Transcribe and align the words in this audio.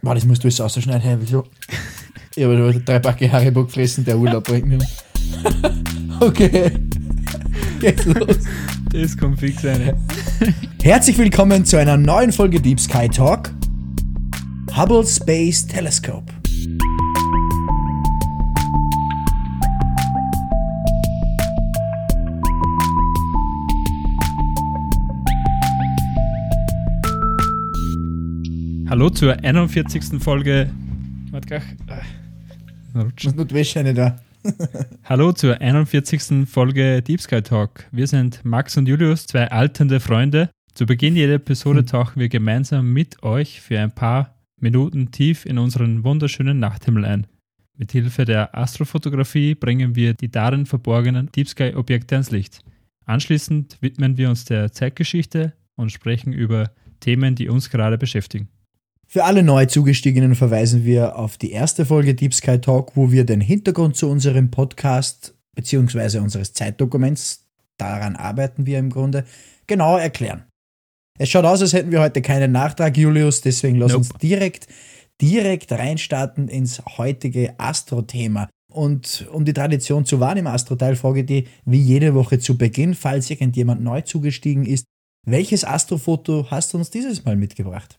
Boah, 0.00 0.14
das 0.14 0.24
musst 0.24 0.44
du 0.44 0.48
jetzt 0.48 0.60
ausschneiden, 0.60 1.00
Herr 1.02 1.20
Wieso? 1.20 1.44
Ich 2.36 2.44
habe 2.44 2.82
drei 2.84 3.00
Packe 3.00 3.30
Haribo 3.30 3.64
gefressen, 3.64 4.04
der 4.04 4.16
Urlaub 4.16 4.44
bringt 4.44 4.66
mir. 4.66 4.78
Okay. 6.20 6.72
Geht's 7.78 8.04
los. 8.06 8.38
Das 8.92 9.16
kommt 9.16 9.38
fix 9.38 9.64
rein. 9.64 9.94
Herzlich 10.82 11.16
willkommen 11.16 11.64
zu 11.64 11.76
einer 11.76 11.96
neuen 11.96 12.32
Folge 12.32 12.60
Deep 12.60 12.80
Sky 12.80 13.08
Talk. 13.08 13.52
Hubble 14.76 15.06
Space 15.06 15.64
Telescope. 15.64 16.37
Hallo 28.90 29.10
zur 29.10 29.38
41. 29.44 30.18
Folge. 30.18 30.70
Warte 31.30 31.46
gleich. 31.46 31.62
Rutschen. 32.94 33.36
Nur 33.36 33.44
die 33.44 33.94
da. 33.94 34.18
Hallo 35.04 35.32
zur 35.32 35.60
41. 35.60 36.48
Folge 36.48 37.02
Deep 37.02 37.20
Sky 37.20 37.42
Talk. 37.42 37.84
Wir 37.92 38.06
sind 38.06 38.42
Max 38.46 38.78
und 38.78 38.88
Julius, 38.88 39.26
zwei 39.26 39.50
alternde 39.50 40.00
Freunde. 40.00 40.48
Zu 40.72 40.86
Beginn 40.86 41.16
jeder 41.16 41.34
Episode 41.34 41.84
tauchen 41.84 42.18
wir 42.18 42.30
gemeinsam 42.30 42.90
mit 42.90 43.22
euch 43.22 43.60
für 43.60 43.78
ein 43.78 43.94
paar 43.94 44.38
Minuten 44.58 45.10
tief 45.10 45.44
in 45.44 45.58
unseren 45.58 46.02
wunderschönen 46.02 46.58
Nachthimmel 46.58 47.04
ein. 47.04 47.26
Mit 47.76 47.92
Hilfe 47.92 48.24
der 48.24 48.56
Astrofotografie 48.56 49.54
bringen 49.54 49.96
wir 49.96 50.14
die 50.14 50.30
darin 50.30 50.64
verborgenen 50.64 51.30
Deep 51.30 51.48
Sky 51.48 51.74
Objekte 51.74 52.14
ans 52.14 52.30
Licht. 52.30 52.60
Anschließend 53.04 53.76
widmen 53.82 54.16
wir 54.16 54.30
uns 54.30 54.46
der 54.46 54.72
Zeitgeschichte 54.72 55.52
und 55.76 55.92
sprechen 55.92 56.32
über 56.32 56.70
Themen, 57.00 57.34
die 57.34 57.50
uns 57.50 57.68
gerade 57.68 57.98
beschäftigen. 57.98 58.48
Für 59.10 59.24
alle 59.24 59.42
neu 59.42 59.64
zugestiegenen 59.64 60.34
verweisen 60.34 60.84
wir 60.84 61.16
auf 61.16 61.38
die 61.38 61.50
erste 61.50 61.86
Folge 61.86 62.14
Deep 62.14 62.34
Sky 62.34 62.58
Talk, 62.58 62.94
wo 62.94 63.10
wir 63.10 63.24
den 63.24 63.40
Hintergrund 63.40 63.96
zu 63.96 64.06
unserem 64.06 64.50
Podcast 64.50 65.34
bzw. 65.56 66.18
unseres 66.18 66.52
Zeitdokuments, 66.52 67.46
daran 67.78 68.16
arbeiten 68.16 68.66
wir 68.66 68.78
im 68.78 68.90
Grunde, 68.90 69.24
genau 69.66 69.96
erklären. 69.96 70.44
Es 71.18 71.30
schaut 71.30 71.46
aus, 71.46 71.62
als 71.62 71.72
hätten 71.72 71.90
wir 71.90 72.02
heute 72.02 72.20
keinen 72.20 72.52
Nachtrag, 72.52 72.98
Julius, 72.98 73.40
deswegen 73.40 73.78
lass 73.78 73.92
Nope. 73.92 74.04
uns 74.04 74.18
direkt, 74.20 74.66
direkt 75.22 75.72
reinstarten 75.72 76.48
ins 76.48 76.82
heutige 76.98 77.58
Astro-Thema. 77.58 78.50
Und 78.70 79.26
um 79.32 79.46
die 79.46 79.54
Tradition 79.54 80.04
zu 80.04 80.20
wahren 80.20 80.36
im 80.36 80.46
Astro-Teil, 80.46 80.96
frage 80.96 81.20
ich 81.20 81.26
die 81.26 81.46
wie 81.64 81.80
jede 81.80 82.14
Woche 82.14 82.40
zu 82.40 82.58
Beginn, 82.58 82.92
falls 82.92 83.30
irgendjemand 83.30 83.80
neu 83.80 84.02
zugestiegen 84.02 84.66
ist, 84.66 84.84
welches 85.26 85.64
Astrofoto 85.64 86.50
hast 86.50 86.74
du 86.74 86.76
uns 86.76 86.90
dieses 86.90 87.24
Mal 87.24 87.36
mitgebracht? 87.36 87.98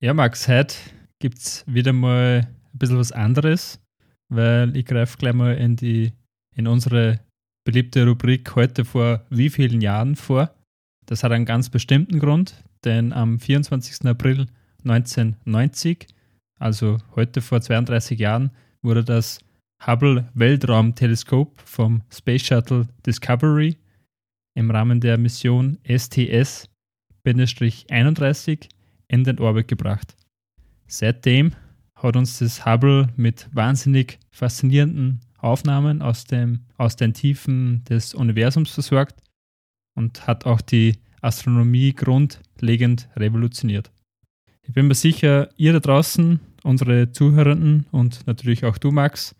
Ja, 0.00 0.14
Max, 0.14 0.46
heute 0.46 0.76
gibt 1.18 1.38
es 1.38 1.64
wieder 1.66 1.92
mal 1.92 2.46
ein 2.72 2.78
bisschen 2.78 2.98
was 2.98 3.10
anderes, 3.10 3.80
weil 4.28 4.76
ich 4.76 4.86
greife 4.86 5.18
gleich 5.18 5.34
mal 5.34 5.56
in, 5.56 5.74
die, 5.74 6.12
in 6.54 6.68
unsere 6.68 7.18
beliebte 7.66 8.06
Rubrik 8.06 8.54
heute 8.54 8.84
vor 8.84 9.26
wie 9.28 9.50
vielen 9.50 9.80
Jahren 9.80 10.14
vor. 10.14 10.54
Das 11.06 11.24
hat 11.24 11.32
einen 11.32 11.46
ganz 11.46 11.68
bestimmten 11.68 12.20
Grund, 12.20 12.62
denn 12.84 13.12
am 13.12 13.40
24. 13.40 14.06
April 14.06 14.46
1990, 14.84 16.06
also 16.60 16.98
heute 17.16 17.40
vor 17.40 17.60
32 17.60 18.20
Jahren, 18.20 18.52
wurde 18.82 19.02
das 19.02 19.40
Hubble 19.84 20.28
Weltraumteleskop 20.32 21.60
vom 21.62 22.02
Space 22.08 22.46
Shuttle 22.46 22.86
Discovery 23.04 23.76
im 24.54 24.70
Rahmen 24.70 25.00
der 25.00 25.18
Mission 25.18 25.76
STS-31 25.82 28.68
in 29.08 29.24
den 29.24 29.38
Orbit 29.40 29.68
gebracht. 29.68 30.16
Seitdem 30.86 31.52
hat 31.94 32.16
uns 32.16 32.38
das 32.38 32.64
Hubble 32.64 33.08
mit 33.16 33.48
wahnsinnig 33.52 34.18
faszinierenden 34.30 35.20
Aufnahmen 35.38 36.02
aus, 36.02 36.24
dem, 36.24 36.60
aus 36.76 36.96
den 36.96 37.14
Tiefen 37.14 37.84
des 37.84 38.14
Universums 38.14 38.70
versorgt 38.70 39.20
und 39.94 40.26
hat 40.26 40.46
auch 40.46 40.60
die 40.60 40.98
Astronomie 41.20 41.92
grundlegend 41.92 43.08
revolutioniert. 43.16 43.90
Ich 44.62 44.72
bin 44.72 44.86
mir 44.86 44.94
sicher, 44.94 45.48
ihr 45.56 45.72
da 45.72 45.80
draußen, 45.80 46.40
unsere 46.62 47.10
Zuhörenden 47.10 47.86
und 47.90 48.26
natürlich 48.26 48.64
auch 48.64 48.78
du, 48.78 48.90
Max, 48.90 49.34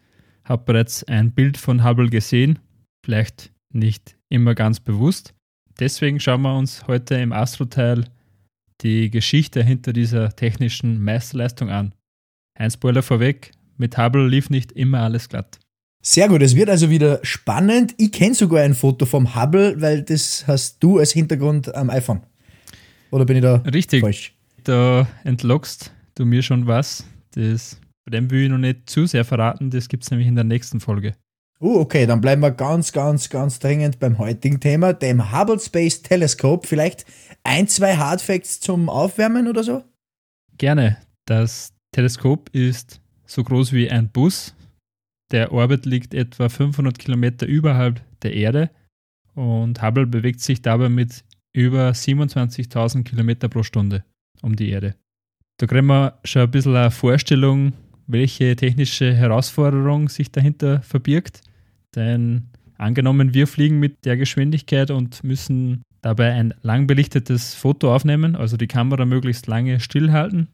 habt 0.44 0.64
bereits 0.66 1.04
ein 1.04 1.32
Bild 1.32 1.56
von 1.56 1.84
Hubble 1.84 2.08
gesehen, 2.08 2.58
vielleicht 3.04 3.52
nicht 3.70 4.16
immer 4.28 4.54
ganz 4.54 4.80
bewusst. 4.80 5.34
Deswegen 5.78 6.18
schauen 6.18 6.42
wir 6.42 6.56
uns 6.56 6.86
heute 6.86 7.16
im 7.16 7.32
Astro-Teil 7.32 8.04
die 8.82 9.10
Geschichte 9.10 9.62
hinter 9.62 9.92
dieser 9.92 10.34
technischen 10.36 11.02
Meisterleistung 11.02 11.70
an. 11.70 11.94
Ein 12.58 12.70
Spoiler 12.70 13.02
vorweg, 13.02 13.52
mit 13.76 13.96
Hubble 13.98 14.26
lief 14.28 14.50
nicht 14.50 14.72
immer 14.72 15.00
alles 15.00 15.28
glatt. 15.28 15.58
Sehr 16.02 16.28
gut, 16.28 16.42
es 16.42 16.54
wird 16.54 16.70
also 16.70 16.90
wieder 16.90 17.20
spannend. 17.22 17.94
Ich 17.98 18.12
kenne 18.12 18.34
sogar 18.34 18.62
ein 18.62 18.74
Foto 18.74 19.04
vom 19.04 19.34
Hubble, 19.34 19.80
weil 19.80 20.02
das 20.02 20.46
hast 20.46 20.82
du 20.82 20.98
als 20.98 21.12
Hintergrund 21.12 21.74
am 21.74 21.90
iPhone. 21.90 22.20
Oder 23.10 23.24
bin 23.24 23.36
ich 23.36 23.42
da 23.42 23.56
Richtig, 23.56 24.00
falsch? 24.00 24.34
da 24.64 25.08
entlockst 25.24 25.92
du 26.14 26.24
mir 26.24 26.42
schon 26.42 26.66
was. 26.66 27.04
Das, 27.32 27.80
bei 28.04 28.10
dem 28.12 28.30
will 28.30 28.44
ich 28.44 28.50
noch 28.50 28.58
nicht 28.58 28.88
zu 28.88 29.06
sehr 29.06 29.24
verraten, 29.24 29.70
das 29.70 29.88
gibt 29.88 30.04
es 30.04 30.10
nämlich 30.10 30.28
in 30.28 30.34
der 30.34 30.44
nächsten 30.44 30.80
Folge. 30.80 31.14
Uh, 31.60 31.80
okay, 31.80 32.06
dann 32.06 32.20
bleiben 32.20 32.40
wir 32.40 32.52
ganz, 32.52 32.92
ganz, 32.92 33.30
ganz 33.30 33.58
dringend 33.58 33.98
beim 33.98 34.18
heutigen 34.18 34.60
Thema, 34.60 34.92
dem 34.92 35.32
Hubble 35.32 35.58
Space 35.58 36.02
Telescope. 36.02 36.66
Vielleicht 36.66 37.04
ein, 37.42 37.66
zwei 37.66 37.96
Hardfacts 37.96 38.60
zum 38.60 38.88
Aufwärmen 38.88 39.48
oder 39.48 39.64
so? 39.64 39.82
Gerne. 40.56 40.98
Das 41.24 41.72
Teleskop 41.92 42.48
ist 42.50 43.00
so 43.26 43.42
groß 43.42 43.72
wie 43.72 43.90
ein 43.90 44.08
Bus. 44.08 44.54
Der 45.32 45.52
Orbit 45.52 45.84
liegt 45.84 46.14
etwa 46.14 46.48
500 46.48 46.98
Kilometer 46.98 47.46
überhalb 47.46 48.00
der 48.22 48.34
Erde 48.34 48.70
und 49.34 49.82
Hubble 49.82 50.06
bewegt 50.06 50.40
sich 50.40 50.62
dabei 50.62 50.88
mit 50.88 51.24
über 51.52 51.90
27.000 51.90 53.04
Kilometer 53.04 53.48
pro 53.48 53.62
Stunde 53.62 54.04
um 54.42 54.56
die 54.56 54.70
Erde. 54.70 54.94
Da 55.58 55.66
kriegen 55.66 55.86
wir 55.86 56.18
schon 56.24 56.42
ein 56.42 56.50
bisschen 56.50 56.76
eine 56.76 56.90
Vorstellung, 56.90 57.72
welche 58.06 58.56
technische 58.56 59.14
Herausforderung 59.14 60.08
sich 60.08 60.30
dahinter 60.30 60.82
verbirgt. 60.82 61.42
Denn 61.94 62.50
angenommen, 62.76 63.34
wir 63.34 63.46
fliegen 63.46 63.78
mit 63.78 64.04
der 64.04 64.16
Geschwindigkeit 64.16 64.90
und 64.90 65.24
müssen 65.24 65.82
dabei 66.02 66.32
ein 66.32 66.54
lang 66.62 66.86
belichtetes 66.86 67.54
Foto 67.54 67.94
aufnehmen, 67.94 68.36
also 68.36 68.56
die 68.56 68.68
Kamera 68.68 69.04
möglichst 69.04 69.46
lange 69.46 69.80
stillhalten, 69.80 70.48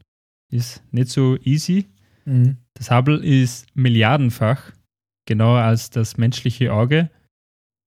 ist 0.50 0.82
nicht 0.92 1.08
so 1.08 1.36
easy. 1.42 1.86
Mhm. 2.24 2.56
Das 2.74 2.90
Hubble 2.90 3.18
ist 3.18 3.66
milliardenfach 3.74 4.72
genauer 5.26 5.60
als 5.60 5.90
das 5.90 6.16
menschliche 6.16 6.72
Auge 6.72 7.10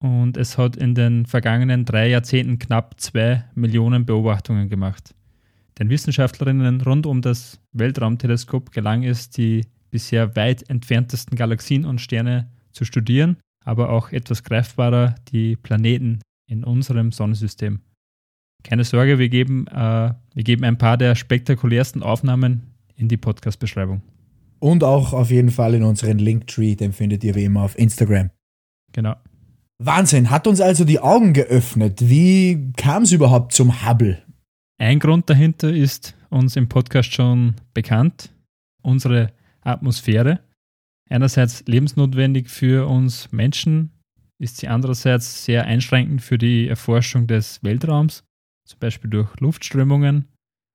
und 0.00 0.36
es 0.36 0.58
hat 0.58 0.76
in 0.76 0.94
den 0.94 1.26
vergangenen 1.26 1.84
drei 1.84 2.08
Jahrzehnten 2.08 2.58
knapp 2.58 3.00
zwei 3.00 3.44
Millionen 3.54 4.06
Beobachtungen 4.06 4.68
gemacht. 4.68 5.14
Den 5.78 5.90
Wissenschaftlerinnen 5.90 6.80
rund 6.80 7.06
um 7.06 7.22
das 7.22 7.60
Weltraumteleskop 7.72 8.72
gelang 8.72 9.04
es, 9.04 9.30
die 9.30 9.66
bisher 9.90 10.36
weit 10.36 10.68
entferntesten 10.68 11.36
Galaxien 11.36 11.84
und 11.84 12.00
Sterne 12.00 12.50
zu 12.78 12.84
studieren, 12.84 13.36
aber 13.64 13.90
auch 13.90 14.12
etwas 14.12 14.44
greifbarer 14.44 15.16
die 15.32 15.56
Planeten 15.56 16.20
in 16.48 16.64
unserem 16.64 17.12
Sonnensystem. 17.12 17.80
Keine 18.64 18.84
Sorge, 18.84 19.18
wir 19.18 19.28
geben, 19.28 19.66
äh, 19.66 20.14
wir 20.34 20.44
geben 20.44 20.64
ein 20.64 20.78
paar 20.78 20.96
der 20.96 21.14
spektakulärsten 21.14 22.02
Aufnahmen 22.02 22.74
in 22.96 23.08
die 23.08 23.16
Podcast-Beschreibung. 23.16 24.02
Und 24.60 24.82
auch 24.82 25.12
auf 25.12 25.30
jeden 25.30 25.50
Fall 25.50 25.74
in 25.74 25.82
unseren 25.82 26.18
Linktree, 26.18 26.74
den 26.74 26.92
findet 26.92 27.22
ihr 27.24 27.34
wie 27.34 27.44
immer 27.44 27.62
auf 27.62 27.78
Instagram. 27.78 28.30
Genau. 28.92 29.14
Wahnsinn, 29.80 30.30
hat 30.30 30.46
uns 30.46 30.60
also 30.60 30.84
die 30.84 30.98
Augen 30.98 31.32
geöffnet. 31.32 32.00
Wie 32.08 32.72
kam 32.76 33.04
es 33.04 33.12
überhaupt 33.12 33.52
zum 33.52 33.86
Hubble? 33.86 34.22
Ein 34.78 34.98
Grund 34.98 35.30
dahinter 35.30 35.72
ist 35.72 36.16
uns 36.30 36.56
im 36.56 36.68
Podcast 36.68 37.12
schon 37.12 37.54
bekannt, 37.74 38.30
unsere 38.82 39.32
Atmosphäre. 39.60 40.40
Einerseits 41.08 41.64
lebensnotwendig 41.66 42.48
für 42.48 42.86
uns 42.86 43.32
Menschen, 43.32 43.90
ist 44.38 44.58
sie 44.58 44.68
andererseits 44.68 45.44
sehr 45.44 45.64
einschränkend 45.64 46.22
für 46.22 46.38
die 46.38 46.68
Erforschung 46.68 47.26
des 47.26 47.62
Weltraums, 47.62 48.24
zum 48.64 48.78
Beispiel 48.78 49.10
durch 49.10 49.28
Luftströmungen. 49.40 50.28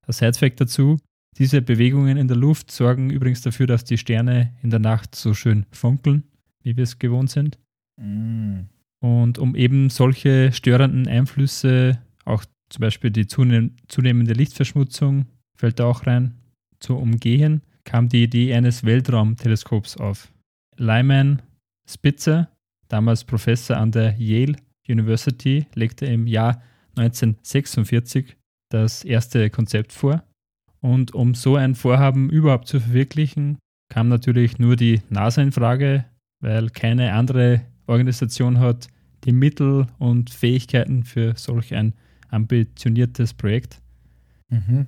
Ein 0.05 0.13
Side-Fact 0.13 0.59
dazu, 0.59 0.99
diese 1.37 1.61
Bewegungen 1.61 2.17
in 2.17 2.27
der 2.27 2.37
Luft 2.37 2.71
sorgen 2.71 3.09
übrigens 3.09 3.41
dafür, 3.41 3.67
dass 3.67 3.85
die 3.85 3.97
Sterne 3.97 4.53
in 4.61 4.69
der 4.69 4.79
Nacht 4.79 5.15
so 5.15 5.33
schön 5.33 5.65
funkeln, 5.71 6.23
wie 6.61 6.75
wir 6.75 6.83
es 6.83 6.99
gewohnt 6.99 7.29
sind. 7.29 7.57
Mm. 7.99 8.61
Und 8.99 9.37
um 9.37 9.55
eben 9.55 9.89
solche 9.89 10.51
störenden 10.51 11.07
Einflüsse, 11.07 11.99
auch 12.25 12.45
zum 12.69 12.81
Beispiel 12.81 13.11
die 13.11 13.25
zunehm- 13.25 13.75
zunehmende 13.87 14.33
Lichtverschmutzung, 14.33 15.25
fällt 15.55 15.79
da 15.79 15.85
auch 15.85 16.05
rein, 16.07 16.35
zu 16.79 16.95
umgehen, 16.95 17.61
kam 17.85 18.09
die 18.09 18.23
Idee 18.23 18.53
eines 18.53 18.83
Weltraumteleskops 18.83 19.97
auf. 19.97 20.31
Lyman 20.77 21.41
Spitzer, 21.89 22.49
damals 22.87 23.23
Professor 23.23 23.77
an 23.77 23.91
der 23.91 24.15
Yale 24.17 24.55
University, 24.87 25.67
legte 25.75 26.05
im 26.05 26.27
Jahr 26.27 26.61
1946 26.95 28.35
das 28.69 29.03
erste 29.03 29.49
Konzept 29.49 29.93
vor 29.93 30.23
Und 30.81 31.13
um 31.13 31.35
so 31.35 31.55
ein 31.55 31.75
Vorhaben 31.75 32.29
überhaupt 32.29 32.67
zu 32.67 32.79
verwirklichen, 32.79 33.57
kam 33.89 34.09
natürlich 34.09 34.57
nur 34.57 34.75
die 34.75 35.01
NASA 35.09 35.41
in 35.41 35.51
Frage, 35.51 36.05
weil 36.41 36.69
keine 36.69 37.13
andere 37.13 37.61
Organisation 37.87 38.59
hat 38.59 38.87
die 39.23 39.31
Mittel 39.31 39.87
und 39.99 40.29
Fähigkeiten 40.29 41.03
für 41.03 41.35
solch 41.37 41.73
ein 41.73 41.93
ambitioniertes 42.29 43.33
Projekt. 43.33 43.81
Mhm. 44.49 44.87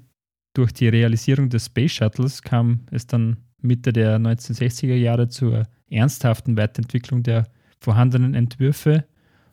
Durch 0.56 0.72
die 0.72 0.88
Realisierung 0.88 1.50
des 1.50 1.66
Space 1.66 1.92
Shuttles 1.92 2.42
kam 2.42 2.86
es 2.90 3.06
dann 3.06 3.38
Mitte 3.62 3.92
der 3.92 4.18
1960er 4.18 4.96
Jahre 4.96 5.28
zur 5.28 5.68
ernsthaften 5.90 6.56
Weiterentwicklung 6.56 7.24
der 7.24 7.48
vorhandenen 7.80 8.34
Entwürfe 8.34 9.06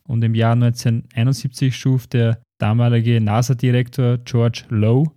und 0.04 0.22
im 0.22 0.36
Jahr 0.36 0.52
1971 0.52 1.76
schuf 1.76 2.06
der 2.06 2.40
damalige 2.58 3.20
NASA-Direktor 3.20 4.18
George 4.18 4.64
Lowe 4.68 5.10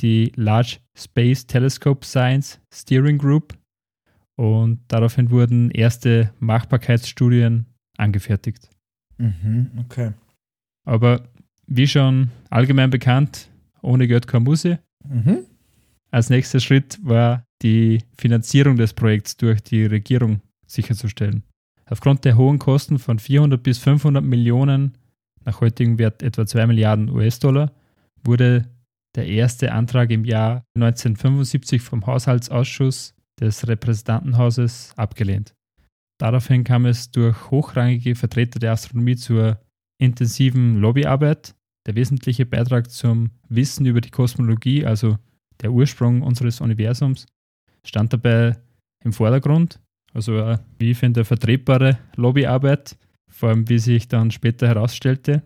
die 0.00 0.32
Large 0.34 0.78
Space 0.96 1.46
Telescope 1.46 2.06
Science 2.06 2.58
Steering 2.72 3.18
Group 3.18 3.54
und 4.36 4.80
daraufhin 4.88 5.30
wurden 5.30 5.70
erste 5.72 6.32
Machbarkeitsstudien 6.38 7.66
angefertigt. 7.98 8.70
Mhm, 9.18 9.72
okay. 9.78 10.12
Aber 10.86 11.28
wie 11.66 11.86
schon 11.86 12.30
allgemein 12.48 12.88
bekannt, 12.88 13.50
ohne 13.82 14.08
Geld 14.08 14.26
keine 14.26 14.44
Muse. 14.44 14.78
Mhm. 15.06 15.44
Als 16.10 16.30
nächster 16.30 16.60
Schritt 16.60 16.98
war 17.02 17.44
die 17.62 18.02
Finanzierung 18.16 18.76
des 18.76 18.94
Projekts 18.94 19.36
durch 19.36 19.62
die 19.62 19.84
Regierung 19.84 20.40
sicherzustellen. 20.66 21.42
Aufgrund 21.86 22.24
der 22.24 22.36
hohen 22.36 22.58
Kosten 22.58 22.98
von 22.98 23.18
400 23.18 23.62
bis 23.62 23.78
500 23.78 24.24
Millionen, 24.24 24.96
nach 25.44 25.60
heutigem 25.60 25.98
Wert 25.98 26.22
etwa 26.22 26.46
2 26.46 26.66
Milliarden 26.66 27.08
US-Dollar, 27.10 27.72
wurde 28.24 28.68
der 29.14 29.26
erste 29.26 29.72
Antrag 29.72 30.10
im 30.10 30.24
Jahr 30.24 30.64
1975 30.74 31.82
vom 31.82 32.06
Haushaltsausschuss 32.06 33.14
des 33.40 33.66
Repräsentantenhauses 33.66 34.92
abgelehnt. 34.96 35.54
Daraufhin 36.18 36.64
kam 36.64 36.84
es 36.84 37.10
durch 37.10 37.50
hochrangige 37.50 38.14
Vertreter 38.14 38.58
der 38.58 38.72
Astronomie 38.72 39.16
zur 39.16 39.60
intensiven 39.98 40.76
Lobbyarbeit. 40.76 41.54
Der 41.88 41.94
wesentliche 41.94 42.44
Beitrag 42.44 42.90
zum 42.90 43.30
Wissen 43.48 43.86
über 43.86 44.02
die 44.02 44.10
Kosmologie, 44.10 44.84
also 44.84 45.16
der 45.62 45.72
Ursprung 45.72 46.20
unseres 46.20 46.60
Universums, 46.60 47.24
stand 47.82 48.12
dabei 48.12 48.58
im 49.02 49.14
Vordergrund. 49.14 49.80
Also, 50.12 50.58
wie 50.78 50.90
ich 50.90 50.98
finde, 50.98 51.24
vertretbare 51.24 51.98
Lobbyarbeit, 52.14 52.98
vor 53.30 53.48
allem 53.48 53.66
wie 53.70 53.78
sich 53.78 54.06
dann 54.06 54.30
später 54.30 54.68
herausstellte. 54.68 55.42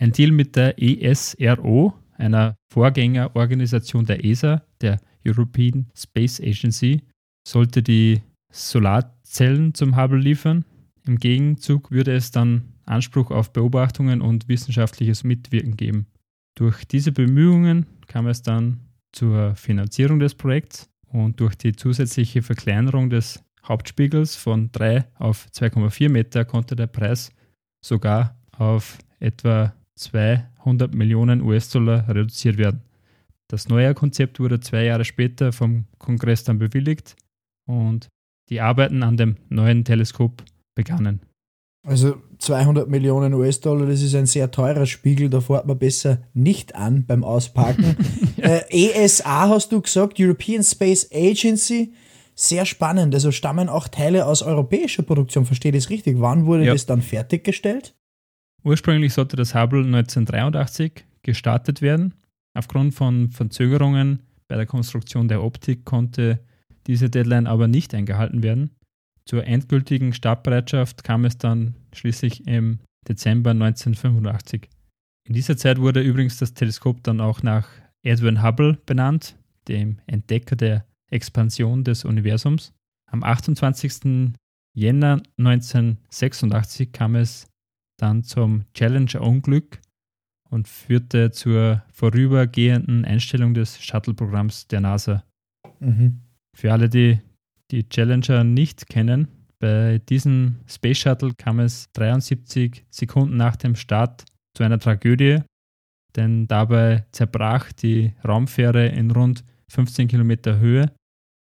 Ein 0.00 0.10
Deal 0.10 0.32
mit 0.32 0.56
der 0.56 0.82
ESRO, 0.82 1.94
einer 2.14 2.56
Vorgängerorganisation 2.72 4.04
der 4.04 4.24
ESA, 4.24 4.64
der 4.80 5.00
European 5.24 5.86
Space 5.94 6.40
Agency, 6.40 7.02
sollte 7.46 7.84
die 7.84 8.20
Solarzellen 8.52 9.74
zum 9.74 9.96
Hubble 9.96 10.18
liefern. 10.18 10.64
Im 11.06 11.18
Gegenzug 11.18 11.92
würde 11.92 12.16
es 12.16 12.32
dann 12.32 12.72
Anspruch 12.88 13.30
auf 13.30 13.52
Beobachtungen 13.52 14.20
und 14.20 14.48
wissenschaftliches 14.48 15.24
Mitwirken 15.24 15.76
geben. 15.76 16.06
Durch 16.54 16.84
diese 16.84 17.12
Bemühungen 17.12 17.86
kam 18.06 18.26
es 18.26 18.42
dann 18.42 18.80
zur 19.12 19.54
Finanzierung 19.54 20.18
des 20.18 20.34
Projekts 20.34 20.88
und 21.06 21.40
durch 21.40 21.54
die 21.56 21.72
zusätzliche 21.72 22.42
Verkleinerung 22.42 23.10
des 23.10 23.42
Hauptspiegels 23.64 24.36
von 24.36 24.72
3 24.72 25.04
auf 25.16 25.46
2,4 25.52 26.08
Meter 26.08 26.44
konnte 26.44 26.74
der 26.74 26.86
Preis 26.86 27.30
sogar 27.84 28.36
auf 28.52 28.98
etwa 29.20 29.74
200 29.96 30.94
Millionen 30.94 31.42
US-Dollar 31.42 32.08
reduziert 32.08 32.56
werden. 32.56 32.82
Das 33.48 33.68
neue 33.68 33.94
Konzept 33.94 34.40
wurde 34.40 34.60
zwei 34.60 34.84
Jahre 34.84 35.04
später 35.04 35.52
vom 35.52 35.86
Kongress 35.98 36.44
dann 36.44 36.58
bewilligt 36.58 37.16
und 37.66 38.08
die 38.48 38.60
Arbeiten 38.60 39.02
an 39.02 39.16
dem 39.16 39.36
neuen 39.48 39.84
Teleskop 39.84 40.42
begannen. 40.74 41.20
Also 41.88 42.16
200 42.40 42.90
Millionen 42.90 43.32
US-Dollar, 43.32 43.86
das 43.86 44.02
ist 44.02 44.14
ein 44.14 44.26
sehr 44.26 44.50
teurer 44.50 44.84
Spiegel, 44.84 45.30
da 45.30 45.40
fährt 45.40 45.66
man 45.66 45.78
besser 45.78 46.18
nicht 46.34 46.74
an 46.74 47.06
beim 47.06 47.24
Auspacken. 47.24 47.96
ja. 48.36 48.44
äh, 48.70 48.92
ESA 48.92 49.48
hast 49.48 49.72
du 49.72 49.80
gesagt, 49.80 50.20
European 50.20 50.62
Space 50.62 51.08
Agency, 51.10 51.94
sehr 52.34 52.66
spannend. 52.66 53.14
Also 53.14 53.32
stammen 53.32 53.70
auch 53.70 53.88
Teile 53.88 54.26
aus 54.26 54.42
europäischer 54.42 55.02
Produktion, 55.02 55.46
verstehe 55.46 55.72
ich 55.72 55.78
das 55.78 55.88
richtig? 55.88 56.20
Wann 56.20 56.44
wurde 56.44 56.66
ja. 56.66 56.74
das 56.74 56.84
dann 56.84 57.00
fertiggestellt? 57.00 57.94
Ursprünglich 58.64 59.14
sollte 59.14 59.36
das 59.36 59.54
Hubble 59.54 59.80
1983 59.80 61.06
gestartet 61.22 61.80
werden. 61.80 62.12
Aufgrund 62.52 62.92
von 62.92 63.30
Verzögerungen 63.30 64.24
bei 64.46 64.56
der 64.56 64.66
Konstruktion 64.66 65.26
der 65.26 65.42
Optik 65.42 65.86
konnte 65.86 66.40
diese 66.86 67.08
Deadline 67.08 67.46
aber 67.46 67.66
nicht 67.66 67.94
eingehalten 67.94 68.42
werden. 68.42 68.72
Zur 69.28 69.46
endgültigen 69.46 70.14
Startbereitschaft 70.14 71.04
kam 71.04 71.26
es 71.26 71.36
dann 71.36 71.74
schließlich 71.92 72.46
im 72.46 72.78
Dezember 73.06 73.50
1985. 73.50 74.70
In 75.28 75.34
dieser 75.34 75.58
Zeit 75.58 75.78
wurde 75.78 76.00
übrigens 76.00 76.38
das 76.38 76.54
Teleskop 76.54 77.02
dann 77.02 77.20
auch 77.20 77.42
nach 77.42 77.68
Edwin 78.02 78.42
Hubble 78.42 78.78
benannt, 78.86 79.36
dem 79.68 79.98
Entdecker 80.06 80.56
der 80.56 80.86
Expansion 81.10 81.84
des 81.84 82.06
Universums. 82.06 82.72
Am 83.10 83.22
28. 83.22 84.32
Jänner 84.74 85.20
1986 85.36 86.92
kam 86.92 87.14
es 87.14 87.48
dann 87.98 88.24
zum 88.24 88.64
Challenger-Unglück 88.72 89.78
und 90.48 90.68
führte 90.68 91.32
zur 91.32 91.82
vorübergehenden 91.92 93.04
Einstellung 93.04 93.52
des 93.52 93.78
Shuttle-Programms 93.78 94.68
der 94.68 94.80
NASA. 94.80 95.22
Mhm. 95.80 96.22
Für 96.56 96.72
alle, 96.72 96.88
die 96.88 97.20
die 97.70 97.88
Challenger 97.88 98.44
nicht 98.44 98.88
kennen, 98.88 99.28
bei 99.60 100.00
diesem 100.08 100.60
Space 100.66 100.98
Shuttle 100.98 101.34
kam 101.34 101.58
es 101.58 101.90
73 101.92 102.84
Sekunden 102.90 103.36
nach 103.36 103.56
dem 103.56 103.74
Start 103.74 104.24
zu 104.54 104.62
einer 104.62 104.78
Tragödie, 104.78 105.42
denn 106.14 106.46
dabei 106.46 107.06
zerbrach 107.10 107.72
die 107.72 108.14
Raumfähre 108.26 108.86
in 108.86 109.10
rund 109.10 109.44
15 109.68 110.08
Kilometer 110.08 110.58
Höhe. 110.58 110.92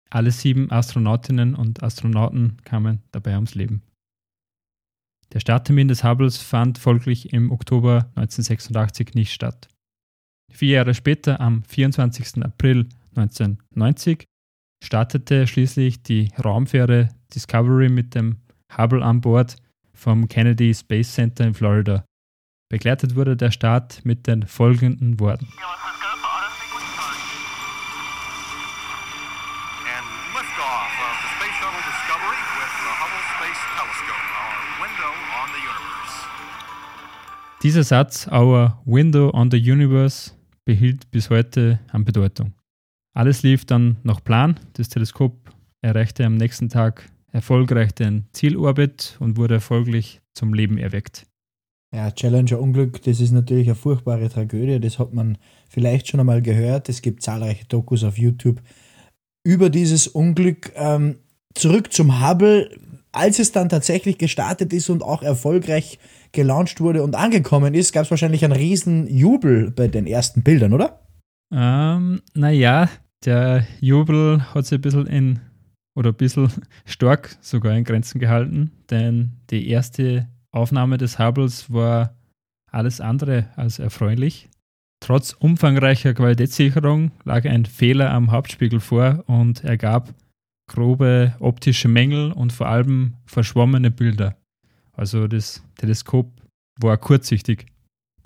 Alle 0.09 0.31
sieben 0.31 0.71
Astronautinnen 0.71 1.57
und 1.57 1.83
Astronauten 1.83 2.59
kamen 2.65 3.03
dabei 3.11 3.35
ums 3.35 3.57
Leben. 3.57 3.83
Der 5.33 5.41
Starttermin 5.41 5.89
des 5.89 6.05
Hubbles 6.05 6.39
fand 6.39 6.79
folglich 6.79 7.33
im 7.33 7.51
Oktober 7.51 8.13
1986 8.15 9.15
nicht 9.15 9.33
statt. 9.33 9.69
Vier 10.53 10.77
Jahre 10.77 10.95
später, 10.95 11.41
am 11.41 11.65
24. 11.65 12.45
April 12.45 12.89
1990, 13.17 14.27
startete 14.83 15.47
schließlich 15.47 16.03
die 16.03 16.31
Raumfähre 16.43 17.09
Discovery 17.35 17.89
mit 17.89 18.15
dem 18.15 18.37
Hubble 18.77 19.03
an 19.03 19.21
Bord 19.21 19.57
vom 19.95 20.29
Kennedy 20.29 20.75
Space 20.75 21.15
Center 21.15 21.45
in 21.45 21.55
Florida. 21.55 22.05
Begleitet 22.69 23.15
wurde 23.15 23.37
der 23.37 23.51
Start 23.51 24.05
mit 24.05 24.27
den 24.27 24.47
folgenden 24.47 25.19
Worten. 25.21 25.49
Dieser 37.63 37.85
Satz, 37.85 38.29
Our 38.29 38.81
Window 38.85 39.31
on 39.33 39.51
the 39.51 39.59
Universe, 39.59 40.33
behielt 40.65 41.11
bis 41.11 41.31
heute 41.31 41.81
an 41.91 42.05
Bedeutung. 42.05 42.56
Alles 43.17 43.43
lief 43.43 43.65
dann 43.65 43.97
nach 44.03 44.23
Plan. 44.23 44.61
Das 44.75 44.91
Teleskop 44.91 45.33
erreichte 45.81 46.27
am 46.27 46.37
nächsten 46.37 46.69
Tag 46.69 47.09
erfolgreich 47.33 47.93
den 47.93 48.27
Zielorbit 48.33 49.17
und 49.21 49.39
wurde 49.39 49.61
folglich 49.61 50.21
zum 50.35 50.53
Leben 50.53 50.77
erweckt. 50.77 51.27
Ja, 51.95 52.11
Challenger-Unglück, 52.11 53.01
das 53.05 53.21
ist 53.21 53.31
natürlich 53.31 53.69
eine 53.69 53.75
furchtbare 53.75 54.29
Tragödie. 54.29 54.81
Das 54.81 54.99
hat 54.99 55.15
man 55.15 55.39
vielleicht 55.71 56.09
schon 56.09 56.21
einmal 56.21 56.43
gehört. 56.43 56.91
Es 56.91 57.01
gibt 57.01 57.23
zahlreiche 57.23 57.65
Dokus 57.65 58.05
auf 58.05 58.19
YouTube 58.19 58.61
über 59.45 59.71
dieses 59.71 60.09
Unglück. 60.09 60.73
Ähm, 60.75 61.17
zurück 61.55 61.95
zum 61.95 62.21
Hubble. 62.21 62.69
Als 63.13 63.39
es 63.39 63.51
dann 63.51 63.71
tatsächlich 63.71 64.19
gestartet 64.19 64.75
ist 64.75 64.91
und 64.91 65.03
auch 65.03 65.23
erfolgreich 65.23 65.99
gelauncht 66.33 66.83
wurde 66.83 67.03
und 67.03 67.15
angekommen 67.15 67.73
ist, 67.73 67.95
gab 67.95 68.05
es 68.05 68.11
wahrscheinlich 68.11 68.45
einen 68.45 68.53
riesen 68.53 69.09
Jubel 69.09 69.71
bei 69.71 69.89
den 69.89 70.07
ersten 70.07 70.43
Bildern, 70.43 70.75
oder? 70.75 71.01
Ähm, 71.51 72.21
naja, 72.35 72.91
der 73.25 73.67
Jubel 73.81 74.43
hat 74.55 74.67
sich 74.67 74.79
ein 74.79 74.83
bisschen 74.83 75.07
in, 75.07 75.41
oder 75.97 76.11
ein 76.11 76.17
bisschen 76.17 76.51
stark 76.85 77.37
sogar 77.41 77.77
in 77.77 77.85
Grenzen 77.85 78.19
gehalten, 78.19 78.73
denn 78.91 79.33
die 79.51 79.69
erste 79.69 80.29
Aufnahme 80.53 80.99
des 80.99 81.19
Hubbles 81.19 81.73
war 81.73 82.15
alles 82.71 83.01
andere 83.01 83.49
als 83.57 83.79
erfreulich. 83.79 84.49
Trotz 85.01 85.33
umfangreicher 85.33 86.15
Qualitätssicherung 86.15 87.13
lag 87.25 87.45
ein 87.45 87.67
Fehler 87.67 88.11
am 88.11 88.31
Hauptspiegel 88.31 88.81
vor 88.81 89.25
und 89.27 89.63
ergab 89.63 90.15
grobe 90.69 91.35
optische 91.39 91.89
Mängel 91.89 92.33
und 92.33 92.53
vor 92.53 92.69
allem 92.69 93.15
verschwommene 93.27 93.91
Bilder. 93.91 94.37
Also 94.93 95.29
das 95.29 95.63
Teleskop 95.77 96.33
war 96.81 96.97
kurzsichtig, 96.97 97.67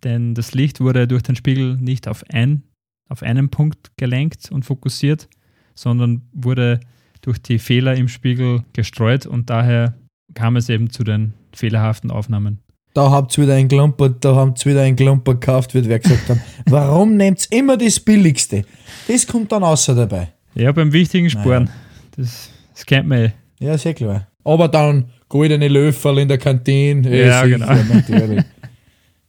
denn 0.05 0.35
das 0.35 0.55
Licht 0.55 0.81
wurde 0.81 1.07
durch 1.07 1.23
den 1.23 1.37
Spiegel 1.37 1.77
nicht 1.77 2.09
auf 2.09 2.25
ein 2.31 2.63
auf 3.11 3.23
einen 3.23 3.50
Punkt 3.50 3.90
gelenkt 3.99 4.50
und 4.50 4.64
fokussiert, 4.64 5.29
sondern 5.75 6.23
wurde 6.33 6.81
durch 7.21 7.43
die 7.43 7.59
Fehler 7.59 7.95
im 7.97 8.09
Spiegel 8.09 8.62
gestreut 8.73 9.26
und 9.26 9.50
daher 9.50 9.95
kam 10.35 10.57
es 10.57 10.69
eben 10.69 10.90
zu 10.90 11.05
den 11.05 11.35
fehlerhaften 11.52 12.11
Aufnahmen. 12.11 12.61
Da 12.95 13.11
habt 13.11 13.37
ihr 13.37 13.45
wieder 13.45 13.55
ein 13.55 13.69
Klumper, 13.69 14.09
da 14.09 14.35
habt 14.35 14.64
ihr 14.64 14.73
wieder 14.73 14.83
ein 14.83 14.97
Klumper 14.97 15.35
gekauft, 15.35 15.75
wird 15.75 15.88
wer 15.88 15.99
gesagt 15.99 16.29
haben. 16.29 16.40
Warum 16.67 17.17
nehmt 17.17 17.47
ihr 17.50 17.59
immer 17.59 17.76
das 17.76 18.00
Billigste? 18.00 18.64
Das 19.07 19.26
kommt 19.26 19.52
dann 19.52 19.62
außer 19.62 19.95
dabei. 19.95 20.33
Ja, 20.55 20.73
beim 20.73 20.93
wichtigen 20.93 21.31
Sparen. 21.31 21.64
Naja. 21.64 21.76
Das, 22.17 22.50
das 22.75 22.87
kennt 22.87 23.09
man 23.09 23.19
eh. 23.19 23.33
Ja, 23.61 23.79
sehr 23.79 23.95
klar. 23.95 24.26
Aber 24.43 24.69
dann 24.69 25.11
goldene 25.29 25.69
Löffel 25.69 26.19
in 26.19 26.29
der 26.29 26.38
Kantine. 26.38 27.17
Ja, 27.17 27.45
sicher, 27.45 27.59
genau. 27.59 27.95
Natürlich. 27.95 28.45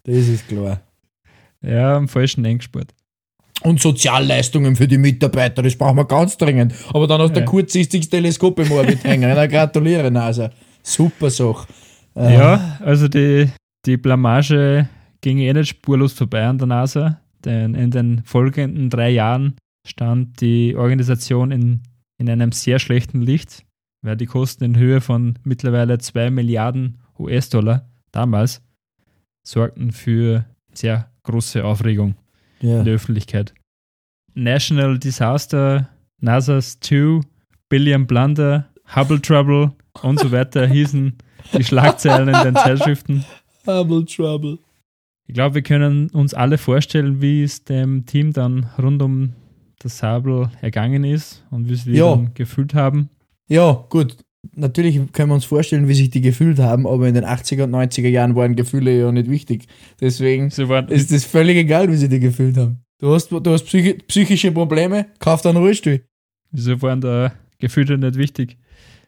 Das 0.03 0.15
ist 0.15 0.47
klar. 0.47 0.81
Ja, 1.61 1.95
am 1.97 2.07
falschen 2.07 2.43
Endspurt. 2.45 2.93
Und 3.63 3.79
Sozialleistungen 3.79 4.75
für 4.75 4.87
die 4.87 4.97
Mitarbeiter, 4.97 5.61
das 5.61 5.75
brauchen 5.75 5.97
wir 5.97 6.05
ganz 6.05 6.35
dringend. 6.37 6.73
Aber 6.93 7.05
dann 7.07 7.21
hast 7.21 7.31
du 7.31 7.39
Ja. 7.39 7.45
ein 7.45 7.49
kurzsichtiges 7.49 8.09
Teleskop 8.09 8.59
im 8.59 8.71
Orbit 8.71 9.03
hängen. 9.03 9.31
Na, 9.35 9.45
gratuliere, 9.45 10.11
also. 10.19 10.49
Super 10.81 11.29
Sache. 11.29 11.67
Äh, 12.15 12.33
Ja, 12.35 12.77
also 12.83 13.07
die, 13.07 13.49
die 13.85 13.97
Blamage 13.97 14.89
ging 15.21 15.37
eh 15.37 15.53
nicht 15.53 15.69
spurlos 15.69 16.13
vorbei 16.13 16.43
an 16.45 16.57
der 16.57 16.67
NASA, 16.67 17.21
denn 17.45 17.75
in 17.75 17.91
den 17.91 18.23
folgenden 18.25 18.89
drei 18.89 19.11
Jahren 19.11 19.55
stand 19.87 20.41
die 20.41 20.75
Organisation 20.75 21.51
in, 21.51 21.81
in 22.17 22.29
einem 22.29 22.51
sehr 22.51 22.79
schlechten 22.79 23.21
Licht, 23.21 23.63
weil 24.03 24.17
die 24.17 24.25
Kosten 24.25 24.63
in 24.63 24.77
Höhe 24.77 25.01
von 25.01 25.37
mittlerweile 25.43 25.99
2 25.99 26.31
Milliarden 26.31 26.97
US-Dollar 27.19 27.87
damals 28.11 28.61
sorgten 29.47 29.91
für 29.91 30.45
sehr 30.73 31.11
große 31.23 31.63
Aufregung 31.63 32.15
Ja. 32.61 32.79
in 32.79 32.85
der 32.85 32.95
Öffentlichkeit. 32.95 33.53
National 34.33 34.97
Disaster, 34.97 35.89
NASA's 36.19 36.79
2, 36.79 37.21
Billion 37.69 38.07
Blunder, 38.07 38.67
Hubble 38.95 39.21
Trouble 39.21 39.71
und 40.01 40.19
so 40.19 40.31
weiter 40.31 40.67
hießen 40.67 41.17
die 41.57 41.63
Schlagzeilen 41.63 42.29
in 42.29 42.41
den 42.43 42.55
Zeitschriften. 42.55 43.25
Hubble 43.65 44.05
Trouble. 44.05 44.59
Ich 45.27 45.33
glaube, 45.33 45.55
wir 45.55 45.61
können 45.61 46.09
uns 46.09 46.33
alle 46.33 46.57
vorstellen, 46.57 47.21
wie 47.21 47.43
es 47.43 47.63
dem 47.63 48.05
Team 48.05 48.33
dann 48.33 48.69
rund 48.77 49.01
um 49.01 49.33
das 49.79 50.03
Hubble 50.03 50.51
ergangen 50.61 51.03
ist 51.03 51.43
und 51.51 51.69
wie 51.69 51.75
sie 51.75 51.93
Ja. 51.93 52.15
dann 52.15 52.33
gefühlt 52.33 52.73
haben. 52.73 53.09
Ja, 53.47 53.85
gut. 53.89 54.17
Natürlich 54.55 54.99
können 55.13 55.29
wir 55.29 55.35
uns 55.35 55.45
vorstellen, 55.45 55.87
wie 55.87 55.93
sich 55.93 56.09
die 56.09 56.21
gefühlt 56.21 56.59
haben, 56.59 56.87
aber 56.87 57.07
in 57.07 57.13
den 57.13 57.25
80er 57.25 57.63
und 57.63 57.75
90er 57.75 58.07
Jahren 58.07 58.35
waren 58.35 58.55
Gefühle 58.55 58.97
ja 58.97 59.11
nicht 59.11 59.29
wichtig. 59.29 59.67
Deswegen 59.99 60.47
ist 60.47 61.11
das 61.11 61.25
völlig 61.25 61.57
egal, 61.57 61.91
wie 61.91 61.95
sie 61.95 62.09
die 62.09 62.19
gefühlt 62.19 62.57
haben. 62.57 62.79
Du 62.99 63.13
hast, 63.13 63.31
du 63.31 63.51
hast 63.51 63.65
psychi 63.65 63.93
psychische 64.07 64.51
Probleme, 64.51 65.07
kauf 65.19 65.41
dann 65.41 65.55
einen 65.55 65.65
Rollstuhl. 65.65 66.01
wieso 66.51 66.81
waren 66.81 67.01
da 67.01 67.33
Gefühle 67.59 67.97
nicht 67.97 68.15
wichtig? 68.15 68.57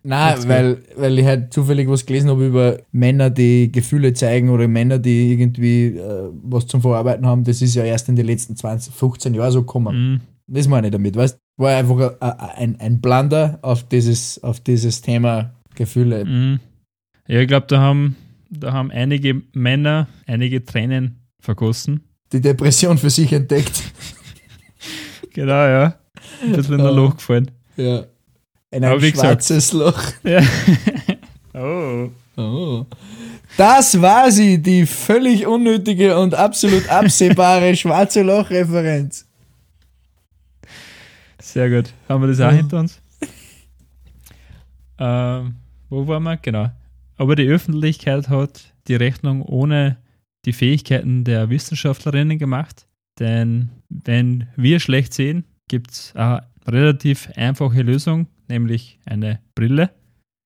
Nein, 0.06 0.38
weil, 0.48 0.78
weil 0.98 1.18
ich 1.18 1.26
halt 1.26 1.54
zufällig 1.54 1.88
was 1.88 2.06
gelesen 2.06 2.30
habe 2.30 2.46
über 2.46 2.78
Männer, 2.92 3.30
die 3.30 3.72
Gefühle 3.72 4.14
zeigen 4.14 4.50
oder 4.50 4.68
Männer, 4.68 5.00
die 5.00 5.32
irgendwie 5.32 5.96
äh, 5.98 6.30
was 6.44 6.68
zum 6.68 6.82
Verarbeiten 6.82 7.26
haben. 7.26 7.46
Das 7.46 7.62
ist 7.62 7.76
ja 7.76 7.86
erst 7.86 8.10
in 8.10 8.18
den 8.18 8.26
letzten 8.26 8.58
20, 8.58 8.94
15 8.94 9.34
Jahren 9.34 9.52
so 9.52 9.62
gekommen. 9.62 9.96
Mhm. 9.96 10.22
Das 10.48 10.68
meine 10.68 10.88
ich 10.88 10.92
damit, 10.92 11.16
weißt 11.16 11.38
War 11.58 11.78
einfach 11.78 12.20
ein, 12.20 12.80
ein, 12.80 13.02
Blunder 13.02 13.60
auf 13.62 13.88
dieses, 13.88 14.44
auf 14.44 14.60
dieses 14.60 15.02
Thema 15.02 15.54
Gefühle. 15.76 16.26
Mhm. 16.26 16.60
Ja, 17.28 17.40
ich 17.40 17.48
glaube, 17.48 17.68
da 17.68 17.80
haben, 17.80 18.16
da 18.50 18.74
haben 18.74 18.92
einige 18.92 19.42
Männer 19.54 20.08
einige 20.28 20.66
Tränen 20.66 21.22
vergossen. 21.40 22.04
Die 22.32 22.42
Depression 22.42 22.98
für 22.98 23.10
sich 23.10 23.32
entdeckt. 23.34 23.82
Genau, 25.36 25.66
ja. 25.66 25.96
Ein 26.44 26.52
bisschen 26.52 26.80
in 26.80 26.86
ein. 26.86 26.96
Loch 26.96 27.18
gefallen. 27.18 27.50
Ja. 27.76 28.04
In 28.70 28.84
ein 28.84 29.02
schwarzes 29.02 29.74
Loch. 29.74 30.00
Ja. 30.24 30.42
oh. 31.56 32.10
Oh. 32.38 32.86
Das 33.58 34.02
war 34.02 34.32
sie, 34.32 34.60
die 34.60 34.86
völlig 34.86 35.46
unnötige 35.46 36.18
und 36.18 36.34
absolut 36.34 36.90
absehbare 36.90 37.76
schwarze 37.76 38.24
Loch-Referenz. 38.24 39.28
Sehr 41.54 41.70
gut. 41.70 41.94
Haben 42.10 42.24
wir 42.24 42.30
das 42.30 42.42
auch 42.42 42.52
hinter 42.52 42.80
uns? 42.80 43.00
Ähm, 44.98 45.56
wo 45.90 46.08
waren 46.08 46.24
wir? 46.24 46.38
Genau. 46.38 46.72
Aber 47.16 47.36
die 47.36 47.48
Öffentlichkeit 47.48 48.28
hat 48.30 48.74
die 48.88 48.96
Rechnung 48.96 49.44
ohne 49.44 49.98
die 50.46 50.54
Fähigkeiten 50.54 51.24
der 51.24 51.52
Wissenschaftlerinnen 51.52 52.40
gemacht. 52.40 52.88
Denn 53.20 53.70
wenn 53.90 54.48
wir 54.56 54.80
schlecht 54.80 55.14
sehen, 55.14 55.46
gibt 55.68 55.92
es 55.92 56.16
eine 56.16 56.42
relativ 56.68 57.30
einfache 57.36 57.84
Lösung, 57.84 58.26
nämlich 58.48 59.00
eine 59.06 59.40
Brille. 59.54 59.92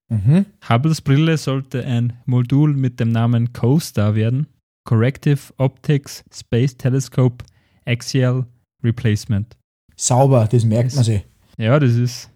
Mhm. 0.09 0.45
Hubbles 0.67 0.99
Brille 0.99 1.37
sollte 1.37 1.85
ein 1.85 2.13
Modul 2.25 2.73
mit 2.73 2.99
dem 2.99 3.09
Namen 3.09 3.53
COSTAR 3.53 4.15
werden. 4.15 4.47
Corrective 4.83 5.53
Optics 5.55 6.25
Space 6.33 6.75
Telescope 6.75 7.45
Axial 7.85 8.45
Replacement. 8.83 9.56
Sauber, 9.97 10.47
das 10.49 10.63
merkt 10.63 10.95
man 10.95 11.03
sich. 11.03 11.25
Ja, 11.57 11.79
das 11.79 11.93
ist 11.95 12.29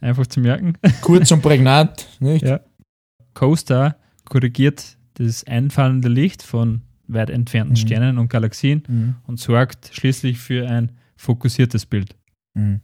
einfach 0.00 0.26
zu 0.26 0.40
merken. 0.40 0.74
Kurz 1.00 1.30
und 1.30 1.40
prägnant, 1.42 2.08
nicht? 2.20 2.44
Ja. 2.44 2.60
COSTAR 3.34 3.96
korrigiert 4.24 4.96
das 5.14 5.44
einfallende 5.44 6.08
Licht 6.08 6.42
von 6.42 6.82
weit 7.06 7.30
entfernten 7.30 7.72
Mhm. 7.74 7.76
Sternen 7.76 8.18
und 8.18 8.28
Galaxien 8.28 8.82
Mhm. 8.88 9.14
und 9.26 9.38
sorgt 9.38 9.90
schließlich 9.92 10.38
für 10.38 10.68
ein 10.68 10.92
fokussiertes 11.16 11.86
Bild. 11.86 12.16
Mhm. 12.54 12.80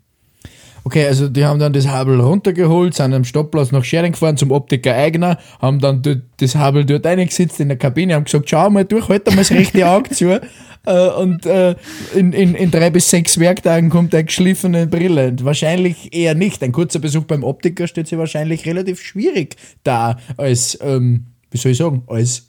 Okay, 0.84 1.06
also 1.06 1.28
die 1.28 1.44
haben 1.44 1.58
dann 1.58 1.72
das 1.72 1.86
Hubble 1.86 2.22
runtergeholt, 2.22 2.94
sind 2.94 3.12
am 3.12 3.24
Stoppplatz 3.24 3.72
nach 3.72 3.84
Schering 3.84 4.12
gefahren 4.12 4.36
zum 4.36 4.50
Optiker 4.50 4.94
Eigner, 4.94 5.38
haben 5.60 5.78
dann 5.78 6.02
das 6.38 6.54
Hubble 6.56 6.84
dort 6.84 7.04
reingesetzt 7.06 7.60
in 7.60 7.68
der 7.68 7.78
Kabine, 7.78 8.14
haben 8.14 8.24
gesagt, 8.24 8.48
schau 8.48 8.70
mal 8.70 8.84
durch, 8.84 9.08
halt 9.08 9.26
mal 9.26 9.36
das 9.36 9.50
rechte 9.50 9.86
Auge 9.88 10.10
zu. 10.10 10.40
Äh, 10.86 11.08
und 11.10 11.44
äh, 11.44 11.74
in, 12.14 12.32
in, 12.32 12.54
in 12.54 12.70
drei 12.70 12.90
bis 12.90 13.10
sechs 13.10 13.38
Werktagen 13.38 13.90
kommt 13.90 14.14
eine 14.14 14.24
geschliffene 14.24 14.86
Brille. 14.86 15.28
Und 15.28 15.44
wahrscheinlich 15.44 16.14
eher 16.14 16.34
nicht. 16.34 16.62
Ein 16.62 16.72
kurzer 16.72 16.98
Besuch 16.98 17.24
beim 17.24 17.44
Optiker 17.44 17.86
steht 17.86 18.08
sich 18.08 18.18
wahrscheinlich 18.18 18.64
relativ 18.66 19.02
schwierig 19.02 19.56
da 19.84 20.18
als, 20.36 20.78
ähm, 20.80 21.26
wie 21.50 21.58
soll 21.58 21.72
ich 21.72 21.78
sagen, 21.78 22.02
als 22.06 22.48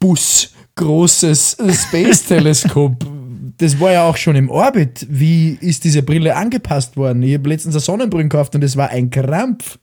Bus 0.00 0.52
großes 0.74 1.58
Space-Teleskop. 1.60 3.19
Das 3.60 3.78
war 3.78 3.92
ja 3.92 4.04
auch 4.04 4.16
schon 4.16 4.36
im 4.36 4.48
Orbit. 4.48 5.06
Wie 5.10 5.50
ist 5.60 5.84
diese 5.84 6.02
Brille 6.02 6.34
angepasst 6.34 6.96
worden? 6.96 7.22
Ich 7.22 7.34
habe 7.34 7.46
letztens 7.46 7.74
eine 7.74 7.80
Sonnenbrille 7.80 8.24
gekauft 8.24 8.54
und 8.54 8.64
es 8.64 8.74
war 8.74 8.88
ein 8.88 9.10
Krampf. 9.10 9.78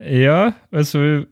Ja, 0.00 0.54
also 0.70 1.24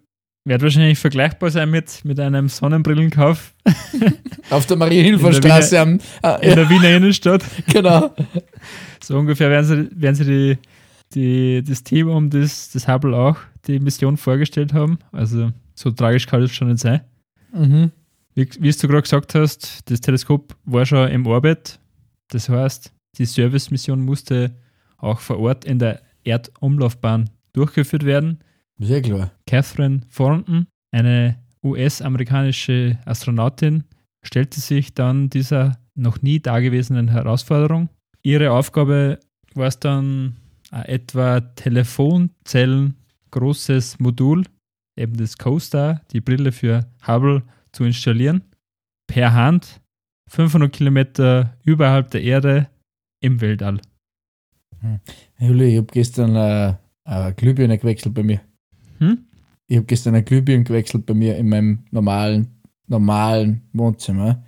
wird 0.45 0.63
wahrscheinlich 0.63 0.99
vergleichbar 0.99 1.51
sein 1.51 1.71
mit, 1.71 2.05
mit 2.05 2.19
einem 2.19 2.49
Sonnenbrillenkauf 2.49 3.55
Auf 4.51 4.67
der 4.67 4.77
Marie-Hilfer-Straße 4.77 5.79
am. 5.79 5.93
in 5.93 6.01
Äh, 6.23 6.49
ja, 6.49 6.55
der 6.57 6.69
Wiener 6.69 6.97
Innenstadt. 6.97 7.45
genau. 7.73 8.13
So 9.01 9.17
ungefähr 9.17 9.49
werden 9.49 9.67
sie, 9.67 10.01
werden 10.01 10.15
sie 10.17 10.25
die, 10.25 10.59
die, 11.15 11.63
das 11.63 11.85
Team 11.85 12.09
um 12.09 12.29
das, 12.29 12.71
das 12.73 12.89
Hubble 12.89 13.17
auch 13.17 13.37
die 13.69 13.79
Mission 13.79 14.17
vorgestellt 14.17 14.73
haben. 14.73 14.99
Also 15.13 15.53
so 15.75 15.93
tragisch 15.93 16.27
kann 16.27 16.43
es 16.43 16.53
schon 16.53 16.69
nicht 16.69 16.81
sein. 16.81 17.03
Mhm. 17.53 17.93
Wie, 18.39 18.49
wie 18.61 18.71
du 18.71 18.87
gerade 18.87 19.03
gesagt 19.03 19.35
hast, 19.35 19.91
das 19.91 20.01
Teleskop 20.01 20.55
war 20.65 20.87
schon 20.87 21.09
im 21.09 21.27
Orbit. 21.27 21.81
Das 22.29 22.49
heißt, 22.49 22.93
die 23.17 23.25
Servicemission 23.25 24.01
musste 24.01 24.55
auch 24.97 25.19
vor 25.19 25.41
Ort 25.41 25.65
in 25.65 25.81
der 25.81 26.03
Erdumlaufbahn 26.23 27.31
durchgeführt 27.53 28.05
werden. 28.05 28.39
Sehr 28.79 29.03
klar. 29.03 29.33
Catherine 29.49 30.03
Thornton, 30.15 30.69
eine 30.93 31.43
US-amerikanische 31.65 32.97
Astronautin, 33.07 33.83
stellte 34.23 34.61
sich 34.61 34.95
dann 34.95 35.31
dieser 35.31 35.77
noch 35.97 36.23
nie 36.23 36.39
dagewesenen 36.39 37.09
Herausforderung. 37.09 37.89
Ihre 38.23 38.53
Aufgabe 38.53 39.19
war 39.55 39.67
es 39.67 39.81
dann, 39.81 40.37
ein 40.71 40.85
etwa 40.85 41.41
Telefonzellen 41.41 42.95
großes 43.33 43.99
Modul, 43.99 44.45
eben 44.97 45.17
das 45.17 45.39
CoStar, 45.39 46.03
die 46.13 46.21
Brille 46.21 46.53
für 46.53 46.87
Hubble, 47.05 47.43
zu 47.73 47.85
installieren. 47.85 48.43
Per 49.07 49.33
Hand 49.35 49.81
500 50.29 50.73
Kilometer 50.73 51.57
überhalb 51.65 52.11
der 52.11 52.23
Erde 52.23 52.69
im 53.21 53.41
Weltall. 53.41 53.81
Juli, 55.39 55.71
ich 55.73 55.77
habe 55.79 55.87
gestern 55.91 56.37
äh, 56.37 56.75
eine 57.05 57.35
Glühbirne 57.35 57.79
gewechselt 57.79 58.15
bei 58.15 58.23
mir. 58.23 58.41
Hm? 58.99 59.27
Ich 59.67 59.77
habe 59.77 59.87
gestern 59.87 60.15
eine 60.15 60.25
Glühbirne 60.25 60.65
gewechselt 60.65 61.07
bei 61.07 61.15
mir 61.15 61.37
in 61.37 61.49
meinem 61.49 61.85
normalen, 61.91 62.61
normalen 62.87 63.63
Wohnzimmer. 63.73 64.45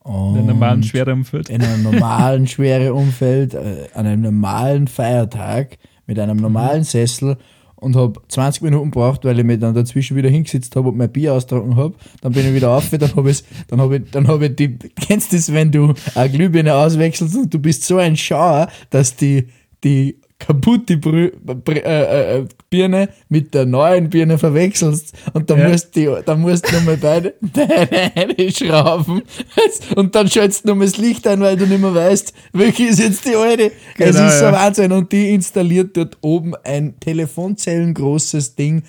Und 0.00 0.34
In 0.34 0.38
einem 0.38 0.46
normalen 0.48 0.82
Schwerumfeld. 0.82 1.50
in 1.50 1.62
einem 1.62 1.82
normalen 1.82 2.46
schweren 2.46 2.92
Umfeld, 2.92 3.54
äh, 3.54 3.88
an 3.94 4.06
einem 4.06 4.22
normalen 4.22 4.88
Feiertag 4.88 5.76
mit 6.06 6.18
einem 6.18 6.38
normalen 6.38 6.84
Sessel 6.84 7.36
und 7.80 7.96
habe 7.96 8.20
20 8.28 8.62
Minuten 8.62 8.90
gebraucht, 8.90 9.24
weil 9.24 9.38
ich 9.38 9.44
mich 9.44 9.60
dann 9.60 9.74
dazwischen 9.74 10.16
wieder 10.16 10.28
hingesetzt 10.28 10.74
habe 10.76 10.88
und 10.88 10.96
mein 10.96 11.10
Bier 11.10 11.34
austragen 11.34 11.76
habe. 11.76 11.94
Dann 12.20 12.32
bin 12.32 12.46
ich 12.46 12.54
wieder 12.54 12.70
auf, 12.70 12.90
dann 12.90 13.14
habe 13.14 13.30
ich, 13.30 13.44
dann 13.68 13.80
habe 13.80 13.96
ich, 13.96 14.10
dann 14.10 14.28
habe 14.28 14.46
ich 14.46 14.56
die, 14.56 14.78
kennst 15.00 15.32
du 15.32 15.36
das, 15.36 15.52
wenn 15.52 15.70
du 15.70 15.94
eine 16.14 16.30
Glühbirne 16.30 16.74
auswechselst 16.74 17.36
und 17.36 17.54
du 17.54 17.58
bist 17.58 17.84
so 17.84 17.98
ein 17.98 18.16
Schauer, 18.16 18.68
dass 18.90 19.16
die, 19.16 19.48
die 19.84 20.17
kaputte 20.38 20.96
Brü 20.96 21.32
Br 21.42 21.76
äh, 21.76 22.38
äh, 22.38 22.46
Birne 22.70 23.08
mit 23.28 23.54
der 23.54 23.66
neuen 23.66 24.08
Birne 24.08 24.38
verwechselst 24.38 25.12
und 25.32 25.50
dann 25.50 25.58
ja. 25.58 25.68
musst 25.68 25.96
du 25.96 26.22
dann 26.24 26.40
musst 26.40 26.70
du 26.70 26.76
nochmal 26.76 26.96
beide, 26.96 27.34
beide 27.40 28.50
schrauben 28.52 29.22
und 29.96 30.14
dann 30.14 30.28
schaltest 30.28 30.64
du 30.64 30.68
nochmal 30.68 30.86
das 30.86 30.96
Licht 30.96 31.26
ein, 31.26 31.40
weil 31.40 31.56
du 31.56 31.66
nicht 31.66 31.80
mehr 31.80 31.94
weißt, 31.94 32.32
welche 32.52 32.84
ist 32.84 33.00
jetzt 33.00 33.24
die 33.26 33.34
alte. 33.34 33.72
Genau, 33.96 34.10
es 34.10 34.16
ist 34.16 34.38
so 34.38 34.44
ja. 34.46 34.52
Wahnsinn 34.52 34.92
und 34.92 35.10
die 35.10 35.30
installiert 35.30 35.96
dort 35.96 36.18
oben 36.20 36.54
ein 36.62 36.98
telefonzellengroßes 37.00 38.54
Ding 38.54 38.84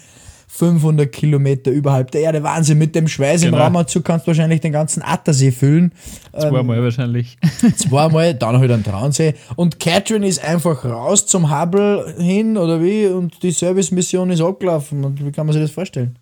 500 0.59 1.09
Kilometer 1.09 1.71
überhalb 1.71 2.11
der 2.11 2.21
Erde. 2.21 2.43
Wahnsinn, 2.43 2.77
mit 2.77 2.93
dem 2.93 3.07
Schweiß 3.07 3.41
genau. 3.41 3.55
im 3.55 3.63
Raumanzug 3.63 4.03
kannst 4.03 4.27
du 4.27 4.31
wahrscheinlich 4.31 4.59
den 4.59 4.73
ganzen 4.73 5.01
Attersee 5.01 5.51
füllen. 5.51 5.93
Zweimal 6.37 6.77
ähm, 6.77 6.83
wahrscheinlich. 6.83 7.37
Zweimal, 7.77 8.33
dann 8.33 8.59
halt 8.59 8.69
einen 8.69 8.83
Traunsee. 8.83 9.35
Und 9.55 9.79
Catherine 9.79 10.27
ist 10.27 10.43
einfach 10.43 10.83
raus 10.83 11.25
zum 11.25 11.49
Hubble 11.49 12.13
hin 12.17 12.57
oder 12.57 12.83
wie 12.83 13.07
und 13.07 13.41
die 13.41 13.51
Servicemission 13.51 14.31
ist 14.31 14.41
abgelaufen. 14.41 15.05
Und 15.05 15.25
wie 15.25 15.31
kann 15.31 15.45
man 15.45 15.53
sich 15.53 15.61
das 15.61 15.71
vorstellen? 15.71 16.19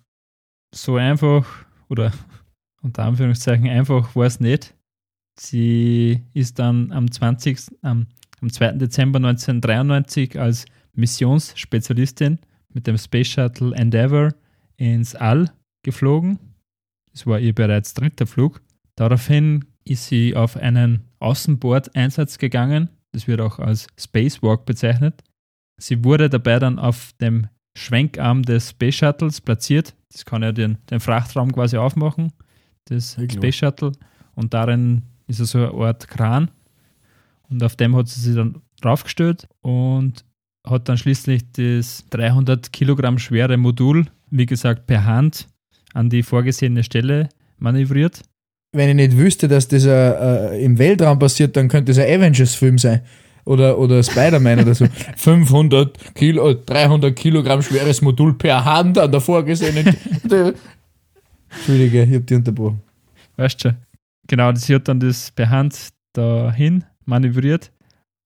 So 0.72 0.94
einfach 0.94 1.44
oder 1.88 2.12
unter 2.80 3.02
Anführungszeichen 3.02 3.68
einfach 3.68 4.14
war 4.14 4.26
es 4.26 4.38
nicht. 4.38 4.72
Sie 5.36 6.22
ist 6.32 6.60
dann 6.60 6.92
am 6.92 7.10
20. 7.10 7.58
am, 7.82 8.06
am 8.40 8.52
2. 8.52 8.72
Dezember 8.72 9.16
1993 9.16 10.38
als 10.38 10.64
Missionsspezialistin 10.94 12.38
mit 12.72 12.86
dem 12.86 12.98
Space 12.98 13.28
Shuttle 13.28 13.74
Endeavour 13.74 14.34
ins 14.76 15.14
All 15.14 15.50
geflogen. 15.82 16.38
Es 17.12 17.26
war 17.26 17.38
ihr 17.40 17.54
bereits 17.54 17.94
dritter 17.94 18.26
Flug. 18.26 18.60
Daraufhin 18.96 19.64
ist 19.84 20.06
sie 20.06 20.36
auf 20.36 20.56
einen 20.56 21.04
Außenbordeinsatz 21.20 22.38
gegangen. 22.38 22.90
Das 23.12 23.26
wird 23.26 23.40
auch 23.40 23.58
als 23.58 23.86
Spacewalk 23.98 24.66
bezeichnet. 24.66 25.22
Sie 25.78 26.04
wurde 26.04 26.28
dabei 26.28 26.58
dann 26.58 26.78
auf 26.78 27.12
dem 27.20 27.46
Schwenkarm 27.76 28.42
des 28.42 28.70
Space 28.70 28.96
Shuttles 28.96 29.40
platziert. 29.40 29.94
Das 30.12 30.24
kann 30.24 30.42
ja 30.42 30.52
den, 30.52 30.78
den 30.90 31.00
Frachtraum 31.00 31.52
quasi 31.52 31.76
aufmachen, 31.76 32.32
das 32.86 33.16
Space 33.30 33.56
Shuttle. 33.56 33.92
Und 34.34 34.54
darin 34.54 35.02
ist 35.26 35.38
so 35.38 35.58
eine 35.58 35.72
Art 35.72 36.08
Kran. 36.08 36.50
Und 37.48 37.62
auf 37.62 37.76
dem 37.76 37.96
hat 37.96 38.08
sie 38.08 38.20
sich 38.20 38.34
dann 38.34 38.60
draufgestellt 38.80 39.48
und 39.60 40.24
hat 40.70 40.88
dann 40.88 40.98
schließlich 40.98 41.42
das 41.52 42.04
300 42.10 42.72
Kilogramm 42.72 43.18
schwere 43.18 43.56
Modul, 43.56 44.06
wie 44.30 44.46
gesagt, 44.46 44.86
per 44.86 45.04
Hand 45.04 45.48
an 45.94 46.10
die 46.10 46.22
vorgesehene 46.22 46.84
Stelle 46.84 47.28
manövriert. 47.58 48.22
Wenn 48.72 48.90
ich 48.90 48.94
nicht 48.94 49.16
wüsste, 49.16 49.48
dass 49.48 49.68
das 49.68 49.84
äh, 49.86 50.62
im 50.62 50.78
Weltraum 50.78 51.18
passiert, 51.18 51.56
dann 51.56 51.68
könnte 51.68 51.92
es 51.92 51.98
ein 51.98 52.20
Avengers-Film 52.20 52.78
sein. 52.78 53.00
Oder, 53.44 53.78
oder 53.78 54.02
Spider-Man 54.02 54.60
oder 54.60 54.74
so. 54.74 54.86
500 55.16 56.14
Kilo, 56.14 56.52
300 56.52 57.16
Kilogramm 57.16 57.62
schweres 57.62 58.02
Modul 58.02 58.34
per 58.34 58.62
Hand 58.62 58.98
an 58.98 59.10
der 59.10 59.22
vorgesehenen. 59.22 59.96
Entschuldige, 61.50 62.02
ich 62.02 62.14
hab 62.14 62.26
die 62.26 62.34
unterbrochen. 62.34 62.82
Weißt 63.36 63.64
du 63.64 63.70
schon. 63.70 63.78
Genau, 64.26 64.54
sie 64.54 64.74
hat 64.74 64.86
dann 64.86 65.00
das 65.00 65.30
per 65.30 65.48
Hand 65.48 65.88
dahin 66.12 66.84
manövriert 67.06 67.72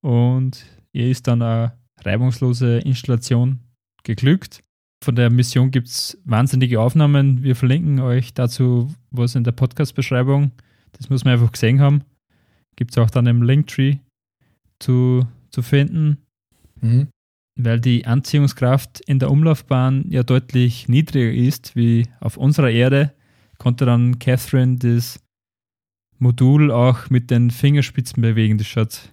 und 0.01 0.67
ihr 0.93 1.11
ist 1.11 1.29
dann 1.29 1.41
auch 1.41 1.71
reibungslose 2.05 2.79
Installation 2.79 3.61
geglückt. 4.05 4.63
Von 5.03 5.17
der 5.17 5.31
Mission 5.31 5.71
gibt 5.71 5.89
es 5.89 6.19
wahnsinnige 6.25 6.81
Aufnahmen. 6.81 7.43
Wir 7.43 7.57
verlinken 7.57 8.01
euch 8.01 8.35
dazu 8.35 8.95
was 9.11 9.35
in 9.35 9.45
der 9.45 9.53
Podcast-Beschreibung. 9.53 10.53
Das 10.93 11.11
muss 11.11 11.25
man 11.25 11.35
einfach 11.35 11.53
gesehen 11.53 11.81
haben. 11.81 12.05
Gibt 12.77 12.93
es 12.93 12.99
auch 12.99 13.11
dann 13.11 13.27
im 13.27 13.43
Linktree 13.43 13.97
zu, 14.79 15.27
zu 15.51 15.63
finden. 15.63 16.19
Mhm. 16.81 17.09
Weil 17.57 17.81
die 17.81 18.07
Anziehungskraft 18.07 19.01
in 19.07 19.19
der 19.19 19.31
Umlaufbahn 19.31 20.07
ja 20.09 20.23
deutlich 20.23 20.89
niedriger 20.89 21.33
ist 21.33 21.77
wie 21.77 22.07
auf 22.21 22.37
unserer 22.37 22.71
Erde, 22.71 23.13
konnte 23.59 23.85
dann 23.85 24.19
Catherine 24.19 24.77
das 24.77 25.21
Modul 26.19 26.71
auch 26.71 27.11
mit 27.11 27.31
den 27.31 27.51
Fingerspitzen 27.51 28.23
bewegen. 28.23 28.59
Das 28.59 28.67
schaut 28.67 29.12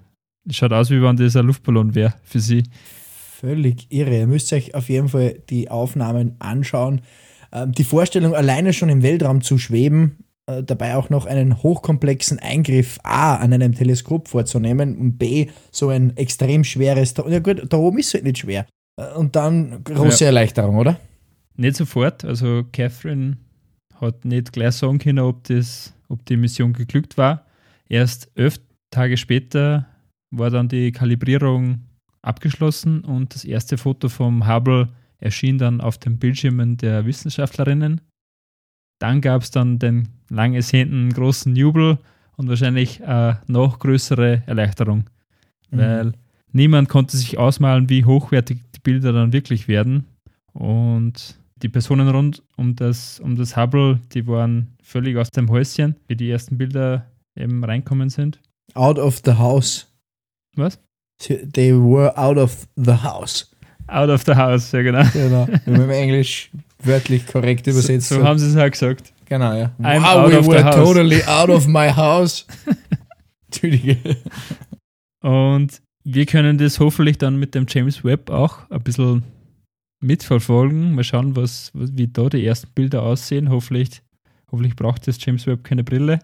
Schaut 0.51 0.73
aus, 0.73 0.89
wie 0.89 1.01
wenn 1.01 1.17
das 1.17 1.35
ein 1.35 1.45
Luftballon 1.45 1.95
wäre 1.95 2.13
für 2.23 2.39
sie. 2.39 2.63
Völlig 3.39 3.88
irre. 3.89 4.17
Ihr 4.17 4.27
müsst 4.27 4.51
euch 4.51 4.75
auf 4.75 4.89
jeden 4.89 5.09
Fall 5.09 5.39
die 5.49 5.69
Aufnahmen 5.69 6.35
anschauen. 6.39 7.01
Ähm, 7.51 7.71
die 7.71 7.83
Vorstellung, 7.83 8.35
alleine 8.35 8.73
schon 8.73 8.89
im 8.89 9.01
Weltraum 9.03 9.41
zu 9.41 9.57
schweben, 9.57 10.17
äh, 10.49 10.63
dabei 10.63 10.95
auch 10.95 11.09
noch 11.09 11.25
einen 11.25 11.62
hochkomplexen 11.62 12.39
Eingriff 12.39 12.99
A 13.03 13.35
an 13.35 13.53
einem 13.53 13.73
Teleskop 13.73 14.27
vorzunehmen 14.27 14.97
und 14.97 15.17
B 15.17 15.47
so 15.71 15.89
ein 15.89 16.17
extrem 16.17 16.63
schweres. 16.63 17.13
Ja 17.27 17.39
gut, 17.39 17.63
da 17.69 17.77
oben 17.77 17.99
ist 17.99 18.07
es 18.07 18.13
halt 18.15 18.23
nicht 18.23 18.39
schwer. 18.39 18.65
Äh, 18.97 19.13
und 19.13 19.35
dann 19.35 19.83
große 19.83 20.23
ja. 20.23 20.27
Erleichterung, 20.27 20.77
oder? 20.77 20.99
Nicht 21.55 21.75
sofort. 21.75 22.25
Also 22.25 22.63
Catherine 22.71 23.38
hat 23.99 24.25
nicht 24.25 24.53
gleich 24.53 24.75
sagen 24.75 24.99
können, 24.99 25.19
ob, 25.19 25.43
das, 25.45 25.93
ob 26.07 26.25
die 26.25 26.38
Mission 26.38 26.73
geglückt 26.73 27.17
war. 27.17 27.45
Erst 27.88 28.29
elf 28.35 28.59
Tage 28.91 29.17
später 29.17 29.88
war 30.32 30.50
dann 30.50 30.68
die 30.68 30.92
Kalibrierung 30.92 31.82
abgeschlossen 32.22 33.02
und 33.02 33.34
das 33.34 33.46
erste 33.46 33.78
Foto 33.78 34.10
vom 34.10 34.48
Hubble 34.48 34.89
erschien 35.20 35.58
dann 35.58 35.82
auf 35.82 35.98
den 35.98 36.18
Bildschirmen 36.18 36.78
der 36.78 37.06
Wissenschaftlerinnen. 37.06 38.02
Dann 39.00 39.22
gab 39.22 39.42
es 39.42 39.52
dann 39.52 39.80
den 39.80 40.10
lang 40.30 40.54
ersehnten 40.54 41.12
großen 41.12 41.56
Jubel 41.56 41.98
und 42.36 42.50
wahrscheinlich 42.50 43.04
eine 43.04 43.42
noch 43.48 43.80
größere 43.80 44.44
Erleichterung, 44.46 45.10
mhm. 45.72 45.78
weil 45.78 46.13
niemand 46.52 46.89
konnte 46.89 47.18
sich 47.18 47.38
ausmalen, 47.38 47.89
wie 47.89 48.06
hochwertig 48.06 48.60
die 48.76 48.80
Bilder 48.80 49.13
dann 49.13 49.34
wirklich 49.34 49.68
werden. 49.68 50.06
Und 50.54 51.38
die 51.62 51.70
Personen 51.70 52.08
rund 52.08 52.44
um 52.56 52.76
das, 52.76 53.20
um 53.20 53.36
das 53.36 53.58
Hubble, 53.58 54.00
die 54.13 54.28
waren 54.28 54.76
völlig 54.82 55.18
aus 55.18 55.30
dem 55.32 55.50
Häuschen, 55.50 55.96
wie 56.08 56.15
die 56.15 56.30
ersten 56.30 56.58
Bilder 56.58 57.06
eben 57.36 57.63
reinkommen 57.63 58.10
sind. 58.10 58.39
Out 58.74 59.00
of 59.00 59.22
the 59.26 59.34
house. 59.34 59.88
Was? 60.60 60.80
They 61.28 61.74
were 61.74 62.17
out 62.17 62.38
of 62.38 62.67
the 62.76 63.04
house. 63.04 63.54
Out 63.88 64.10
of 64.10 64.24
the 64.26 64.36
house, 64.36 64.72
ja 64.72 64.82
genau. 64.82 65.04
Genau, 65.13 65.48
im 65.65 65.89
Englisch 65.89 66.52
wörtlich 66.84 67.26
korrekt 67.28 67.67
übersetzt. 67.67 68.10
So, 68.10 68.15
so 68.15 68.24
haben 68.24 68.39
sie 68.39 68.48
es 68.48 68.56
auch 68.56 68.69
gesagt. 68.69 69.13
Genau, 69.26 69.54
ja. 69.54 69.72
I'm 69.80 70.02
wow, 70.02 70.30
we 70.30 70.48
were 70.48 70.72
totally 70.72 71.24
out 71.28 71.50
of 71.50 71.67
my 71.67 71.89
house. 71.89 72.45
Entschuldige. 73.48 74.17
Und 75.22 75.82
wir 76.04 76.26
können 76.26 76.58
das 76.58 76.80
hoffentlich 76.80 77.17
dann 77.17 77.38
mit 77.38 77.56
dem 77.56 77.65
James 77.67 78.04
Webb 78.04 78.30
auch 78.30 78.69
ein 78.69 78.82
bisschen 78.82 79.24
mitverfolgen. 80.02 80.95
Mal 80.95 81.04
schauen, 81.04 81.36
was, 81.36 81.72
wie 81.74 82.08
da 82.08 82.30
die 82.30 82.45
ersten 82.45 82.69
Bilder 82.74 83.04
aussehen. 83.04 83.50
Hoffentlich, 83.50 84.02
hoffentlich 84.52 84.76
braucht 84.76 85.08
das 85.08 85.24
James 85.24 85.45
Webb 85.45 85.63
keine 85.63 85.84
Brille. 85.84 86.19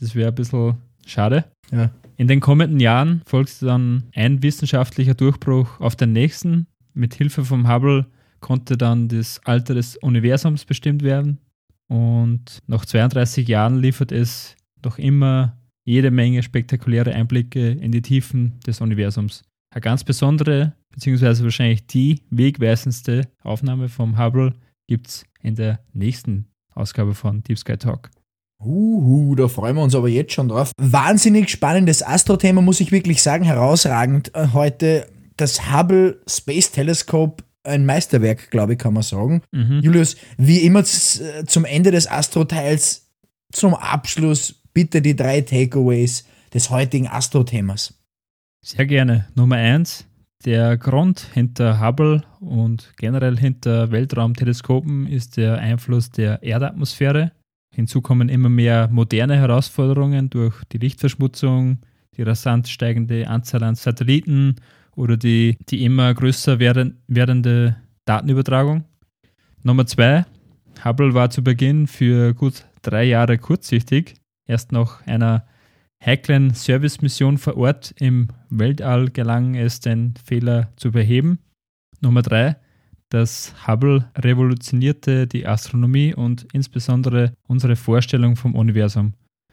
Das 0.00 0.14
wäre 0.14 0.28
ein 0.28 0.34
bisschen 0.34 0.76
schade. 1.06 1.44
Ja. 1.70 1.90
In 2.22 2.28
den 2.28 2.38
kommenden 2.38 2.78
Jahren 2.78 3.20
folgte 3.26 3.66
dann 3.66 4.04
ein 4.14 4.44
wissenschaftlicher 4.44 5.14
Durchbruch 5.14 5.80
auf 5.80 5.96
den 5.96 6.12
nächsten. 6.12 6.68
Mit 6.94 7.14
Hilfe 7.14 7.44
vom 7.44 7.68
Hubble 7.68 8.06
konnte 8.38 8.76
dann 8.78 9.08
das 9.08 9.40
Alter 9.44 9.74
des 9.74 9.96
Universums 9.96 10.64
bestimmt 10.64 11.02
werden. 11.02 11.40
Und 11.88 12.60
nach 12.68 12.86
32 12.86 13.48
Jahren 13.48 13.80
liefert 13.80 14.12
es 14.12 14.54
noch 14.84 14.98
immer 14.98 15.58
jede 15.82 16.12
Menge 16.12 16.44
spektakuläre 16.44 17.12
Einblicke 17.12 17.72
in 17.72 17.90
die 17.90 18.02
Tiefen 18.02 18.60
des 18.64 18.80
Universums. 18.80 19.42
Eine 19.74 19.80
ganz 19.80 20.04
besondere, 20.04 20.74
beziehungsweise 20.92 21.42
wahrscheinlich 21.42 21.88
die 21.88 22.20
wegweisendste 22.30 23.22
Aufnahme 23.42 23.88
vom 23.88 24.16
Hubble 24.16 24.52
gibt 24.86 25.08
es 25.08 25.24
in 25.40 25.56
der 25.56 25.80
nächsten 25.92 26.46
Ausgabe 26.72 27.14
von 27.14 27.42
Deep 27.42 27.58
Sky 27.58 27.76
Talk. 27.76 28.10
Uhu, 28.64 29.34
da 29.34 29.48
freuen 29.48 29.76
wir 29.76 29.82
uns 29.82 29.94
aber 29.94 30.08
jetzt 30.08 30.32
schon 30.32 30.48
drauf. 30.48 30.72
Wahnsinnig 30.78 31.50
spannendes 31.50 32.02
Astro-Thema, 32.02 32.62
muss 32.62 32.80
ich 32.80 32.92
wirklich 32.92 33.22
sagen, 33.22 33.44
herausragend. 33.44 34.34
Äh, 34.34 34.48
heute 34.52 35.08
das 35.36 35.72
Hubble 35.72 36.20
Space 36.28 36.70
Telescope, 36.70 37.42
ein 37.64 37.86
Meisterwerk, 37.86 38.50
glaube 38.50 38.74
ich, 38.74 38.78
kann 38.78 38.94
man 38.94 39.02
sagen. 39.02 39.42
Mhm. 39.52 39.80
Julius, 39.82 40.16
wie 40.36 40.58
immer 40.58 40.80
äh, 40.80 41.44
zum 41.46 41.64
Ende 41.64 41.90
des 41.90 42.10
Astro-Teils, 42.10 43.10
zum 43.52 43.74
Abschluss 43.74 44.62
bitte 44.72 45.02
die 45.02 45.16
drei 45.16 45.40
Takeaways 45.40 46.24
des 46.54 46.70
heutigen 46.70 47.08
Astro-Themas. 47.08 47.94
Sehr 48.64 48.86
gerne. 48.86 49.26
Nummer 49.34 49.56
eins, 49.56 50.06
der 50.44 50.76
Grund 50.76 51.26
hinter 51.34 51.80
Hubble 51.80 52.22
und 52.40 52.92
generell 52.96 53.36
hinter 53.36 53.90
Weltraumteleskopen 53.90 55.06
ist 55.06 55.36
der 55.36 55.58
Einfluss 55.58 56.10
der 56.10 56.42
Erdatmosphäre 56.42 57.32
Hinzu 57.74 58.02
kommen 58.02 58.28
immer 58.28 58.50
mehr 58.50 58.88
moderne 58.88 59.36
Herausforderungen 59.36 60.28
durch 60.30 60.62
die 60.64 60.78
Lichtverschmutzung, 60.78 61.78
die 62.16 62.22
rasant 62.22 62.68
steigende 62.68 63.26
Anzahl 63.26 63.62
an 63.62 63.74
Satelliten 63.74 64.56
oder 64.94 65.16
die, 65.16 65.56
die 65.70 65.84
immer 65.84 66.12
größer 66.12 66.58
werdende 66.58 67.76
Datenübertragung. 68.04 68.84
Nummer 69.62 69.86
zwei, 69.86 70.26
Hubble 70.84 71.14
war 71.14 71.30
zu 71.30 71.42
Beginn 71.42 71.86
für 71.86 72.34
gut 72.34 72.64
drei 72.82 73.04
Jahre 73.04 73.38
kurzsichtig. 73.38 74.16
Erst 74.46 74.72
nach 74.72 75.06
einer 75.06 75.46
heiklen 76.04 76.52
Servicemission 76.52 77.38
vor 77.38 77.56
Ort 77.56 77.94
im 77.98 78.28
Weltall 78.50 79.10
gelang 79.10 79.54
es, 79.54 79.80
den 79.80 80.14
Fehler 80.22 80.72
zu 80.76 80.90
beheben. 80.90 81.38
Nummer 82.00 82.22
drei, 82.22 82.56
das 83.12 83.54
Hubble 83.66 84.10
revolutionierte 84.18 85.26
die 85.26 85.46
Astronomie 85.46 86.14
und 86.14 86.46
insbesondere 86.52 87.32
unsere 87.46 87.76
Vorstellung 87.76 88.36
vom 88.36 88.54
Universum. 88.54 89.12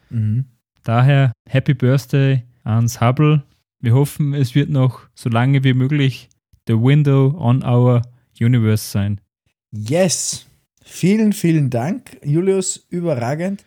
Mhm. 0.10 0.46
Daher 0.84 1.34
Happy 1.48 1.74
Birthday 1.74 2.44
ans 2.64 3.02
Hubble. 3.02 3.44
Wir 3.82 3.94
hoffen, 3.94 4.34
es 4.34 4.56
wird 4.56 4.70
noch 4.70 5.02
so 5.14 5.30
lange 5.30 5.64
wie 5.64 5.74
möglich 5.74 6.30
the 6.68 6.74
window 6.74 7.36
on 7.38 7.64
our 7.64 8.02
universe 8.40 8.90
sein. 8.90 9.20
Yes. 9.72 10.46
Vielen, 10.84 11.34
vielen 11.34 11.70
Dank, 11.70 12.18
Julius. 12.24 12.86
Überragend. 12.90 13.64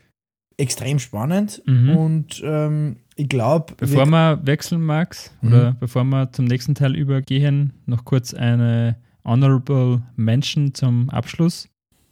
Extrem 0.56 0.98
spannend. 0.98 1.62
Mhm. 1.66 1.90
Und 1.96 2.42
ähm, 2.44 2.96
ich 3.16 3.28
glaube. 3.28 3.74
Bevor 3.76 4.06
wir 4.06 4.40
wechseln, 4.44 4.82
Max, 4.82 5.30
Mhm. 5.42 5.48
oder 5.48 5.76
bevor 5.78 6.04
wir 6.04 6.32
zum 6.32 6.46
nächsten 6.46 6.74
Teil 6.74 6.96
übergehen, 6.96 7.74
noch 7.86 8.04
kurz 8.04 8.32
eine 8.34 8.96
Honorable 9.24 10.02
Mention 10.16 10.74
zum 10.74 11.10
Abschluss. 11.10 11.68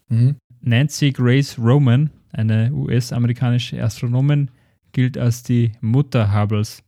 Mhm. 0.09 0.37
Nancy 0.61 1.11
Grace 1.11 1.59
Roman, 1.59 2.11
eine 2.33 2.73
US-amerikanische 2.73 3.83
Astronomin, 3.83 4.51
gilt 4.93 5.17
als 5.17 5.43
die 5.43 5.73
Mutter 5.81 6.35
Hubbles, 6.35 6.83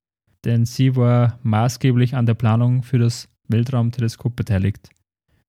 denn 0.45 0.67
sie 0.67 0.97
war 0.97 1.39
maßgeblich 1.43 2.15
an 2.15 2.27
der 2.27 2.35
Planung 2.35 2.83
für 2.83 2.99
das 2.99 3.29
Weltraumteleskop 3.49 4.37
beteiligt. 4.37 4.91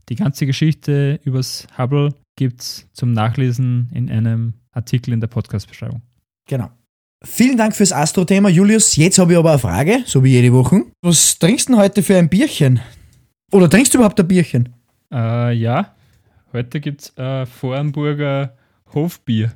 Die 0.10 0.16
ganze 0.16 0.46
Geschichte 0.46 1.20
übers 1.24 1.68
Hubble 1.78 2.14
gibt's 2.36 2.88
zum 2.94 3.14
Nachlesen 3.14 3.90
in 3.94 4.10
einem 4.10 4.54
Artikel 4.72 5.14
in 5.14 5.22
der 5.22 5.28
Podcast-Beschreibung. 5.28 6.02
Genau. 6.48 6.70
Vielen 7.24 7.58
Dank 7.58 7.74
fürs 7.76 7.94
Astro-Thema, 7.94 8.50
Julius. 8.50 8.98
Jetzt 8.98 9.18
habe 9.18 9.32
ich 9.32 9.38
aber 9.38 9.52
eine 9.52 9.60
Frage, 9.60 10.04
so 10.06 10.24
wie 10.24 10.32
jede 10.32 10.52
Woche. 10.52 10.84
Was 11.02 11.40
trinkst 11.40 11.70
du 11.70 11.74
denn 11.74 11.82
heute 11.82 12.04
für 12.04 12.18
ein 12.18 12.28
Bierchen? 12.28 12.82
Oder 13.54 13.70
trinkst 13.70 13.94
du 13.94 14.00
überhaupt 14.00 14.20
ein 14.20 14.28
Bierchen? 14.28 14.70
Äh, 15.12 15.54
ja, 15.54 15.96
heute 16.54 16.80
gibt's 16.80 17.16
äh, 17.18 17.46
Vorarlberger 17.46 18.56
Hofbier. 18.94 19.54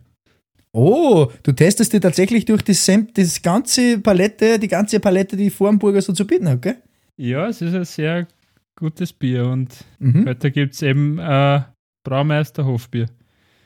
Oh, 0.72 1.32
du 1.42 1.52
testest 1.52 1.94
dir 1.94 2.02
tatsächlich 2.02 2.46
durch 2.46 2.62
das, 2.62 2.90
das 3.16 3.42
ganze 3.42 4.00
Palette, 4.00 4.60
die 4.60 4.68
ganze 4.68 5.00
Palette, 5.00 5.36
die 5.36 5.50
Vormburger 5.50 6.02
so 6.02 6.14
zu 6.14 6.28
bieten 6.28 6.48
hat, 6.48 6.62
gell? 6.62 6.78
Ja, 7.18 7.48
es 7.48 7.62
ist 7.62 7.74
ein 7.74 7.86
sehr 7.86 8.28
gutes 8.76 9.12
Bier 9.14 9.48
und 9.48 9.70
Mhm. 9.98 10.28
heute 10.28 10.52
gibt's 10.52 10.84
eben 10.84 11.18
äh, 11.18 11.62
Braumeister 12.04 12.66
Hofbier. 12.66 13.08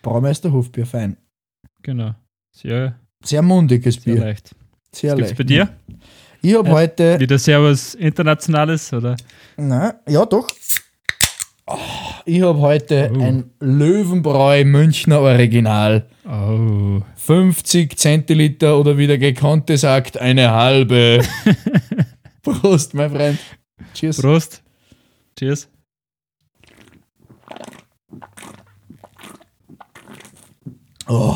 Braumeister 0.01 0.51
Hofbier, 0.53 0.85
fein. 0.85 1.17
Genau. 1.83 2.15
Sehr, 2.55 2.95
Sehr 3.23 3.41
mundiges 3.41 3.95
sehr 3.95 4.13
Bier. 4.13 4.23
leicht. 4.23 4.55
Sehr 4.93 5.11
Was 5.11 5.17
gibt's 5.17 5.31
leicht. 5.31 5.37
bei 5.37 5.43
dir? 5.43 5.69
Ich 6.41 6.55
habe 6.55 6.69
Ja. 6.69 6.73
heute. 6.75 7.19
Wieder 7.19 7.37
sehr 7.37 7.61
was 7.61 7.93
Internationales, 7.95 8.91
oder? 8.93 9.15
Nein, 9.57 9.93
ja 10.07 10.25
doch. 10.25 10.47
Oh, 11.67 11.77
ich 12.25 12.41
habe 12.41 12.59
heute 12.59 13.11
Oh. 13.15 13.21
ein 13.21 13.51
Löwenbräu 13.59 14.65
Münchner 14.65 15.21
Original. 15.21 16.07
Oh. 16.25 17.01
50 17.15 17.97
Zentiliter 17.97 18.77
oder 18.79 18.97
wie 18.97 19.07
der 19.07 19.19
Gekannte 19.19 19.77
sagt, 19.77 20.17
eine 20.17 20.51
halbe. 20.51 21.21
Prost, 22.41 22.93
mein 22.95 23.11
Freund. 23.11 23.39
Cheers. 23.93 24.17
Prost. 24.17 24.63
Cheers. 25.37 25.67
Oh, 31.07 31.35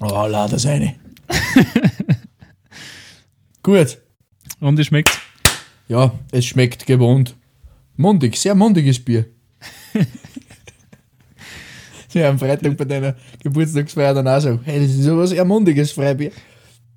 oh 0.00 0.26
lade 0.26 0.52
das 0.52 0.66
eine. 0.66 0.94
Gut. 3.62 3.98
Und 4.60 4.78
wie 4.78 4.84
schmeckt's? 4.84 5.18
Ja, 5.88 6.12
es 6.30 6.46
schmeckt 6.46 6.86
gewohnt. 6.86 7.36
Mundig, 7.96 8.36
sehr 8.36 8.54
mundiges 8.54 8.98
Bier. 8.98 9.26
ja, 12.12 12.28
am 12.30 12.38
Freitag 12.38 12.76
bei 12.76 12.84
deiner 12.84 13.14
Geburtstagsfeier 13.42 14.14
dann 14.14 14.28
auch 14.28 14.40
so, 14.40 14.60
hey, 14.64 14.80
das 14.80 14.94
ist 14.96 15.08
aber 15.08 15.26
sehr 15.26 15.44
mundiges 15.44 15.92
Freibier. 15.92 16.30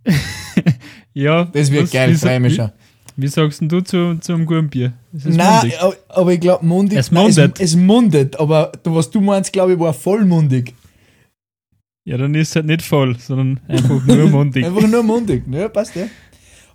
Ja. 1.18 1.46
Das 1.46 1.72
wird 1.72 1.84
was- 1.84 1.92
geil, 1.92 2.10
mich 2.42 2.58
wie, 2.58 2.68
wie 3.16 3.28
sagst 3.30 3.62
denn 3.62 3.70
du 3.70 3.80
zu, 3.80 4.16
zu 4.20 4.34
einem 4.34 4.46
guten 4.46 4.70
Bier? 4.70 4.92
Ist 5.14 5.28
es 5.28 5.36
Nein, 5.38 5.62
mundig? 5.62 5.80
aber- 6.10 6.34
ich 6.34 6.40
glaube, 6.42 6.66
mundig. 6.66 7.00
Es 7.00 7.10
nein, 7.10 7.24
mundet. 7.24 7.60
Es, 7.62 7.70
es 7.70 7.76
mundet, 7.78 8.38
aber 8.38 8.74
du, 8.84 8.94
was 8.94 9.10
du 9.10 9.22
meinst, 9.22 9.54
glaube 9.54 9.74
ich, 9.74 9.80
war 9.80 9.94
vollmundig. 9.94 10.74
Ja, 12.04 12.18
dann 12.18 12.36
ist 12.36 12.50
es 12.50 12.56
halt 12.58 12.66
nicht 12.66 12.82
voll, 12.82 13.18
sondern 13.18 13.62
einfach 13.70 14.04
nur 14.06 14.30
mundig. 14.30 14.66
Einfach 14.66 14.86
nur 14.88 15.04
mundig. 15.04 15.44
Ja, 15.50 15.70
passt 15.70 15.96
ja. 15.96 16.08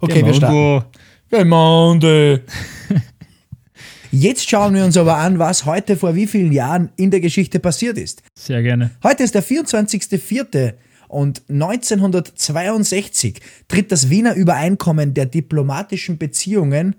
Okay, 0.01 0.15
Genau, 0.15 0.27
wir 0.27 0.35
starten. 0.35 0.87
Gemeinde. 1.31 2.43
Jetzt 4.11 4.51
schauen 4.51 4.75
wir 4.75 4.85
uns 4.85 4.97
aber 4.97 5.17
an, 5.17 5.39
was 5.39 5.67
heute 5.67 5.97
vor 5.97 6.17
wie 6.17 6.27
vielen 6.27 6.51
Jahren 6.51 6.91
in 6.97 7.13
der 7.13 7.21
Geschichte 7.21 7.61
passiert 7.61 7.97
ist. 7.97 8.23
Sehr 8.35 8.63
gerne. 8.63 8.91
Heute 9.05 9.23
ist 9.23 9.37
der 9.37 9.45
24.04. 9.45 10.75
und 11.07 11.43
1962 11.49 13.41
tritt 13.69 13.93
das 13.93 14.11
Wiener 14.11 14.35
Übereinkommen 14.35 15.15
der 15.15 15.27
diplomatischen 15.27 16.19
Beziehungen, 16.19 16.97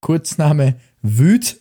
Kurzname 0.00 0.76
WÜD, 1.02 1.60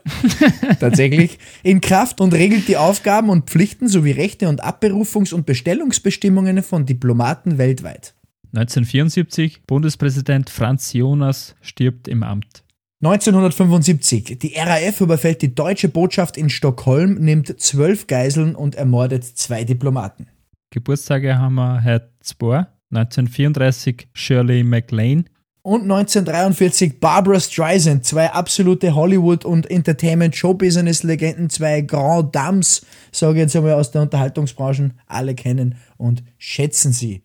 tatsächlich, 0.80 1.38
in 1.62 1.80
Kraft 1.80 2.20
und 2.20 2.34
regelt 2.34 2.66
die 2.66 2.76
Aufgaben 2.76 3.30
und 3.30 3.50
Pflichten 3.50 3.86
sowie 3.86 4.12
Rechte 4.12 4.48
und 4.48 4.64
Abberufungs- 4.64 5.32
und 5.32 5.46
Bestellungsbestimmungen 5.46 6.64
von 6.64 6.86
Diplomaten 6.86 7.56
weltweit. 7.58 8.14
1974, 8.54 9.62
Bundespräsident 9.66 10.50
Franz 10.50 10.92
Jonas 10.92 11.54
stirbt 11.62 12.06
im 12.06 12.22
Amt. 12.22 12.64
1975. 13.02 14.38
Die 14.38 14.54
RAF 14.56 15.00
überfällt 15.00 15.42
die 15.42 15.54
deutsche 15.54 15.88
Botschaft 15.88 16.36
in 16.36 16.50
Stockholm, 16.50 17.14
nimmt 17.14 17.60
zwölf 17.60 18.06
Geiseln 18.06 18.54
und 18.54 18.74
ermordet 18.76 19.24
zwei 19.24 19.64
Diplomaten. 19.64 20.28
Geburtstage 20.70 21.38
haben 21.38 21.54
wir 21.56 21.82
heute 21.82 22.10
zwei. 22.20 22.66
1934 22.90 24.08
Shirley 24.12 24.62
MacLaine. 24.62 25.24
Und 25.62 25.82
1943 25.82 27.00
Barbara 27.00 27.40
Streisand, 27.40 28.04
zwei 28.04 28.30
absolute 28.30 28.94
Hollywood- 28.94 29.44
und 29.44 29.70
Entertainment-Show-Business-Legenden, 29.70 31.50
zwei 31.50 31.82
Grand 31.82 32.34
Dames, 32.34 32.84
sage 33.12 33.34
ich 33.34 33.42
jetzt 33.42 33.56
einmal 33.56 33.74
aus 33.74 33.92
der 33.92 34.02
Unterhaltungsbranche, 34.02 34.90
alle 35.06 35.34
kennen 35.34 35.76
und 35.96 36.22
schätzen 36.36 36.92
sie. 36.92 37.22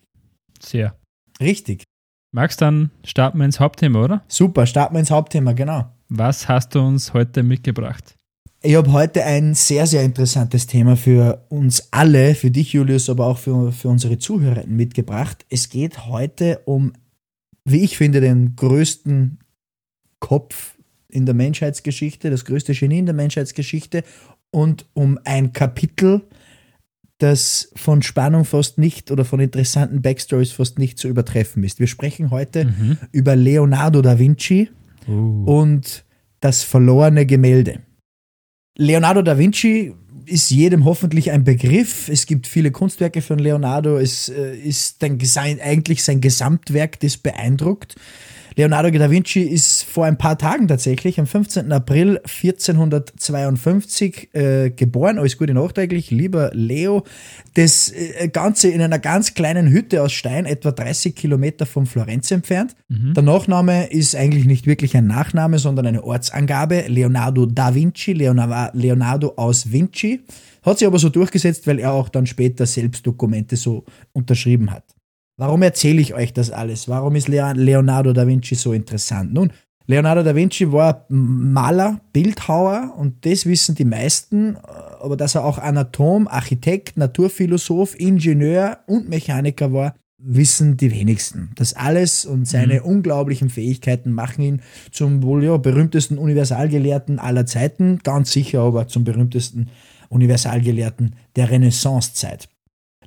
Sehr. 0.60 0.96
Richtig. 1.42 1.84
Max, 2.32 2.58
dann 2.58 2.92
starten 3.04 3.38
wir 3.38 3.46
ins 3.46 3.60
Hauptthema, 3.60 4.04
oder? 4.04 4.24
Super, 4.28 4.66
starten 4.66 4.96
wir 4.96 5.00
ins 5.00 5.12
Hauptthema, 5.12 5.54
genau. 5.54 5.92
Was 6.10 6.48
hast 6.48 6.76
du 6.76 6.82
uns 6.82 7.14
heute 7.14 7.44
mitgebracht? 7.44 8.16
Ich 8.62 8.76
habe 8.76 8.92
heute 8.92 9.24
ein 9.24 9.54
sehr, 9.54 9.86
sehr 9.86 10.04
interessantes 10.04 10.68
Thema 10.68 10.98
für 10.98 11.46
uns 11.50 11.90
alle, 11.92 12.34
für 12.34 12.50
dich, 12.50 12.74
Julius, 12.74 13.10
aber 13.10 13.28
auch 13.28 13.38
für, 13.38 13.72
für 13.72 13.88
unsere 13.88 14.18
Zuhörer 14.18 14.66
mitgebracht. 14.66 15.46
Es 15.50 15.70
geht 15.70 16.08
heute 16.08 16.62
um, 16.66 16.94
wie 17.66 17.84
ich 17.84 17.98
finde, 17.98 18.20
den 18.20 18.56
größten 18.56 19.40
Kopf 20.20 20.76
in 21.10 21.26
der 21.26 21.36
Menschheitsgeschichte, 21.36 22.30
das 22.30 22.46
größte 22.46 22.74
Genie 22.74 23.00
in 23.00 23.06
der 23.06 23.16
Menschheitsgeschichte 23.16 24.04
und 24.52 24.86
um 24.94 25.20
ein 25.24 25.54
Kapitel, 25.54 26.24
das 27.20 27.72
von 27.76 28.02
Spannung 28.04 28.46
fast 28.46 28.78
nicht 28.78 29.10
oder 29.12 29.26
von 29.26 29.40
interessanten 29.40 30.02
Backstories 30.02 30.52
fast 30.52 30.78
nicht 30.78 31.00
zu 31.00 31.08
übertreffen 31.08 31.64
ist. 31.64 31.80
Wir 31.80 31.88
sprechen 31.88 32.30
heute 32.30 32.66
Mhm. 32.66 32.98
über 33.12 33.36
Leonardo 33.36 34.02
da 34.02 34.20
Vinci 34.20 34.70
Oh. 35.08 35.12
und 35.46 36.04
das 36.42 36.64
verlorene 36.64 37.26
Gemälde. 37.26 37.80
Leonardo 38.78 39.22
da 39.24 39.38
Vinci 39.38 39.94
ist 40.26 40.52
jedem 40.52 40.86
hoffentlich 40.86 41.32
ein 41.32 41.44
Begriff. 41.44 42.10
Es 42.10 42.26
gibt 42.26 42.46
viele 42.48 42.70
Kunstwerke 42.72 43.22
von 43.22 43.40
Leonardo. 43.40 43.98
Es 43.98 44.30
äh, 44.30 44.56
ist 44.56 44.98
sein, 45.24 45.60
eigentlich 45.62 46.04
sein 46.04 46.22
Gesamtwerk, 46.22 47.00
das 47.00 47.18
beeindruckt. 47.18 47.96
Leonardo 48.58 48.90
da 48.90 49.10
Vinci 49.12 49.42
ist 49.42 49.84
vor 49.84 50.06
ein 50.06 50.18
paar 50.18 50.36
Tagen 50.36 50.68
tatsächlich, 50.68 51.20
am 51.20 51.28
15. 51.28 51.72
April 51.72 52.20
1452, 52.26 54.34
äh, 54.34 54.72
geboren. 54.72 55.20
Alles 55.20 55.38
Gute 55.38 55.54
nachträglich, 55.54 56.10
lieber 56.10 56.50
Leo. 56.56 57.04
Das 57.54 57.92
äh, 57.92 58.30
Ganze 58.30 58.70
in 58.70 58.82
einer 58.82 58.98
ganz 58.98 59.36
kleinen 59.36 59.70
Hütte 59.70 60.02
aus 60.02 60.12
Stein, 60.12 60.48
etwa 60.48 60.72
30 60.72 61.16
Kilometer 61.16 61.68
von 61.68 61.86
Florenz 61.86 62.32
entfernt. 62.32 62.76
Der 62.90 63.22
Nachname 63.22 63.92
ist 63.92 64.16
eigentlich 64.16 64.46
nicht 64.46 64.66
wirklich 64.66 64.98
ein 64.98 65.06
Nachname, 65.06 65.60
sondern 65.60 65.86
eine 65.86 66.04
Ortsangabe. 66.04 66.86
Leonardo 66.88 67.46
da 67.46 67.76
Vinci, 67.76 68.14
Leonardo 68.14 69.34
aus 69.36 69.72
Vinci. 69.72 70.22
Hat 70.64 70.80
sich 70.80 70.88
aber 70.88 70.98
so 70.98 71.10
durchgesetzt, 71.10 71.68
weil 71.68 71.78
er 71.78 71.92
auch 71.92 72.10
dann 72.10 72.26
später 72.26 72.66
selbst 72.66 73.06
Dokumente 73.06 73.56
so 73.56 73.86
unterschrieben 74.14 74.72
hat. 74.72 74.97
Warum 75.38 75.62
erzähle 75.62 76.02
ich 76.02 76.16
euch 76.16 76.34
das 76.34 76.50
alles? 76.50 76.88
Warum 76.88 77.16
ist 77.16 77.28
Leonardo 77.28 78.12
da 78.12 78.26
Vinci 78.26 78.56
so 78.56 78.74
interessant? 78.74 79.34
Nun, 79.34 79.52
Leonardo 79.86 80.24
da 80.24 80.36
Vinci 80.36 80.72
war 80.72 81.06
Maler, 81.10 82.02
Bildhauer 82.12 82.96
und 82.98 83.26
das 83.26 83.46
wissen 83.46 83.76
die 83.76 83.86
meisten, 83.86 84.58
aber 84.58 85.16
dass 85.16 85.36
er 85.36 85.46
auch 85.46 85.60
Anatom, 85.60 86.28
Architekt, 86.28 86.98
Naturphilosoph, 86.98 87.98
Ingenieur 87.98 88.80
und 88.88 89.10
Mechaniker 89.10 89.72
war, 89.72 89.96
wissen 90.18 90.76
die 90.76 90.92
wenigsten. 90.92 91.52
Das 91.56 91.74
alles 91.74 92.26
und 92.26 92.48
seine 92.48 92.82
mhm. 92.82 92.86
unglaublichen 92.86 93.50
Fähigkeiten 93.50 94.12
machen 94.12 94.42
ihn 94.42 94.62
zum 94.92 95.22
wohl 95.22 95.44
ja, 95.44 95.56
berühmtesten 95.58 96.18
Universalgelehrten 96.18 97.20
aller 97.20 97.46
Zeiten, 97.46 98.00
ganz 98.04 98.32
sicher 98.32 98.62
aber 98.62 98.88
zum 98.88 99.04
berühmtesten 99.04 99.70
Universalgelehrten 100.10 101.16
der 101.36 101.50
Renaissancezeit. 101.52 102.50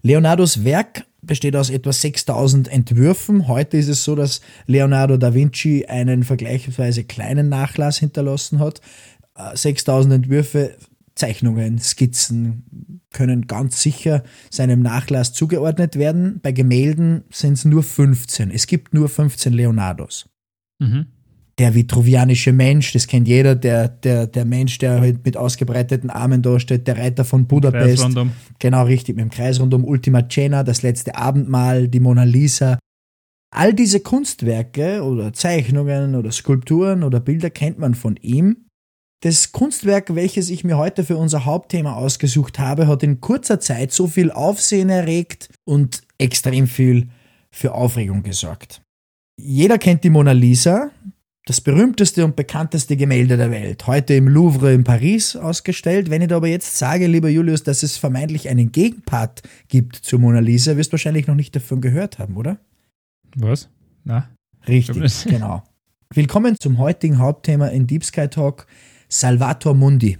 Leonardos 0.02 0.64
Werk 0.64 1.04
besteht 1.30 1.54
aus 1.54 1.70
etwa 1.70 1.92
6000 1.92 2.66
Entwürfen. 2.66 3.46
Heute 3.46 3.76
ist 3.76 3.86
es 3.86 4.02
so, 4.02 4.16
dass 4.16 4.40
Leonardo 4.66 5.16
da 5.16 5.32
Vinci 5.32 5.86
einen 5.86 6.24
vergleichsweise 6.24 7.04
kleinen 7.04 7.48
Nachlass 7.48 7.98
hinterlassen 7.98 8.58
hat. 8.58 8.80
6000 9.54 10.10
äh, 10.12 10.16
Entwürfe, 10.16 10.76
Zeichnungen, 11.14 11.78
Skizzen 11.78 13.00
können 13.12 13.46
ganz 13.46 13.80
sicher 13.80 14.24
seinem 14.50 14.82
Nachlass 14.82 15.32
zugeordnet 15.32 15.94
werden. 15.94 16.40
Bei 16.42 16.50
Gemälden 16.50 17.22
sind 17.30 17.52
es 17.52 17.64
nur 17.64 17.84
15. 17.84 18.50
Es 18.50 18.66
gibt 18.66 18.92
nur 18.92 19.08
15 19.08 19.52
Leonardos. 19.52 20.28
Mhm 20.80 21.06
der 21.60 21.74
vitruvianische 21.74 22.54
Mensch, 22.54 22.94
das 22.94 23.06
kennt 23.06 23.28
jeder, 23.28 23.54
der, 23.54 23.88
der, 23.88 24.26
der 24.26 24.46
Mensch, 24.46 24.78
der 24.78 24.98
halt 24.98 25.26
mit 25.26 25.36
ausgebreiteten 25.36 26.08
Armen 26.08 26.40
dasteht, 26.40 26.86
der 26.86 26.96
Reiter 26.96 27.22
von 27.22 27.46
Budapest. 27.46 28.08
Genau, 28.58 28.84
richtig, 28.84 29.16
mit 29.16 29.24
dem 29.26 29.30
Kreis 29.30 29.60
rundum, 29.60 29.84
Ultima 29.84 30.26
Cena, 30.26 30.64
das 30.64 30.80
letzte 30.80 31.16
Abendmahl, 31.16 31.86
die 31.86 32.00
Mona 32.00 32.24
Lisa. 32.24 32.78
All 33.54 33.74
diese 33.74 34.00
Kunstwerke 34.00 35.02
oder 35.02 35.34
Zeichnungen 35.34 36.14
oder 36.14 36.32
Skulpturen 36.32 37.02
oder 37.02 37.20
Bilder 37.20 37.50
kennt 37.50 37.78
man 37.78 37.94
von 37.94 38.16
ihm. 38.16 38.64
Das 39.22 39.52
Kunstwerk, 39.52 40.14
welches 40.14 40.48
ich 40.48 40.64
mir 40.64 40.78
heute 40.78 41.04
für 41.04 41.18
unser 41.18 41.44
Hauptthema 41.44 41.92
ausgesucht 41.92 42.58
habe, 42.58 42.86
hat 42.86 43.02
in 43.02 43.20
kurzer 43.20 43.60
Zeit 43.60 43.92
so 43.92 44.06
viel 44.06 44.30
Aufsehen 44.30 44.88
erregt 44.88 45.50
und 45.66 46.00
extrem 46.16 46.66
viel 46.66 47.10
für 47.50 47.74
Aufregung 47.74 48.22
gesorgt. 48.22 48.80
Jeder 49.38 49.76
kennt 49.76 50.04
die 50.04 50.10
Mona 50.10 50.32
Lisa, 50.32 50.90
das 51.50 51.60
berühmteste 51.60 52.24
und 52.24 52.36
bekannteste 52.36 52.96
Gemälde 52.96 53.36
der 53.36 53.50
Welt, 53.50 53.88
heute 53.88 54.14
im 54.14 54.28
Louvre 54.28 54.72
in 54.72 54.84
Paris 54.84 55.34
ausgestellt. 55.34 56.08
Wenn 56.08 56.22
ich 56.22 56.28
da 56.28 56.36
aber 56.36 56.46
jetzt 56.46 56.78
sage, 56.78 57.08
lieber 57.08 57.28
Julius, 57.28 57.64
dass 57.64 57.82
es 57.82 57.96
vermeintlich 57.96 58.48
einen 58.48 58.70
Gegenpart 58.70 59.42
gibt 59.66 59.96
zur 59.96 60.20
Mona 60.20 60.38
Lisa, 60.38 60.76
wirst 60.76 60.90
du 60.90 60.92
wahrscheinlich 60.92 61.26
noch 61.26 61.34
nicht 61.34 61.56
davon 61.56 61.80
gehört 61.80 62.20
haben, 62.20 62.36
oder? 62.36 62.58
Was? 63.34 63.68
Na? 64.04 64.30
Richtig, 64.68 65.24
genau. 65.24 65.64
Willkommen 66.14 66.54
zum 66.60 66.78
heutigen 66.78 67.18
Hauptthema 67.18 67.66
in 67.66 67.88
Deep 67.88 68.04
Sky 68.04 68.28
Talk, 68.28 68.68
Salvator 69.08 69.74
Mundi. 69.74 70.18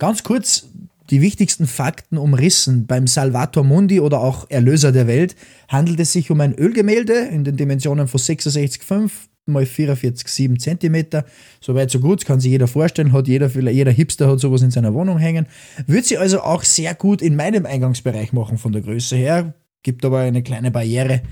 Ganz 0.00 0.24
kurz 0.24 0.70
die 1.10 1.20
wichtigsten 1.20 1.68
Fakten 1.68 2.18
umrissen. 2.18 2.88
Beim 2.88 3.06
Salvator 3.06 3.62
Mundi 3.62 4.00
oder 4.00 4.18
auch 4.18 4.50
Erlöser 4.50 4.90
der 4.90 5.06
Welt 5.06 5.36
handelt 5.68 6.00
es 6.00 6.12
sich 6.12 6.32
um 6.32 6.40
ein 6.40 6.52
Ölgemälde 6.54 7.14
in 7.14 7.44
den 7.44 7.56
Dimensionen 7.56 8.08
von 8.08 8.18
66,5 8.18 9.28
mal 9.48 9.64
44,7 9.64 10.58
cm. 10.58 11.24
Soweit 11.60 11.90
so 11.90 12.00
gut, 12.00 12.24
kann 12.24 12.40
sich 12.40 12.50
jeder 12.50 12.66
vorstellen, 12.66 13.12
hat 13.12 13.28
jeder, 13.28 13.48
jeder 13.48 13.90
Hipster 13.90 14.28
hat 14.28 14.40
sowas 14.40 14.62
in 14.62 14.70
seiner 14.70 14.94
Wohnung 14.94 15.18
hängen. 15.18 15.46
Würde 15.86 16.06
sie 16.06 16.18
also 16.18 16.40
auch 16.40 16.62
sehr 16.62 16.94
gut 16.94 17.22
in 17.22 17.36
meinem 17.36 17.66
Eingangsbereich 17.66 18.32
machen 18.32 18.58
von 18.58 18.72
der 18.72 18.82
Größe 18.82 19.16
her, 19.16 19.54
gibt 19.82 20.04
aber 20.04 20.20
eine 20.20 20.42
kleine 20.42 20.70
Barriere. 20.70 21.22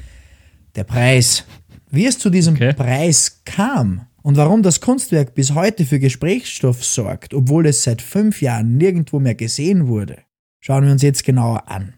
Der 0.75 0.85
Preis. 0.85 1.45
Wie 1.91 2.07
es 2.07 2.19
zu 2.19 2.31
diesem 2.31 2.55
okay. 2.55 2.73
Preis 2.73 3.43
kam 3.45 4.07
und 4.23 4.37
warum 4.37 4.63
das 4.65 4.81
Kunstwerk 4.81 5.35
bis 5.35 5.55
heute 5.55 5.85
für 5.85 6.01
Gesprächsstoff 6.01 6.85
sorgt, 6.85 7.33
obwohl 7.33 7.65
es 7.67 7.85
seit 7.85 8.03
fünf 8.03 8.43
Jahren 8.43 8.77
nirgendwo 8.77 9.21
mehr 9.21 9.37
gesehen 9.37 9.87
wurde, 9.87 10.19
schauen 10.59 10.85
wir 10.85 10.91
uns 10.91 11.03
jetzt 11.03 11.23
genauer 11.23 11.71
an. 11.71 11.95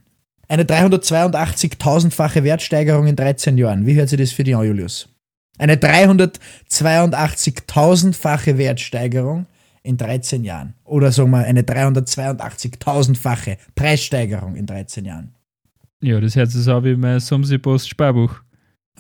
Eine 0.47 0.65
382.000-fache 0.65 2.45
Wertsteigerung 2.45 3.07
in 3.07 3.17
13 3.17 3.59
Jahren. 3.59 3.87
Wie 3.87 3.95
hört 3.95 4.09
sich 4.09 4.19
das 4.19 4.33
für 4.33 4.45
dich 4.45 4.57
an, 4.57 4.67
Julius? 4.67 5.09
Eine 5.59 5.77
382.000-fache 5.77 8.59
Wertsteigerung 8.59 9.47
in 9.83 9.97
13 9.97 10.45
Jahren. 10.45 10.75
Oder 10.85 11.11
sagen 11.13 11.31
wir 11.31 11.45
eine 11.45 11.63
382.000-fache 11.63 13.57
Preissteigerung 13.75 14.57
in 14.57 14.67
13 14.67 15.05
Jahren. 15.05 15.35
Ja, 16.01 16.21
das 16.21 16.37
hört 16.37 16.51
sich 16.51 16.63
so 16.63 16.77
an 16.77 16.85
wie 16.85 16.95
mein 16.95 17.19
Sumsi-Post 17.21 17.89
Sparbuch. 17.89 18.35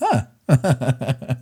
Ah. 0.00 0.26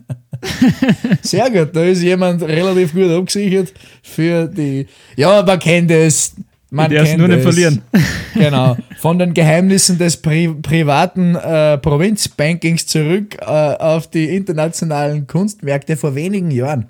Sehr 1.21 1.49
gut, 1.49 1.75
da 1.75 1.83
ist 1.83 2.01
jemand 2.01 2.41
relativ 2.43 2.93
gut 2.93 3.09
abgesichert 3.09 3.73
für 4.03 4.47
die. 4.47 4.87
Ja, 5.15 5.41
man 5.43 5.59
kennt 5.59 5.91
es. 5.91 6.35
Man 6.69 6.89
die 6.89 6.97
kennt 6.97 7.17
nur 7.17 7.27
nicht 7.27 7.41
verlieren. 7.41 7.81
Genau. 8.33 8.77
Von 8.97 9.17
den 9.17 9.33
Geheimnissen 9.33 9.97
des 9.97 10.17
Pri 10.17 10.49
privaten 10.61 11.35
äh, 11.35 11.79
Provinzbankings 11.79 12.85
zurück 12.85 13.35
äh, 13.41 13.45
auf 13.45 14.09
die 14.11 14.35
internationalen 14.35 15.25
Kunstmärkte 15.25 15.97
vor 15.97 16.13
wenigen 16.13 16.51
Jahren. 16.51 16.87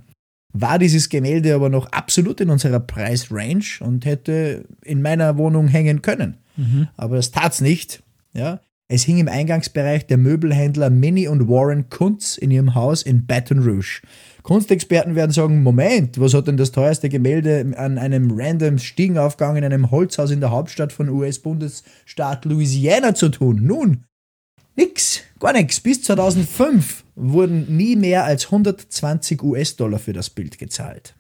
War 0.52 0.78
dieses 0.78 1.08
Gemälde 1.08 1.56
aber 1.56 1.70
noch 1.70 1.90
absolut 1.94 2.42
in 2.42 2.50
unserer 2.50 2.82
Preisrange 2.82 3.80
und 3.80 4.06
hätte 4.06 4.66
in 4.84 5.02
meiner 5.02 5.38
Wohnung 5.38 5.70
hängen 5.70 6.02
können. 6.02 6.38
Mhm. 6.58 6.90
Aber 6.98 7.16
das 7.16 7.32
tat's 7.32 7.62
nicht. 7.62 8.04
Ja. 8.34 8.60
Es 8.90 9.04
hing 9.04 9.18
im 9.18 9.28
Eingangsbereich 9.28 10.08
der 10.08 10.18
Möbelhändler 10.18 10.90
Minnie 10.90 11.28
und 11.28 11.48
Warren 11.48 11.90
Kuntz 11.90 12.38
in 12.38 12.52
ihrem 12.52 12.74
Haus 12.74 13.04
in 13.04 13.26
Baton 13.26 13.60
Rouge. 13.60 14.02
Kunstexperten 14.48 15.16
werden 15.16 15.34
sagen, 15.34 15.62
Moment, 15.62 16.22
was 16.22 16.34
hat 16.34 16.48
denn 16.48 16.56
das 16.56 16.72
teuerste 16.72 17.10
Gemälde 17.10 17.74
an 17.76 17.98
einem 17.98 18.32
random 18.34 18.78
Stiegenaufgang 18.78 19.58
in 19.58 19.66
einem 19.66 19.92
Holzhaus 19.92 20.32
in 20.32 20.40
der 20.40 20.52
Hauptstadt 20.52 20.94
von 20.94 21.10
US-Bundesstaat 21.10 22.46
Louisiana 22.46 23.14
zu 23.14 23.28
tun? 23.28 23.60
Nun, 23.64 24.06
nix, 24.78 25.20
gar 25.42 25.52
nichts. 25.52 25.82
Bis 25.82 26.02
2005 26.04 27.04
wurden 27.16 27.76
nie 27.76 27.98
mehr 27.98 28.24
als 28.24 28.46
120 28.46 29.44
US-Dollar 29.44 30.00
für 30.00 30.14
das 30.14 30.30
Bild 30.30 30.58
gezahlt. 30.58 31.14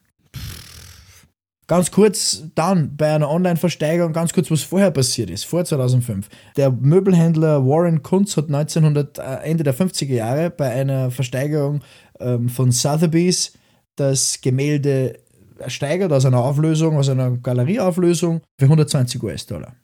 Ganz 1.67 1.91
kurz 1.91 2.43
dann 2.55 2.95
bei 2.95 3.13
einer 3.13 3.29
Online-Versteigerung, 3.29 4.13
ganz 4.13 4.31
kurz, 4.31 4.49
was 4.49 4.63
vorher 4.63 4.89
passiert 4.89 5.29
ist, 5.29 5.45
vor 5.45 5.65
2005. 5.65 6.29
Der 6.55 6.71
Möbelhändler 6.71 7.65
Warren 7.65 8.03
Kunz 8.03 8.37
hat 8.37 8.45
1900, 8.45 9.17
äh, 9.17 9.21
Ende 9.43 9.65
der 9.65 9.75
50er 9.75 10.13
Jahre 10.13 10.49
bei 10.49 10.69
einer 10.69 11.11
Versteigerung 11.11 11.81
ähm, 12.19 12.49
von 12.49 12.71
Sotheby's 12.71 13.53
das 13.95 14.41
Gemälde 14.41 15.19
ersteigert 15.59 16.11
aus 16.11 16.25
einer 16.25 16.43
Auflösung, 16.43 16.97
aus 16.97 17.09
einer 17.09 17.31
Galerieauflösung 17.31 18.41
für 18.59 18.65
120 18.65 19.21
US-Dollar. 19.23 19.75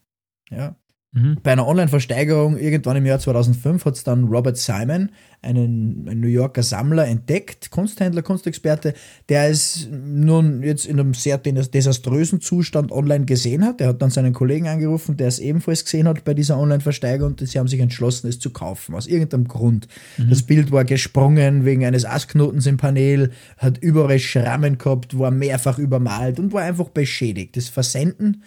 Ja. 0.50 0.76
Mhm. 1.14 1.38
Bei 1.44 1.52
einer 1.52 1.68
Online-Versteigerung 1.68 2.58
irgendwann 2.58 2.98
im 2.98 3.06
Jahr 3.06 3.20
2005 3.20 3.86
hat 3.86 3.96
es 3.96 4.04
dann 4.04 4.26
Robert 4.26 4.58
Simon, 4.58 5.12
einen, 5.44 6.08
einen 6.10 6.22
New 6.22 6.28
Yorker 6.28 6.64
Sammler, 6.64 7.08
entdeckt, 7.08 7.70
Kunsthändler, 7.70 8.24
Kunstexperte, 8.24 8.96
der 9.30 9.50
es 9.50 9.88
nun 9.92 10.64
jetzt 10.64 10.88
in 10.88 11.00
einem 11.00 11.14
sehr 11.14 11.38
desaströsen 11.38 12.42
Zustand 12.42 12.92
online 12.92 13.26
gesehen 13.26 13.64
hat. 13.64 13.80
Der 13.80 13.90
hat 13.90 14.02
dann 14.02 14.10
seinen 14.10 14.34
Kollegen 14.34 14.68
angerufen, 14.68 15.16
der 15.16 15.28
es 15.28 15.38
ebenfalls 15.38 15.86
gesehen 15.86 16.08
hat 16.08 16.24
bei 16.24 16.34
dieser 16.34 16.58
Online-Versteigerung 16.58 17.36
und 17.40 17.48
sie 17.48 17.60
haben 17.60 17.68
sich 17.68 17.80
entschlossen, 17.80 18.28
es 18.28 18.40
zu 18.40 18.50
kaufen, 18.50 18.96
aus 18.96 19.06
irgendeinem 19.06 19.48
Grund. 19.48 19.88
Mhm. 20.18 20.30
Das 20.30 20.42
Bild 20.42 20.72
war 20.72 20.84
gesprungen 20.84 21.64
wegen 21.64 21.86
eines 21.86 22.06
Astknotens 22.06 22.66
im 22.66 22.78
Panel, 22.78 23.32
hat 23.58 23.78
überall 23.78 24.18
Schrammen 24.18 24.80
gehabt, 24.80 25.20
war 25.20 25.30
mehrfach 25.30 25.78
übermalt 25.78 26.40
und 26.40 26.54
war 26.54 26.64
einfach 26.64 26.90
beschädigt. 26.90 27.56
Das 27.56 27.70
Versenden 27.70 28.42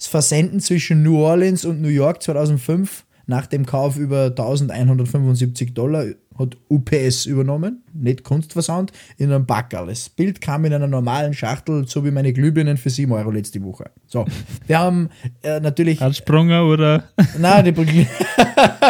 das 0.00 0.06
Versenden 0.06 0.60
zwischen 0.60 1.02
New 1.02 1.18
Orleans 1.18 1.66
und 1.66 1.82
New 1.82 1.88
York 1.88 2.22
2005 2.22 3.04
nach 3.26 3.46
dem 3.46 3.66
Kauf 3.66 3.98
über 3.98 4.24
1175 4.24 5.74
Dollar 5.74 6.06
hat 6.38 6.56
UPS 6.70 7.26
übernommen, 7.26 7.82
nicht 7.92 8.24
Kunstversand, 8.24 8.92
in 9.18 9.30
einem 9.30 9.44
Backerl. 9.44 9.88
Das 9.88 10.08
Bild 10.08 10.40
kam 10.40 10.64
in 10.64 10.72
einer 10.72 10.86
normalen 10.86 11.34
Schachtel, 11.34 11.86
so 11.86 12.02
wie 12.02 12.10
meine 12.10 12.32
Glühbirnen 12.32 12.78
für 12.78 12.88
7 12.88 13.12
Euro 13.12 13.30
letzte 13.30 13.62
Woche. 13.62 13.90
So, 14.06 14.24
wir 14.66 14.78
haben 14.78 15.10
äh, 15.42 15.60
natürlich... 15.60 16.00
Anspronger 16.00 16.64
oder? 16.64 17.04
Nein 17.38 17.66
die, 17.66 18.06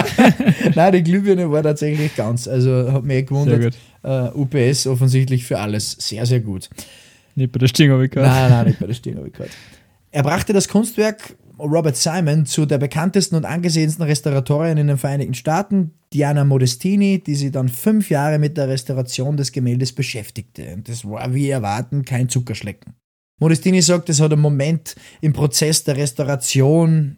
Nein, 0.76 0.92
die 0.92 1.02
Glühbirne 1.02 1.50
war 1.50 1.64
tatsächlich 1.64 2.14
ganz. 2.14 2.46
Also 2.46 2.92
hat 2.92 3.02
mich 3.02 3.16
eh 3.16 3.22
gewundert. 3.22 3.76
Uh, 4.04 4.30
UPS 4.42 4.86
offensichtlich 4.86 5.44
für 5.44 5.58
alles 5.58 5.96
sehr, 5.98 6.24
sehr 6.24 6.40
gut. 6.40 6.70
Nicht 7.34 7.50
bei 7.50 7.58
der 7.58 7.66
Sting 7.66 7.90
habe 7.90 8.04
ich 8.04 8.12
gehört. 8.12 8.30
Nein, 8.30 8.50
nein, 8.50 8.66
nicht 8.68 8.78
bei 8.78 8.86
der 8.86 8.94
Sting 8.94 9.16
habe 9.16 9.26
ich 9.26 9.32
gehört. 9.32 9.50
Er 10.10 10.22
brachte 10.22 10.52
das 10.52 10.68
Kunstwerk 10.68 11.36
Robert 11.58 11.96
Simon 11.96 12.46
zu 12.46 12.66
der 12.66 12.78
bekanntesten 12.78 13.36
und 13.36 13.44
angesehensten 13.44 14.04
Restauratorin 14.04 14.78
in 14.78 14.88
den 14.88 14.98
Vereinigten 14.98 15.34
Staaten, 15.34 15.92
Diana 16.12 16.44
Modestini, 16.44 17.22
die 17.22 17.34
sie 17.34 17.50
dann 17.50 17.68
fünf 17.68 18.10
Jahre 18.10 18.38
mit 18.38 18.56
der 18.56 18.68
Restauration 18.68 19.36
des 19.36 19.52
Gemäldes 19.52 19.92
beschäftigte. 19.92 20.74
Und 20.74 20.88
das 20.88 21.04
war 21.04 21.32
wie 21.34 21.50
erwarten 21.50 22.04
kein 22.04 22.28
Zuckerschlecken. 22.28 22.94
Modestini 23.38 23.80
sagt, 23.82 24.08
es 24.08 24.20
hat 24.20 24.32
einen 24.32 24.42
Moment 24.42 24.96
im 25.20 25.32
Prozess 25.32 25.84
der 25.84 25.96
Restauration, 25.96 27.16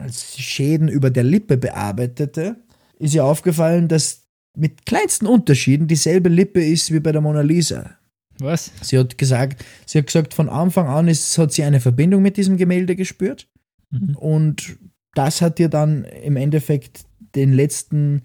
als 0.00 0.34
sie 0.34 0.42
Schäden 0.42 0.88
über 0.88 1.10
der 1.10 1.24
Lippe 1.24 1.56
bearbeitete, 1.56 2.56
ist 2.98 3.14
ihr 3.14 3.24
aufgefallen, 3.24 3.88
dass 3.88 4.24
mit 4.56 4.86
kleinsten 4.86 5.26
Unterschieden 5.26 5.88
dieselbe 5.88 6.28
Lippe 6.28 6.64
ist 6.64 6.92
wie 6.92 7.00
bei 7.00 7.12
der 7.12 7.20
Mona 7.20 7.42
Lisa. 7.42 7.98
Was? 8.40 8.72
Sie 8.82 8.98
hat 8.98 9.16
gesagt, 9.18 9.64
sie 9.86 9.98
hat 9.98 10.06
gesagt, 10.06 10.34
von 10.34 10.48
Anfang 10.48 10.88
an 10.88 11.08
ist, 11.08 11.36
hat 11.38 11.52
sie 11.52 11.62
eine 11.62 11.80
Verbindung 11.80 12.22
mit 12.22 12.36
diesem 12.36 12.56
Gemälde 12.56 12.96
gespürt. 12.96 13.48
Mhm. 13.90 14.16
Und 14.16 14.76
das 15.14 15.40
hat 15.40 15.60
ihr 15.60 15.68
dann 15.68 16.04
im 16.04 16.36
Endeffekt 16.36 17.04
den 17.34 17.52
letzten, 17.52 18.22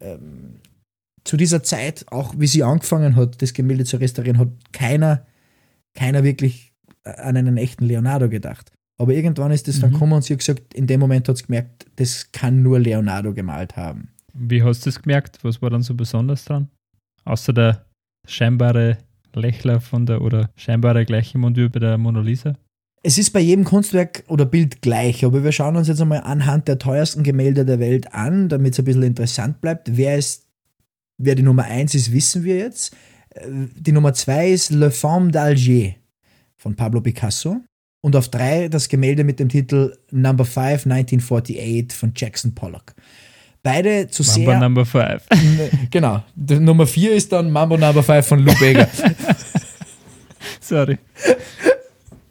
ähm, 0.00 0.60
zu 1.24 1.36
dieser 1.36 1.62
Zeit, 1.62 2.06
auch 2.10 2.34
wie 2.38 2.46
sie 2.46 2.62
angefangen 2.62 3.16
hat, 3.16 3.40
das 3.42 3.52
Gemälde 3.54 3.84
zu 3.84 3.96
restaurieren, 3.98 4.38
hat 4.38 4.48
keiner, 4.72 5.26
keiner 5.94 6.24
wirklich 6.24 6.72
an 7.04 7.36
einen 7.36 7.56
echten 7.56 7.84
Leonardo 7.84 8.28
gedacht. 8.28 8.72
Aber 8.98 9.12
irgendwann 9.12 9.50
ist 9.50 9.68
das 9.68 9.80
dann 9.80 9.90
Mhm. 9.90 9.94
gekommen 9.94 10.12
und 10.14 10.24
sie 10.24 10.34
hat 10.34 10.38
gesagt, 10.40 10.74
in 10.74 10.86
dem 10.86 11.00
Moment 11.00 11.28
hat 11.28 11.36
sie 11.36 11.44
gemerkt, 11.46 11.86
das 11.96 12.30
kann 12.32 12.62
nur 12.62 12.78
Leonardo 12.78 13.34
gemalt 13.34 13.76
haben. 13.76 14.08
Wie 14.32 14.62
hast 14.62 14.84
du 14.86 14.90
das 14.90 15.02
gemerkt? 15.02 15.42
Was 15.42 15.60
war 15.60 15.70
dann 15.70 15.82
so 15.82 15.94
besonders 15.94 16.44
dran? 16.44 16.68
Außer 17.24 17.52
der 17.52 17.86
scheinbare 18.26 18.98
Lächler 19.34 19.80
von 19.80 20.06
der 20.06 20.22
oder 20.22 20.50
scheinbare 20.56 21.04
gleiche 21.04 21.38
Mund 21.38 21.56
wie 21.56 21.68
bei 21.68 21.80
der 21.80 21.98
Mona 21.98 22.20
Lisa? 22.20 22.54
Es 23.02 23.18
ist 23.18 23.32
bei 23.32 23.40
jedem 23.40 23.64
Kunstwerk 23.64 24.24
oder 24.28 24.46
Bild 24.46 24.80
gleich, 24.80 25.24
aber 25.24 25.44
wir 25.44 25.52
schauen 25.52 25.76
uns 25.76 25.88
jetzt 25.88 26.00
einmal 26.00 26.22
anhand 26.22 26.68
der 26.68 26.78
teuersten 26.78 27.22
Gemälde 27.22 27.66
der 27.66 27.78
Welt 27.78 28.14
an, 28.14 28.48
damit 28.48 28.72
es 28.72 28.78
ein 28.78 28.86
bisschen 28.86 29.02
interessant 29.02 29.60
bleibt. 29.60 29.96
Wer 29.96 30.16
ist, 30.16 30.46
wer 31.18 31.34
die 31.34 31.42
Nummer 31.42 31.64
1 31.64 31.94
ist, 31.94 32.12
wissen 32.12 32.44
wir 32.44 32.56
jetzt. 32.56 32.96
Äh, 33.30 33.46
Die 33.76 33.92
Nummer 33.92 34.14
2 34.14 34.48
ist 34.48 34.70
Le 34.70 34.90
Femme 34.90 35.30
d'Alger 35.30 35.94
von 36.56 36.74
Pablo 36.76 37.02
Picasso. 37.02 37.60
Und 38.00 38.16
auf 38.16 38.28
3 38.28 38.68
das 38.68 38.88
Gemälde 38.88 39.24
mit 39.24 39.38
dem 39.38 39.50
Titel 39.50 39.96
Number 40.10 40.44
5 40.46 40.86
1948 40.86 41.92
von 41.92 42.12
Jackson 42.16 42.54
Pollock. 42.54 42.94
Beide 43.64 44.08
zu 44.08 44.22
Mamba 44.22 44.50
sehr. 44.50 44.60
Number 44.60 44.84
5. 44.84 45.22
genau. 45.90 46.22
Die 46.34 46.60
Nummer 46.60 46.86
4 46.86 47.14
ist 47.14 47.32
dann 47.32 47.50
Mambo 47.50 47.78
Number 47.78 48.02
5 48.02 48.26
von 48.26 48.38
Lou 48.40 48.54
Bega. 48.60 48.86
Sorry. 50.60 50.98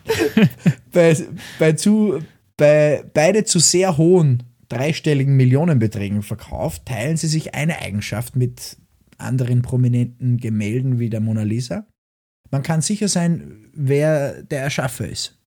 bei, 0.91 1.17
bei, 1.57 1.73
zu, 1.73 2.19
bei 2.55 3.03
beide 3.15 3.45
zu 3.45 3.57
sehr 3.57 3.97
hohen 3.97 4.43
dreistelligen 4.69 5.35
Millionenbeträgen 5.35 6.21
verkauft, 6.21 6.85
teilen 6.85 7.17
sie 7.17 7.27
sich 7.27 7.55
eine 7.55 7.79
Eigenschaft 7.79 8.35
mit 8.35 8.77
anderen 9.17 9.63
prominenten 9.63 10.37
Gemälden 10.37 10.99
wie 10.99 11.09
der 11.09 11.19
Mona 11.19 11.43
Lisa. 11.43 11.87
Man 12.51 12.61
kann 12.61 12.81
sicher 12.81 13.07
sein, 13.07 13.69
wer 13.73 14.43
der 14.43 14.61
Erschaffer 14.61 15.07
ist. 15.07 15.39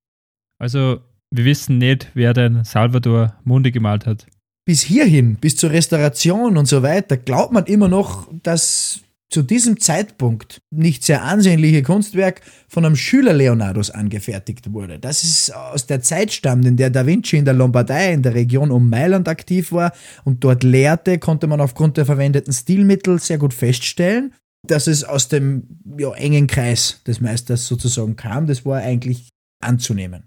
Also, 0.58 1.00
wir 1.30 1.44
wissen 1.44 1.78
nicht, 1.78 2.10
wer 2.14 2.32
den 2.32 2.64
Salvador 2.64 3.38
Mundi 3.44 3.70
gemalt 3.70 4.04
hat. 4.04 4.26
Bis 4.66 4.82
hierhin, 4.82 5.36
bis 5.36 5.54
zur 5.54 5.70
Restauration 5.70 6.56
und 6.56 6.66
so 6.66 6.82
weiter, 6.82 7.16
glaubt 7.16 7.52
man 7.52 7.66
immer 7.66 7.86
noch, 7.86 8.28
dass 8.42 9.00
zu 9.30 9.42
diesem 9.42 9.78
Zeitpunkt 9.78 10.60
nicht 10.70 11.04
sehr 11.04 11.22
ansehnliche 11.22 11.84
Kunstwerk 11.84 12.40
von 12.68 12.84
einem 12.84 12.96
Schüler 12.96 13.32
Leonardos 13.32 13.90
angefertigt 13.90 14.72
wurde. 14.72 14.98
Das 14.98 15.22
ist 15.22 15.54
aus 15.54 15.86
der 15.86 16.00
Zeit 16.00 16.32
stammt, 16.32 16.64
in 16.64 16.76
der 16.76 16.90
Da 16.90 17.06
Vinci 17.06 17.36
in 17.36 17.44
der 17.44 17.54
Lombardei 17.54 18.12
in 18.12 18.22
der 18.22 18.34
Region 18.34 18.72
um 18.72 18.90
Mailand 18.90 19.28
aktiv 19.28 19.70
war 19.70 19.92
und 20.24 20.42
dort 20.42 20.64
lehrte, 20.64 21.18
konnte 21.18 21.46
man 21.46 21.60
aufgrund 21.60 21.96
der 21.96 22.06
verwendeten 22.06 22.52
Stilmittel 22.52 23.20
sehr 23.20 23.38
gut 23.38 23.54
feststellen, 23.54 24.32
dass 24.66 24.88
es 24.88 25.04
aus 25.04 25.28
dem 25.28 25.80
ja, 25.96 26.12
engen 26.14 26.48
Kreis 26.48 27.02
des 27.06 27.20
Meisters 27.20 27.66
sozusagen 27.68 28.16
kam. 28.16 28.46
Das 28.46 28.64
war 28.64 28.78
eigentlich 28.78 29.28
anzunehmen. 29.60 30.24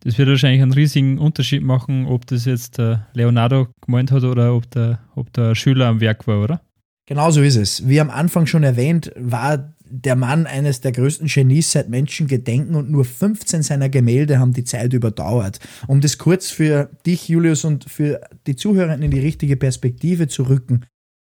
Das 0.00 0.16
wird 0.16 0.28
wahrscheinlich 0.28 0.62
einen 0.62 0.72
riesigen 0.72 1.18
Unterschied 1.18 1.62
machen, 1.62 2.06
ob 2.06 2.26
das 2.26 2.44
jetzt 2.44 2.78
der 2.78 3.06
Leonardo 3.14 3.68
gemeint 3.84 4.12
hat 4.12 4.22
oder 4.24 4.54
ob 4.54 4.70
der, 4.70 5.00
ob 5.14 5.32
der 5.32 5.54
Schüler 5.54 5.86
am 5.86 6.00
Werk 6.00 6.26
war, 6.26 6.42
oder? 6.42 6.60
Genauso 7.06 7.42
ist 7.42 7.56
es. 7.56 7.88
Wie 7.88 8.00
am 8.00 8.10
Anfang 8.10 8.46
schon 8.46 8.62
erwähnt, 8.62 9.10
war 9.16 9.74
der 9.90 10.16
Mann 10.16 10.46
eines 10.46 10.80
der 10.80 10.92
größten 10.92 11.26
Genies 11.26 11.72
seit 11.72 11.88
Menschen 11.88 12.26
gedenken 12.26 12.74
und 12.74 12.90
nur 12.90 13.04
15 13.04 13.62
seiner 13.62 13.88
Gemälde 13.88 14.38
haben 14.38 14.52
die 14.52 14.64
Zeit 14.64 14.92
überdauert. 14.92 15.58
Um 15.86 16.00
das 16.00 16.18
kurz 16.18 16.50
für 16.50 16.90
dich, 17.06 17.28
Julius, 17.28 17.64
und 17.64 17.84
für 17.84 18.20
die 18.46 18.56
Zuhörer 18.56 18.94
in 18.94 19.10
die 19.10 19.20
richtige 19.20 19.56
Perspektive 19.56 20.28
zu 20.28 20.44
rücken. 20.44 20.84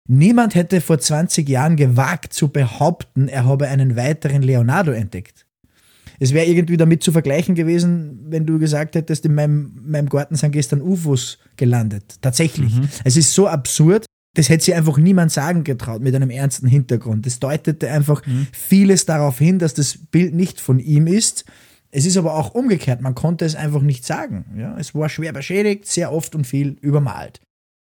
Niemand 0.10 0.56
hätte 0.56 0.82
vor 0.82 1.00
20 1.00 1.47
Jahren 1.47 1.78
gewagt 1.78 2.34
zu 2.34 2.50
behaupten, 2.50 3.28
er 3.28 3.45
habe 3.45 3.67
einen 3.67 3.95
weiteren 3.95 4.41
Leonardo 4.41 4.91
entdeckt. 4.91 5.45
Es 6.22 6.34
wäre 6.34 6.46
irgendwie 6.46 6.78
damit 6.78 7.02
zu 7.02 7.12
vergleichen 7.12 7.56
gewesen, 7.56 8.20
wenn 8.30 8.46
du 8.46 8.60
gesagt 8.60 8.94
hättest, 8.94 9.26
in 9.26 9.34
meinem, 9.34 9.72
meinem 9.84 10.08
Garten 10.08 10.36
sind 10.36 10.52
gestern 10.52 10.80
UFOs 10.80 11.40
gelandet. 11.58 12.18
Tatsächlich. 12.22 12.76
Mhm. 12.76 12.90
Es 13.04 13.18
ist 13.18 13.34
so 13.34 13.48
absurd, 13.48 14.06
das 14.36 14.48
hätte 14.50 14.64
sich 14.66 14.76
einfach 14.76 14.98
niemand 15.00 15.32
sagen 15.32 15.64
getraut 15.64 16.02
mit 16.04 16.14
einem 16.14 16.30
ernsten 16.30 16.68
Hintergrund. 16.68 17.26
Das 17.26 17.40
deutete 17.40 17.90
einfach 17.90 18.24
Mhm. 18.28 18.46
vieles 18.52 19.08
darauf 19.08 19.40
hin, 19.40 19.58
dass 19.58 19.74
das 19.74 19.98
Bild 19.98 20.36
nicht 20.36 20.62
von 20.62 20.78
ihm 20.78 21.08
ist. 21.08 21.44
Es 21.90 22.06
ist 22.06 22.18
aber 22.18 22.36
auch 22.36 22.54
umgekehrt, 22.54 23.02
man 23.02 23.16
konnte 23.16 23.44
es 23.44 23.56
einfach 23.56 23.82
nicht 23.82 24.06
sagen. 24.06 24.46
Ja, 24.56 24.78
es 24.78 24.94
war 24.94 25.10
schwer 25.10 25.34
beschädigt, 25.34 25.88
sehr 25.88 26.14
oft 26.14 26.36
und 26.36 26.46
viel 26.46 26.78
übermalt. 26.82 27.42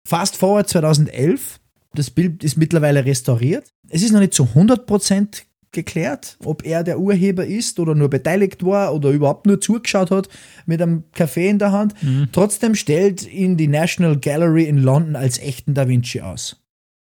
Fast 0.08 0.38
forward 0.38 0.70
2011, 0.70 1.60
das 1.94 2.08
Bild 2.10 2.42
ist 2.42 2.56
mittlerweile 2.56 3.04
restauriert. 3.04 3.68
Es 3.90 4.02
ist 4.02 4.12
noch 4.12 4.20
nicht 4.20 4.32
zu 4.32 4.44
100% 4.54 5.42
geklärt, 5.72 6.36
ob 6.44 6.64
er 6.64 6.84
der 6.84 6.98
Urheber 7.00 7.44
ist 7.46 7.80
oder 7.80 7.94
nur 7.94 8.08
beteiligt 8.10 8.64
war 8.64 8.94
oder 8.94 9.10
überhaupt 9.10 9.46
nur 9.46 9.60
zugeschaut 9.60 10.10
hat 10.10 10.28
mit 10.66 10.80
einem 10.80 11.04
Kaffee 11.12 11.48
in 11.48 11.58
der 11.58 11.72
Hand. 11.72 11.94
Mhm. 12.02 12.28
Trotzdem 12.32 12.74
stellt 12.74 13.26
ihn 13.30 13.56
die 13.56 13.68
National 13.68 14.18
Gallery 14.18 14.64
in 14.64 14.78
London 14.78 15.16
als 15.16 15.38
echten 15.38 15.74
Da 15.74 15.88
Vinci 15.88 16.20
aus. 16.20 16.56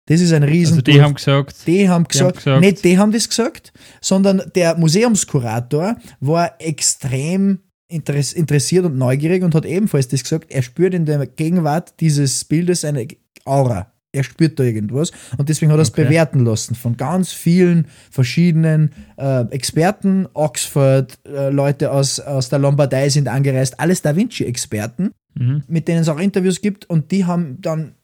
Das 0.08 0.21
ist 0.21 0.34
ein 0.34 0.43
riesen 0.43 0.73
Also 0.73 0.82
die 0.84 1.01
haben 1.01 1.15
gesagt, 1.15 1.56
die 1.65 1.71
haben 1.71 1.75
Die 1.78 1.89
haben 1.89 2.04
gesagt, 2.08 2.38
gesagt- 2.38 2.62
nicht 2.62 2.84
die 2.84 2.97
haben 2.97 3.12
das 3.12 3.28
gesagt, 3.30 3.73
sondern 4.01 4.41
der 4.56 4.78
Museumskurator 4.78 5.97
war 6.19 6.54
extrem 6.60 7.60
interess 7.88 8.34
interessiert 8.34 8.86
und 8.86 8.97
neugierig 8.97 9.43
und 9.43 9.54
hat 9.56 9.65
ebenfalls 9.65 10.08
das 10.08 10.23
gesagt, 10.23 10.51
er 10.51 10.62
spürt 10.63 10.93
in 10.93 11.06
der 11.06 11.25
Gegenwart 11.28 11.93
dieses 11.99 12.43
Bildes 12.43 12.84
eine 12.86 13.08
Aura. 13.45 13.91
Er 14.15 14.23
spürt 14.23 14.60
da 14.60 14.63
irgendwas 14.63 15.12
und 15.38 15.49
deswegen 15.49 15.71
hat 15.71 15.80
er 15.80 15.84
es 15.84 15.91
Okay. 15.91 16.06
bewerten 16.06 16.43
lassen 16.43 16.75
von 16.75 16.97
ganz 16.97 17.32
vielen 17.32 17.88
verschiedenen 18.10 18.91
äh, 19.17 19.41
Experten. 19.51 20.28
Oxford, 20.34 21.19
äh, 21.25 21.49
Leute 21.49 21.91
aus, 21.91 22.19
aus 22.19 22.49
der 22.49 22.60
Lombardei 22.60 23.10
sind 23.10 23.28
angereist, 23.28 23.80
alles 23.80 24.01
Da 24.01 24.15
Vinci-Experten 24.15 25.12
mhm. 25.36 25.63
mit 25.67 25.88
denen 25.88 26.01
es 26.01 26.10
auch 26.10 26.19
Interviews 26.19 26.62
gibt 26.62 26.89
und 26.89 27.12
die 27.12 27.25
haben 27.25 27.62
dann 27.62 27.95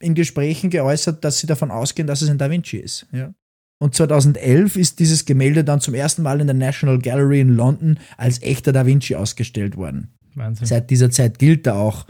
in 0.00 0.14
Gesprächen 0.14 0.70
geäußert, 0.70 1.24
dass 1.24 1.38
sie 1.38 1.46
davon 1.46 1.70
ausgehen, 1.70 2.06
dass 2.06 2.22
es 2.22 2.30
ein 2.30 2.38
Da 2.38 2.50
Vinci 2.50 2.78
ist. 2.78 3.06
Ja. 3.12 3.32
Und 3.78 3.94
2011 3.94 4.76
ist 4.76 4.98
dieses 4.98 5.24
Gemälde 5.24 5.64
dann 5.64 5.80
zum 5.80 5.94
ersten 5.94 6.22
Mal 6.22 6.40
in 6.40 6.46
der 6.46 6.54
National 6.54 6.98
Gallery 6.98 7.40
in 7.40 7.50
London 7.50 7.98
als 8.16 8.42
echter 8.42 8.72
Da 8.72 8.86
Vinci 8.86 9.14
ausgestellt 9.14 9.76
worden. 9.76 10.14
Wahnsinn. 10.34 10.66
Seit 10.66 10.90
dieser 10.90 11.10
Zeit 11.10 11.38
gilt 11.38 11.66
er 11.66 11.76
auch 11.76 12.06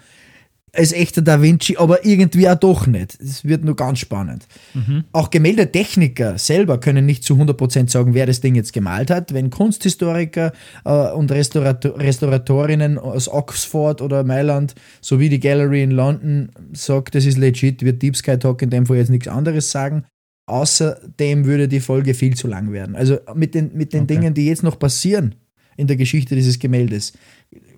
als 0.74 0.92
echter 0.92 1.22
Da 1.22 1.40
Vinci, 1.40 1.76
aber 1.76 2.04
irgendwie 2.04 2.48
auch 2.48 2.54
doch 2.56 2.86
nicht. 2.86 3.18
Es 3.20 3.44
wird 3.44 3.64
nur 3.64 3.76
ganz 3.76 4.00
spannend. 4.00 4.46
Mhm. 4.74 5.04
Auch 5.12 5.30
Gemäldetechniker 5.30 6.38
selber 6.38 6.78
können 6.78 7.06
nicht 7.06 7.24
zu 7.24 7.34
100% 7.34 7.90
sagen, 7.90 8.14
wer 8.14 8.26
das 8.26 8.40
Ding 8.40 8.54
jetzt 8.54 8.72
gemalt 8.72 9.10
hat. 9.10 9.32
Wenn 9.32 9.50
Kunsthistoriker 9.50 10.52
äh, 10.84 11.10
und 11.12 11.30
Restaurator 11.30 11.98
Restauratorinnen 11.98 12.98
aus 12.98 13.28
Oxford 13.28 14.02
oder 14.02 14.24
Mailand 14.24 14.74
sowie 15.00 15.28
die 15.28 15.40
Gallery 15.40 15.82
in 15.82 15.90
London 15.90 16.50
sagt, 16.72 17.14
das 17.14 17.24
ist 17.24 17.38
legit, 17.38 17.82
wird 17.82 18.02
Deep 18.02 18.16
Sky 18.16 18.38
Talk 18.38 18.62
in 18.62 18.70
dem 18.70 18.86
Fall 18.86 18.96
jetzt 18.96 19.10
nichts 19.10 19.28
anderes 19.28 19.70
sagen. 19.70 20.04
Außerdem 20.46 21.46
würde 21.46 21.68
die 21.68 21.80
Folge 21.80 22.14
viel 22.14 22.36
zu 22.36 22.48
lang 22.48 22.72
werden. 22.72 22.96
Also 22.96 23.18
mit 23.34 23.54
den, 23.54 23.70
mit 23.74 23.92
den 23.92 24.02
Okay. 24.02 24.14
Dingen, 24.14 24.34
die 24.34 24.46
jetzt 24.46 24.62
noch 24.62 24.78
passieren 24.78 25.36
in 25.76 25.86
der 25.86 25.96
Geschichte 25.96 26.34
dieses 26.34 26.58
Gemäldes, 26.58 27.14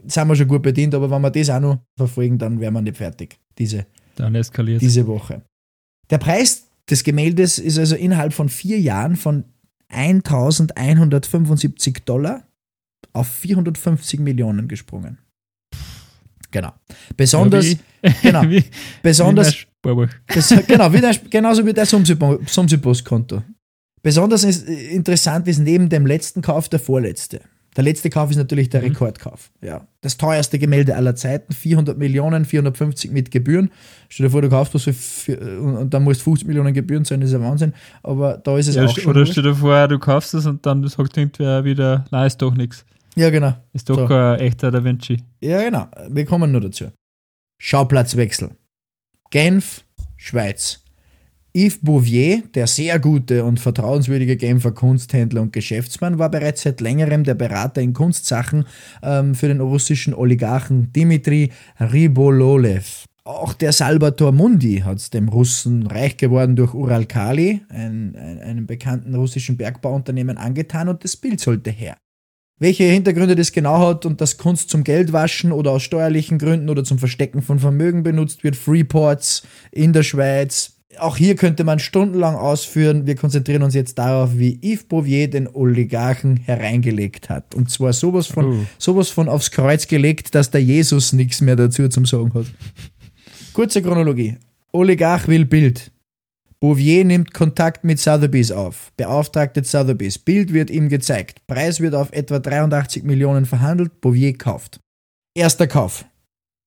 sind 0.06 0.28
wir 0.28 0.36
schon 0.36 0.48
gut 0.48 0.62
bedient, 0.62 0.94
aber 0.94 1.10
wenn 1.10 1.22
wir 1.22 1.30
das 1.30 1.50
auch 1.50 1.60
noch 1.60 1.78
verfolgen, 1.96 2.38
dann 2.38 2.60
wären 2.60 2.74
wir 2.74 2.82
nicht 2.82 2.96
fertig. 2.96 3.38
Diese 3.58 3.86
Dann 4.16 4.34
eskaliert 4.34 4.82
diese 4.82 5.06
Woche. 5.06 5.42
Der 6.10 6.18
Preis 6.18 6.66
des 6.88 7.04
Gemäldes 7.04 7.58
ist 7.58 7.78
also 7.78 7.96
innerhalb 7.96 8.32
von 8.32 8.48
vier 8.48 8.78
Jahren 8.78 9.16
von 9.16 9.44
1175 9.88 12.04
Dollar 12.04 12.46
auf 13.12 13.28
450 13.28 14.20
Millionen 14.20 14.68
gesprungen. 14.68 15.18
Genau. 16.50 16.72
Besonders, 17.16 17.66
wie, 17.66 17.78
genau, 18.22 18.42
wie, 18.48 18.64
besonders, 19.02 19.66
wie 19.82 20.08
bes 20.34 20.54
genau, 20.66 20.92
wie 20.92 21.00
der, 21.00 21.14
genauso 21.30 21.64
wie 21.66 21.72
der 21.72 21.86
Sumsibus-Konto. 21.86 23.42
Besonders 24.02 24.44
ist, 24.44 24.68
interessant 24.68 25.48
ist 25.48 25.58
neben 25.58 25.88
dem 25.88 26.06
letzten 26.06 26.42
Kauf 26.42 26.68
der 26.68 26.78
vorletzte. 26.78 27.40
Der 27.76 27.84
letzte 27.84 28.08
Kauf 28.10 28.30
ist 28.30 28.36
natürlich 28.38 28.70
der 28.70 28.80
Mhm. 28.80 28.88
Rekordkauf. 28.88 29.50
Ja. 29.62 29.86
Das 30.00 30.16
teuerste 30.16 30.58
Gemälde 30.58 30.96
aller 30.96 31.14
Zeiten, 31.14 31.52
400 31.52 31.98
Millionen, 31.98 32.44
450 32.46 33.10
mit 33.10 33.30
Gebühren. 33.30 33.70
Stell 34.08 34.26
dir 34.26 34.30
vor, 34.30 34.40
du 34.42 34.48
kaufst 34.48 34.74
was 34.74 34.84
für, 34.84 35.60
und, 35.60 35.92
dann 35.92 36.02
musst 36.04 36.22
50 36.22 36.48
Millionen 36.48 36.72
Gebühren 36.72 37.04
zahlen, 37.04 37.20
das 37.20 37.30
ist 37.30 37.34
ja 37.34 37.40
Wahnsinn. 37.42 37.74
Aber 38.02 38.38
da 38.38 38.56
ist 38.56 38.68
es 38.68 38.76
Ja, 38.76 38.86
auch 38.86 38.96
schon. 38.98 39.10
oder 39.10 39.26
stell 39.26 39.42
dir 39.42 39.54
vor, 39.54 39.86
du 39.88 39.98
kaufst 39.98 40.32
es 40.34 40.46
und 40.46 40.64
dann 40.64 40.86
sagt 40.88 41.16
irgendwer 41.16 41.64
wieder, 41.64 42.04
nein, 42.10 42.26
ist 42.26 42.40
doch 42.40 42.54
nichts. 42.54 42.84
Ja, 43.14 43.30
genau. 43.30 43.54
Ist 43.72 43.88
doch 43.90 43.96
So. 43.96 44.06
kein 44.06 44.40
echter 44.40 44.70
Da 44.70 44.82
Vinci. 44.84 45.22
Ja, 45.40 45.62
genau. 45.62 45.86
Wir 46.10 46.24
kommen 46.24 46.52
nur 46.52 46.60
dazu. 46.62 46.86
Schauplatzwechsel. 47.58 48.50
Genf, 49.30 49.84
Schweiz. 50.16 50.82
Yves 51.56 51.78
Bouvier, 51.80 52.42
der 52.54 52.66
sehr 52.66 52.98
gute 52.98 53.42
und 53.42 53.58
vertrauenswürdige 53.58 54.36
Genfer 54.36 54.72
Kunsthändler 54.72 55.40
und 55.40 55.54
Geschäftsmann, 55.54 56.18
war 56.18 56.30
bereits 56.30 56.60
seit 56.60 56.82
längerem 56.82 57.24
der 57.24 57.32
Berater 57.32 57.80
in 57.80 57.94
Kunstsachen 57.94 58.66
ähm, 59.02 59.34
für 59.34 59.48
den 59.48 59.62
russischen 59.62 60.12
Oligarchen 60.12 60.92
Dimitri 60.92 61.50
Ribololev. 61.80 63.06
Auch 63.24 63.54
der 63.54 63.72
Salvator 63.72 64.32
Mundi 64.32 64.82
hat 64.84 64.98
es 64.98 65.08
dem 65.08 65.30
Russen 65.30 65.86
reich 65.86 66.18
geworden 66.18 66.56
durch 66.56 66.74
Uralkali, 66.74 67.62
ein, 67.70 68.14
ein, 68.16 68.38
einem 68.38 68.66
bekannten 68.66 69.14
russischen 69.14 69.56
Bergbauunternehmen, 69.56 70.36
angetan 70.36 70.90
und 70.90 71.04
das 71.04 71.16
Bild 71.16 71.40
sollte 71.40 71.70
her. 71.70 71.96
Welche 72.58 72.84
Hintergründe 72.84 73.34
das 73.34 73.52
genau 73.52 73.78
hat 73.78 74.04
und 74.04 74.20
dass 74.20 74.36
Kunst 74.36 74.68
zum 74.68 74.84
Geldwaschen 74.84 75.52
oder 75.52 75.70
aus 75.70 75.82
steuerlichen 75.82 76.36
Gründen 76.36 76.68
oder 76.68 76.84
zum 76.84 76.98
Verstecken 76.98 77.40
von 77.40 77.58
Vermögen 77.58 78.02
benutzt 78.02 78.44
wird, 78.44 78.56
Freeports 78.56 79.42
in 79.72 79.94
der 79.94 80.02
Schweiz, 80.02 80.75
auch 80.98 81.16
hier 81.16 81.36
könnte 81.36 81.64
man 81.64 81.78
stundenlang 81.78 82.34
ausführen. 82.34 83.06
Wir 83.06 83.16
konzentrieren 83.16 83.62
uns 83.62 83.74
jetzt 83.74 83.98
darauf, 83.98 84.38
wie 84.38 84.58
Yves 84.62 84.84
Bouvier 84.84 85.28
den 85.28 85.48
Oligarchen 85.48 86.36
hereingelegt 86.36 87.28
hat. 87.28 87.54
Und 87.54 87.70
zwar 87.70 87.92
sowas 87.92 88.26
von, 88.26 88.44
uh. 88.44 88.66
sowas 88.78 89.08
von 89.08 89.28
aufs 89.28 89.50
Kreuz 89.50 89.86
gelegt, 89.86 90.34
dass 90.34 90.50
der 90.50 90.62
Jesus 90.62 91.12
nichts 91.12 91.40
mehr 91.40 91.56
dazu 91.56 91.88
zum 91.88 92.06
Sagen 92.06 92.32
hat. 92.34 92.46
Kurze 93.52 93.82
Chronologie. 93.82 94.36
Oligarch 94.72 95.28
will 95.28 95.44
Bild. 95.44 95.90
Bouvier 96.60 97.04
nimmt 97.04 97.34
Kontakt 97.34 97.84
mit 97.84 97.98
Sotheby's 97.98 98.50
auf, 98.50 98.90
beauftragte 98.96 99.62
Sotheby's. 99.62 100.18
Bild 100.18 100.52
wird 100.52 100.70
ihm 100.70 100.88
gezeigt. 100.88 101.46
Preis 101.46 101.80
wird 101.80 101.94
auf 101.94 102.12
etwa 102.12 102.38
83 102.38 103.04
Millionen 103.04 103.44
verhandelt. 103.44 104.00
Bouvier 104.00 104.36
kauft. 104.36 104.80
Erster 105.34 105.66
Kauf. 105.66 106.06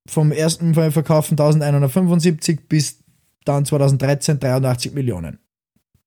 Vom 0.07 0.31
ersten 0.31 0.73
Verkauf 0.73 1.27
von 1.27 1.39
1175 1.39 2.67
bis 2.67 2.99
dann 3.45 3.65
2013 3.65 4.39
83 4.39 4.93
Millionen. 4.93 5.39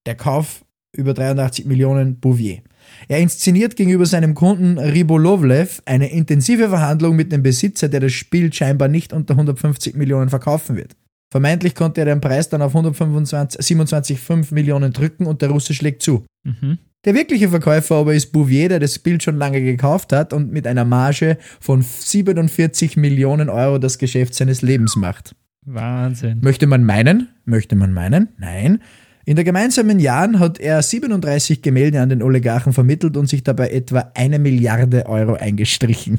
Der 0.07 0.14
Kauf 0.14 0.64
über 0.93 1.14
83 1.14 1.64
Millionen 1.64 2.20
Bouvier. 2.20 2.62
Er 3.09 3.20
inszeniert 3.20 3.76
gegenüber 3.76 4.07
seinem 4.07 4.35
Kunden 4.35 4.78
Ribolovlev 4.78 5.80
eine 5.87 6.11
intensive 6.11 6.68
Verhandlung 6.68 7.16
mit 7.16 7.33
dem 7.33 7.43
Besitzer, 7.43 7.89
der 7.89 8.01
das 8.01 8.12
Spiel 8.12 8.53
scheinbar 8.53 8.89
nicht 8.89 9.12
unter 9.12 9.35
150 9.35 9.95
Millionen 9.95 10.28
verkaufen 10.28 10.76
wird. 10.76 10.97
Vermeintlich 11.30 11.74
konnte 11.74 12.03
er 12.03 12.05
den 12.07 12.20
Preis 12.20 12.51
dann 12.51 12.61
auf 12.61 12.74
127,5 12.74 14.53
Millionen 14.53 14.93
drücken 14.93 15.26
und 15.26 15.41
der 15.41 15.49
Russe 15.49 15.72
schlägt 15.72 16.03
zu. 16.03 16.26
Mhm. 16.45 16.78
Der 17.05 17.14
wirkliche 17.14 17.49
Verkäufer 17.49 17.97
aber 17.97 18.14
ist 18.14 18.33
Bouvier, 18.33 18.68
der 18.68 18.78
das 18.78 18.99
Bild 18.99 19.22
schon 19.22 19.39
lange 19.39 19.61
gekauft 19.61 20.12
hat 20.12 20.33
und 20.33 20.53
mit 20.53 20.66
einer 20.66 20.85
Marge 20.85 21.39
von 21.59 21.83
47 21.83 22.97
Millionen 22.97 23.49
Euro 23.49 23.78
das 23.78 23.99
Geschäft 23.99 24.35
seines 24.35 24.62
Lebens 24.62 24.95
macht. 24.95 25.35
Wahnsinn. 25.64 26.40
Möchte 26.42 26.66
man 26.66 26.84
meinen? 26.84 27.28
Möchte 27.44 27.76
man 27.76 27.92
meinen? 27.92 28.28
Nein. 28.38 28.80
In 29.24 29.36
der 29.36 29.44
gemeinsamen 29.44 30.00
Jahren 30.00 30.40
hat 30.40 30.58
er 30.58 30.82
37 30.82 31.62
Gemälde 31.62 32.00
an 32.00 32.08
den 32.08 32.22
Oligarchen 32.22 32.72
vermittelt 32.72 33.16
und 33.16 33.28
sich 33.28 33.44
dabei 33.44 33.70
etwa 33.70 34.10
eine 34.14 34.40
Milliarde 34.40 35.06
Euro 35.06 35.34
eingestrichen. 35.34 36.18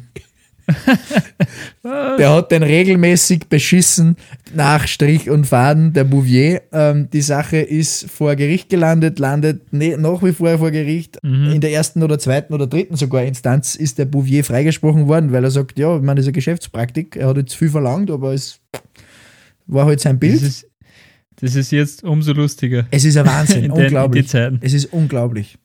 der 1.83 2.29
hat 2.29 2.51
den 2.51 2.63
regelmäßig 2.63 3.47
beschissen 3.49 4.15
nach 4.55 4.87
Strich 4.87 5.29
und 5.29 5.45
Faden, 5.45 5.91
der 5.91 6.05
Bouvier. 6.05 6.61
Ähm, 6.71 7.09
die 7.11 7.21
Sache 7.21 7.57
ist 7.57 8.09
vor 8.09 8.37
Gericht 8.37 8.69
gelandet, 8.69 9.19
landet 9.19 9.73
ne, 9.73 9.97
nach 9.97 10.23
wie 10.23 10.31
vor 10.31 10.57
vor 10.57 10.71
Gericht. 10.71 11.19
Mhm. 11.21 11.51
In 11.51 11.61
der 11.61 11.71
ersten 11.71 12.01
oder 12.01 12.17
zweiten 12.17 12.53
oder 12.53 12.67
dritten 12.67 12.95
sogar 12.95 13.23
Instanz 13.23 13.75
ist 13.75 13.97
der 13.97 14.05
Bouvier 14.05 14.45
freigesprochen 14.45 15.07
worden, 15.07 15.33
weil 15.33 15.43
er 15.43 15.51
sagt, 15.51 15.77
ja, 15.77 15.95
ich 15.97 16.01
meine, 16.01 16.15
das 16.15 16.23
ist 16.23 16.27
eine 16.27 16.33
Geschäftspraktik. 16.33 17.17
Er 17.17 17.27
hat 17.27 17.37
jetzt 17.37 17.55
viel 17.55 17.69
verlangt, 17.69 18.09
aber 18.09 18.33
es 18.33 18.61
war 19.65 19.85
halt 19.85 19.99
sein 19.99 20.19
Bild. 20.19 20.35
Das 20.35 20.43
ist, 20.43 20.71
das 21.35 21.55
ist 21.55 21.71
jetzt 21.71 22.03
umso 22.03 22.33
lustiger. 22.33 22.87
Es 22.91 23.05
ist 23.05 23.17
ein 23.17 23.25
Wahnsinn, 23.25 23.71
unglaublich. 23.71 24.31
Den, 24.31 24.59
es 24.61 24.73
ist 24.73 24.85
unglaublich. 24.93 25.57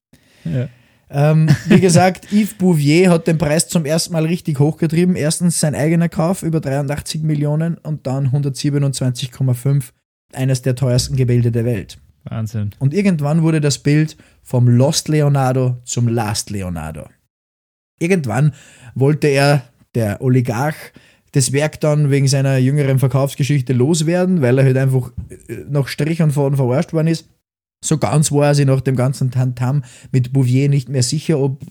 Ja. 0.44 0.68
Ähm, 1.10 1.48
wie 1.66 1.80
gesagt, 1.80 2.26
Yves 2.32 2.54
Bouvier 2.54 3.10
hat 3.10 3.26
den 3.26 3.38
Preis 3.38 3.68
zum 3.68 3.84
ersten 3.84 4.12
Mal 4.12 4.26
richtig 4.26 4.58
hochgetrieben. 4.58 5.16
Erstens 5.16 5.60
sein 5.60 5.74
eigener 5.74 6.08
Kauf 6.08 6.42
über 6.42 6.60
83 6.60 7.22
Millionen 7.22 7.78
und 7.78 8.06
dann 8.06 8.28
127,5, 8.28 9.84
eines 10.32 10.62
der 10.62 10.74
teuersten 10.74 11.16
Gemälde 11.16 11.50
der 11.50 11.64
Welt. 11.64 11.98
Wahnsinn. 12.24 12.70
Und 12.78 12.92
irgendwann 12.92 13.42
wurde 13.42 13.60
das 13.60 13.78
Bild 13.78 14.16
vom 14.42 14.68
Lost 14.68 15.08
Leonardo 15.08 15.78
zum 15.84 16.08
Last 16.08 16.50
Leonardo. 16.50 17.08
Irgendwann 17.98 18.52
wollte 18.94 19.28
er, 19.28 19.62
der 19.94 20.20
Oligarch, 20.20 20.92
das 21.32 21.52
Werk 21.52 21.80
dann 21.80 22.10
wegen 22.10 22.28
seiner 22.28 22.56
jüngeren 22.58 22.98
Verkaufsgeschichte 22.98 23.72
loswerden, 23.72 24.40
weil 24.42 24.58
er 24.58 24.64
halt 24.64 24.76
einfach 24.76 25.12
äh, 25.28 25.64
nach 25.68 25.88
Strich 25.88 26.22
und 26.22 26.32
Faden 26.32 26.56
verarscht 26.56 26.92
worden 26.92 27.08
ist. 27.08 27.28
So 27.84 27.98
ganz 27.98 28.32
war 28.32 28.48
er 28.48 28.54
sich 28.54 28.66
nach 28.66 28.80
dem 28.80 28.96
ganzen 28.96 29.30
Tantam 29.30 29.84
mit 30.10 30.32
Bouvier 30.32 30.68
nicht 30.68 30.88
mehr 30.88 31.02
sicher, 31.02 31.38
ob 31.38 31.62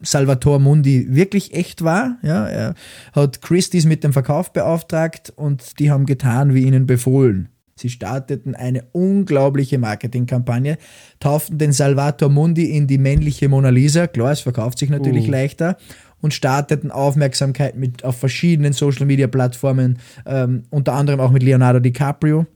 Salvatore 0.00 0.60
Mundi 0.60 1.06
wirklich 1.10 1.54
echt 1.54 1.82
war. 1.84 2.18
Ja, 2.22 2.46
er 2.46 2.74
hat 3.12 3.40
Christie's 3.40 3.84
mit 3.84 4.04
dem 4.04 4.12
Verkauf 4.12 4.52
beauftragt 4.52 5.32
und 5.36 5.78
die 5.78 5.90
haben 5.90 6.06
getan, 6.06 6.54
wie 6.54 6.64
ihnen 6.64 6.86
befohlen. 6.86 7.48
Sie 7.76 7.88
starteten 7.88 8.54
eine 8.54 8.84
unglaubliche 8.92 9.78
Marketingkampagne, 9.78 10.78
tauften 11.18 11.58
den 11.58 11.72
Salvatore 11.72 12.30
Mundi 12.30 12.76
in 12.76 12.86
die 12.86 12.98
männliche 12.98 13.48
Mona 13.48 13.70
Lisa. 13.70 14.06
Klar, 14.06 14.32
es 14.32 14.40
verkauft 14.40 14.78
sich 14.78 14.90
natürlich 14.90 15.26
uh. 15.26 15.32
leichter 15.32 15.76
und 16.24 16.32
starteten 16.32 16.90
Aufmerksamkeit 16.90 17.76
mit 17.76 18.02
auf 18.02 18.16
verschiedenen 18.16 18.72
Social 18.72 19.04
Media 19.04 19.26
Plattformen, 19.26 19.98
ähm, 20.24 20.62
unter 20.70 20.94
anderem 20.94 21.20
auch 21.20 21.30
mit 21.30 21.42
Leonardo 21.42 21.80
DiCaprio. 21.80 22.46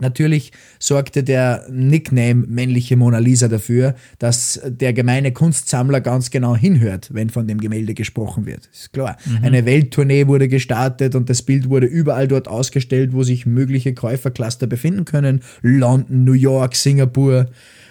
Natürlich 0.00 0.50
sorgte 0.80 1.22
der 1.22 1.66
Nickname 1.70 2.44
männliche 2.48 2.96
Mona 2.96 3.18
Lisa 3.18 3.46
dafür, 3.46 3.94
dass 4.18 4.60
der 4.66 4.92
gemeine 4.92 5.30
Kunstsammler 5.30 6.00
ganz 6.00 6.32
genau 6.32 6.56
hinhört, 6.56 7.14
wenn 7.14 7.30
von 7.30 7.46
dem 7.46 7.60
Gemälde 7.60 7.94
gesprochen 7.94 8.44
wird. 8.44 8.68
Ist 8.72 8.92
klar. 8.92 9.16
Mhm. 9.24 9.44
Eine 9.44 9.64
Welttournee 9.66 10.26
wurde 10.26 10.48
gestartet 10.48 11.14
und 11.14 11.30
das 11.30 11.42
Bild 11.42 11.70
wurde 11.70 11.86
überall 11.86 12.26
dort 12.26 12.48
ausgestellt, 12.48 13.12
wo 13.12 13.22
sich 13.22 13.46
mögliche 13.46 13.94
Käufercluster 13.94 14.66
befinden 14.66 15.04
können. 15.04 15.42
London, 15.62 16.24
New 16.24 16.32
York, 16.32 16.74
Singapur, 16.74 17.46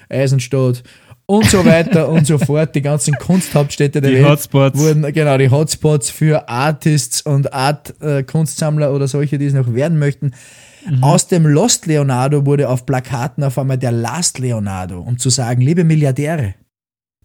Eisenstadt 0.09 0.83
und 1.25 1.45
so 1.45 1.65
weiter 1.65 2.09
und 2.09 2.25
so 2.27 2.37
fort. 2.37 2.75
Die 2.75 2.81
ganzen 2.81 3.15
Kunsthauptstädte 3.15 4.01
der 4.01 4.11
die 4.11 4.17
Welt 4.17 4.27
Hotspots. 4.27 4.79
wurden, 4.79 5.13
genau, 5.13 5.37
die 5.37 5.49
Hotspots 5.49 6.09
für 6.09 6.47
Artists 6.49 7.21
und 7.21 7.53
Art-Kunstsammler 7.53 8.87
äh, 8.87 8.91
oder 8.91 9.07
solche, 9.07 9.37
die 9.37 9.45
es 9.45 9.53
noch 9.53 9.73
werden 9.73 9.99
möchten. 9.99 10.33
Mhm. 10.87 11.03
Aus 11.03 11.27
dem 11.27 11.47
Lost 11.47 11.87
Leonardo 11.87 12.45
wurde 12.45 12.69
auf 12.69 12.85
Plakaten 12.85 13.43
auf 13.43 13.57
einmal 13.57 13.77
der 13.77 13.91
Last 13.91 14.39
Leonardo, 14.39 15.01
um 15.01 15.17
zu 15.17 15.29
sagen, 15.29 15.61
liebe 15.61 15.83
Milliardäre, 15.83 16.55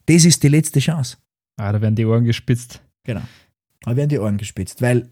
das 0.07 0.25
ist 0.25 0.43
die 0.43 0.49
letzte 0.49 0.81
Chance. 0.81 1.19
Ah, 1.57 1.73
da 1.73 1.81
werden 1.81 1.95
die 1.95 2.07
Ohren 2.07 2.25
gespitzt. 2.25 2.81
Genau. 3.05 3.23
Da 3.83 3.97
werden 3.97 4.09
die 4.09 4.19
Ohren 4.19 4.39
gespitzt, 4.39 4.81
weil 4.83 5.11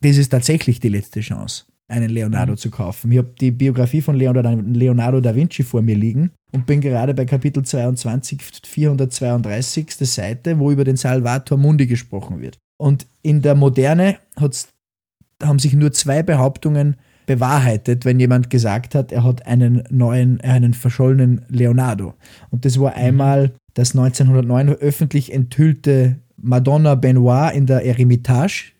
das 0.00 0.16
ist 0.16 0.30
tatsächlich 0.30 0.80
die 0.80 0.88
letzte 0.88 1.20
Chance 1.20 1.66
einen 1.88 2.10
Leonardo 2.10 2.52
mhm. 2.52 2.56
zu 2.56 2.70
kaufen. 2.70 3.12
Ich 3.12 3.18
habe 3.18 3.34
die 3.40 3.50
Biografie 3.50 4.00
von 4.00 4.16
Leonardo 4.16 5.20
da 5.20 5.34
Vinci 5.34 5.62
vor 5.62 5.82
mir 5.82 5.96
liegen 5.96 6.30
und 6.52 6.66
bin 6.66 6.80
gerade 6.80 7.14
bei 7.14 7.24
Kapitel 7.24 7.62
22, 7.62 8.40
432. 8.64 9.90
Seite, 10.00 10.58
wo 10.58 10.70
über 10.70 10.84
den 10.84 10.96
Salvator 10.96 11.58
Mundi 11.58 11.86
gesprochen 11.86 12.40
wird. 12.40 12.58
Und 12.78 13.06
in 13.22 13.42
der 13.42 13.54
Moderne 13.54 14.18
haben 15.42 15.58
sich 15.58 15.74
nur 15.74 15.92
zwei 15.92 16.22
Behauptungen 16.22 16.96
bewahrheitet, 17.26 18.04
wenn 18.04 18.20
jemand 18.20 18.50
gesagt 18.50 18.94
hat, 18.94 19.12
er 19.12 19.24
hat 19.24 19.46
einen 19.46 19.84
neuen, 19.90 20.40
einen 20.42 20.74
verschollenen 20.74 21.44
Leonardo. 21.48 22.14
Und 22.50 22.64
das 22.64 22.78
war 22.78 22.92
mhm. 22.92 23.02
einmal 23.02 23.52
das 23.74 23.96
1909 23.96 24.68
öffentlich 24.68 25.32
enthüllte 25.32 26.20
Madonna 26.36 26.94
Benoit 26.94 27.54
in 27.54 27.66
der 27.66 27.84
Eremitage 27.84 28.73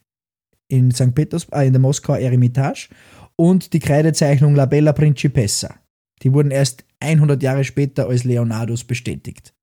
in 0.75 0.91
St. 0.91 1.15
Petersburg, 1.15 1.61
äh, 1.61 1.67
in 1.67 1.73
der 1.73 1.81
Moskauer 1.81 2.19
Eremitage 2.19 2.89
und 3.37 3.73
die 3.73 3.79
Kreidezeichnung 3.79 4.55
La 4.55 4.67
Bella 4.67 4.93
Principessa. 4.93 5.75
Die 6.23 6.33
wurden 6.33 6.51
erst 6.51 6.85
100 7.01 7.43
Jahre 7.43 7.65
später 7.65 8.09
als 8.09 8.25
Leonardos 8.25 8.85
bestätigt. 8.85 9.55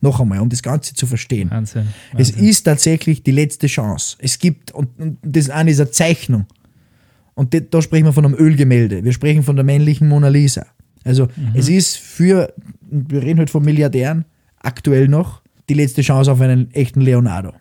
Noch 0.00 0.20
einmal, 0.20 0.40
um 0.40 0.48
das 0.48 0.62
Ganze 0.62 0.94
zu 0.94 1.06
verstehen. 1.06 1.50
Wahnsinn, 1.50 1.88
Wahnsinn. 2.12 2.20
Es 2.20 2.30
ist 2.30 2.64
tatsächlich 2.64 3.22
die 3.22 3.30
letzte 3.30 3.66
Chance. 3.66 4.16
Es 4.20 4.38
gibt, 4.38 4.72
und, 4.72 4.98
und 4.98 5.18
das 5.22 5.44
ist 5.44 5.50
eine 5.50 5.90
Zeichnung. 5.90 6.46
Und 7.34 7.52
die, 7.52 7.68
da 7.68 7.82
sprechen 7.82 8.04
wir 8.04 8.12
von 8.12 8.24
einem 8.24 8.34
Ölgemälde. 8.34 9.04
Wir 9.04 9.12
sprechen 9.12 9.42
von 9.42 9.56
der 9.56 9.64
männlichen 9.64 10.08
Mona 10.08 10.28
Lisa. 10.28 10.66
Also 11.04 11.26
mhm. 11.36 11.52
es 11.54 11.68
ist 11.68 11.96
für, 11.96 12.52
wir 12.80 13.22
reden 13.22 13.40
heute 13.40 13.52
von 13.52 13.64
Milliardären, 13.64 14.24
aktuell 14.58 15.08
noch, 15.08 15.42
die 15.68 15.74
letzte 15.74 16.02
Chance 16.02 16.32
auf 16.32 16.40
einen 16.40 16.70
echten 16.72 17.00
Leonardo. 17.00 17.52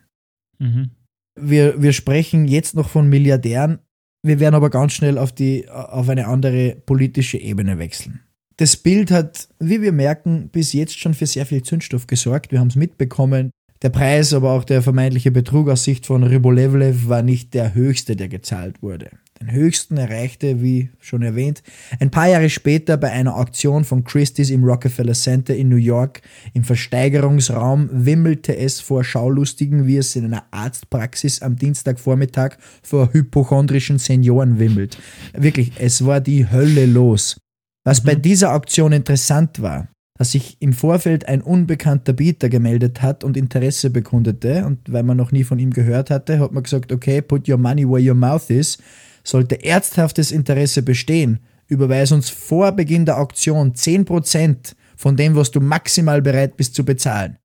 Mhm. 0.59 0.91
Wir, 1.39 1.81
wir 1.81 1.93
sprechen 1.93 2.47
jetzt 2.47 2.75
noch 2.75 2.89
von 2.89 3.09
Milliardären, 3.09 3.79
wir 4.25 4.39
werden 4.39 4.55
aber 4.55 4.71
ganz 4.71 4.93
schnell 4.93 5.17
auf, 5.19 5.31
die, 5.31 5.69
auf 5.69 6.09
eine 6.09 6.27
andere 6.27 6.75
politische 6.85 7.37
Ebene 7.37 7.77
wechseln. 7.77 8.21
Das 8.57 8.75
Bild 8.77 9.11
hat, 9.11 9.49
wie 9.59 9.81
wir 9.81 9.91
merken, 9.91 10.49
bis 10.49 10.73
jetzt 10.73 10.97
schon 10.97 11.13
für 11.13 11.27
sehr 11.27 11.45
viel 11.45 11.61
Zündstoff 11.61 12.07
gesorgt. 12.07 12.51
Wir 12.51 12.59
haben 12.59 12.69
es 12.69 12.75
mitbekommen. 12.75 13.51
Der 13.81 13.89
Preis, 13.89 14.33
aber 14.33 14.53
auch 14.53 14.63
der 14.63 14.81
vermeintliche 14.81 15.29
Betrug 15.29 15.69
aus 15.69 15.83
Sicht 15.83 16.05
von 16.05 16.23
Rybolevlev 16.23 17.07
war 17.07 17.21
nicht 17.21 17.53
der 17.53 17.75
höchste, 17.75 18.15
der 18.15 18.29
gezahlt 18.29 18.81
wurde. 18.81 19.11
Den 19.41 19.51
höchsten 19.51 19.97
erreichte, 19.97 20.61
wie 20.61 20.89
schon 20.99 21.21
erwähnt, 21.21 21.61
ein 21.99 22.09
paar 22.09 22.29
Jahre 22.29 22.49
später 22.49 22.95
bei 22.95 23.11
einer 23.11 23.35
Auktion 23.35 23.83
von 23.83 24.05
Christie's 24.05 24.49
im 24.49 24.63
Rockefeller 24.63 25.13
Center 25.13 25.53
in 25.53 25.67
New 25.67 25.75
York. 25.75 26.21
Im 26.53 26.63
Versteigerungsraum 26.63 27.89
wimmelte 27.91 28.55
es 28.55 28.79
vor 28.79 29.03
Schaulustigen, 29.03 29.87
wie 29.87 29.97
es 29.97 30.15
in 30.15 30.25
einer 30.25 30.45
Arztpraxis 30.51 31.41
am 31.41 31.57
Dienstagvormittag 31.57 32.57
vor 32.81 33.11
hypochondrischen 33.11 33.97
Senioren 33.97 34.57
wimmelt. 34.57 34.97
Wirklich, 35.33 35.73
es 35.79 36.05
war 36.05 36.21
die 36.21 36.49
Hölle 36.49 36.85
los. 36.85 37.37
Was 37.83 38.01
bei 38.01 38.15
dieser 38.15 38.53
Auktion 38.53 38.93
interessant 38.93 39.61
war, 39.61 39.89
dass 40.17 40.31
sich 40.31 40.57
im 40.61 40.71
Vorfeld 40.73 41.27
ein 41.27 41.41
unbekannter 41.41 42.13
Bieter 42.13 42.47
gemeldet 42.49 43.01
hat 43.01 43.23
und 43.23 43.35
Interesse 43.35 43.89
bekundete. 43.89 44.65
Und 44.65 44.91
weil 44.91 45.03
man 45.03 45.17
noch 45.17 45.31
nie 45.31 45.43
von 45.43 45.59
ihm 45.59 45.71
gehört 45.71 46.09
hatte, 46.09 46.39
hat 46.39 46.53
man 46.53 46.63
gesagt, 46.63 46.91
okay, 46.91 47.21
put 47.21 47.49
your 47.49 47.57
money 47.57 47.87
where 47.87 48.01
your 48.01 48.15
mouth 48.15 48.49
is. 48.49 48.77
Sollte 49.25 49.63
ernsthaftes 49.63 50.31
Interesse 50.31 50.83
bestehen, 50.83 51.39
überweis 51.67 52.11
uns 52.11 52.29
vor 52.29 52.71
Beginn 52.71 53.05
der 53.05 53.19
Auktion 53.19 53.73
10% 53.73 54.75
von 54.95 55.17
dem, 55.17 55.35
was 55.35 55.51
du 55.51 55.59
maximal 55.59 56.21
bereit 56.21 56.55
bist 56.55 56.75
zu 56.75 56.85
bezahlen. 56.85 57.37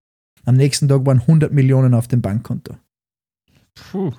Am 0.44 0.56
nächsten 0.56 0.88
Tag 0.88 1.04
waren 1.06 1.20
100 1.20 1.52
Millionen 1.52 1.94
auf 1.94 2.06
dem 2.06 2.20
Bankkonto. 2.20 2.76
Puh. 3.74 4.12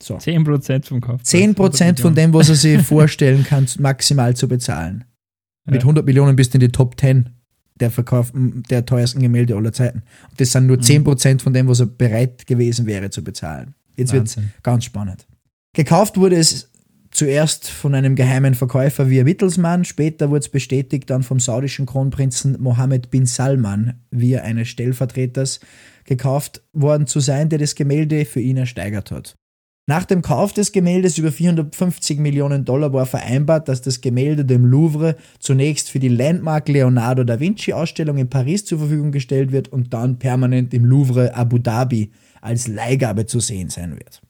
So. 0.00 0.16
10% 0.16 0.86
vom 0.86 1.00
Kauf. 1.00 1.22
10% 1.22 2.00
von 2.00 2.14
dem, 2.14 2.34
was 2.34 2.50
er 2.50 2.54
sich 2.54 2.82
vorstellen 2.86 3.44
kann, 3.44 3.66
maximal 3.78 4.36
zu 4.36 4.46
bezahlen. 4.46 5.04
Ja. 5.66 5.72
Mit 5.72 5.82
100 5.82 6.04
Millionen 6.04 6.36
bist 6.36 6.52
du 6.52 6.56
in 6.56 6.60
die 6.60 6.68
Top 6.68 7.00
10 7.00 7.30
der 7.80 7.90
Verkauf 7.90 8.32
der 8.34 8.86
teuersten 8.86 9.20
Gemälde 9.20 9.56
aller 9.56 9.72
Zeiten. 9.72 10.02
Und 10.30 10.40
das 10.40 10.52
sind 10.52 10.66
nur 10.66 10.76
mhm. 10.76 10.82
10% 10.82 11.40
von 11.40 11.52
dem, 11.52 11.68
was 11.68 11.80
er 11.80 11.86
bereit 11.86 12.46
gewesen 12.46 12.86
wäre 12.86 13.10
zu 13.10 13.22
bezahlen. 13.22 13.74
Jetzt 13.96 14.12
wird 14.12 14.26
es 14.26 14.38
ganz 14.62 14.84
spannend. 14.84 15.26
Gekauft 15.76 16.16
wurde 16.16 16.36
es 16.36 16.70
zuerst 17.10 17.68
von 17.68 17.94
einem 17.94 18.16
geheimen 18.16 18.54
Verkäufer 18.54 19.10
via 19.10 19.24
Mittelsmann, 19.24 19.84
später 19.84 20.30
wurde 20.30 20.38
es 20.38 20.48
bestätigt 20.48 21.10
dann 21.10 21.22
vom 21.22 21.38
saudischen 21.38 21.84
Kronprinzen 21.84 22.56
Mohammed 22.58 23.10
bin 23.10 23.26
Salman 23.26 24.00
via 24.10 24.40
eines 24.40 24.68
Stellvertreters 24.68 25.60
gekauft 26.06 26.62
worden 26.72 27.06
zu 27.06 27.20
sein, 27.20 27.50
der 27.50 27.58
das 27.58 27.74
Gemälde 27.74 28.24
für 28.24 28.40
ihn 28.40 28.56
ersteigert 28.56 29.10
hat. 29.10 29.36
Nach 29.86 30.06
dem 30.06 30.22
Kauf 30.22 30.54
des 30.54 30.72
Gemäldes 30.72 31.18
über 31.18 31.30
450 31.30 32.20
Millionen 32.20 32.64
Dollar 32.64 32.94
war 32.94 33.04
vereinbart, 33.04 33.68
dass 33.68 33.82
das 33.82 34.00
Gemälde 34.00 34.46
dem 34.46 34.64
Louvre 34.64 35.16
zunächst 35.40 35.90
für 35.90 35.98
die 35.98 36.08
Landmark 36.08 36.70
Leonardo 36.70 37.22
da 37.22 37.38
Vinci 37.38 37.74
Ausstellung 37.74 38.16
in 38.16 38.30
Paris 38.30 38.64
zur 38.64 38.78
Verfügung 38.78 39.12
gestellt 39.12 39.52
wird 39.52 39.68
und 39.68 39.92
dann 39.92 40.18
permanent 40.18 40.72
im 40.72 40.86
Louvre 40.86 41.34
Abu 41.34 41.58
Dhabi 41.58 42.12
als 42.40 42.66
Leihgabe 42.66 43.26
zu 43.26 43.40
sehen 43.40 43.68
sein 43.68 43.92
wird. 43.92 44.22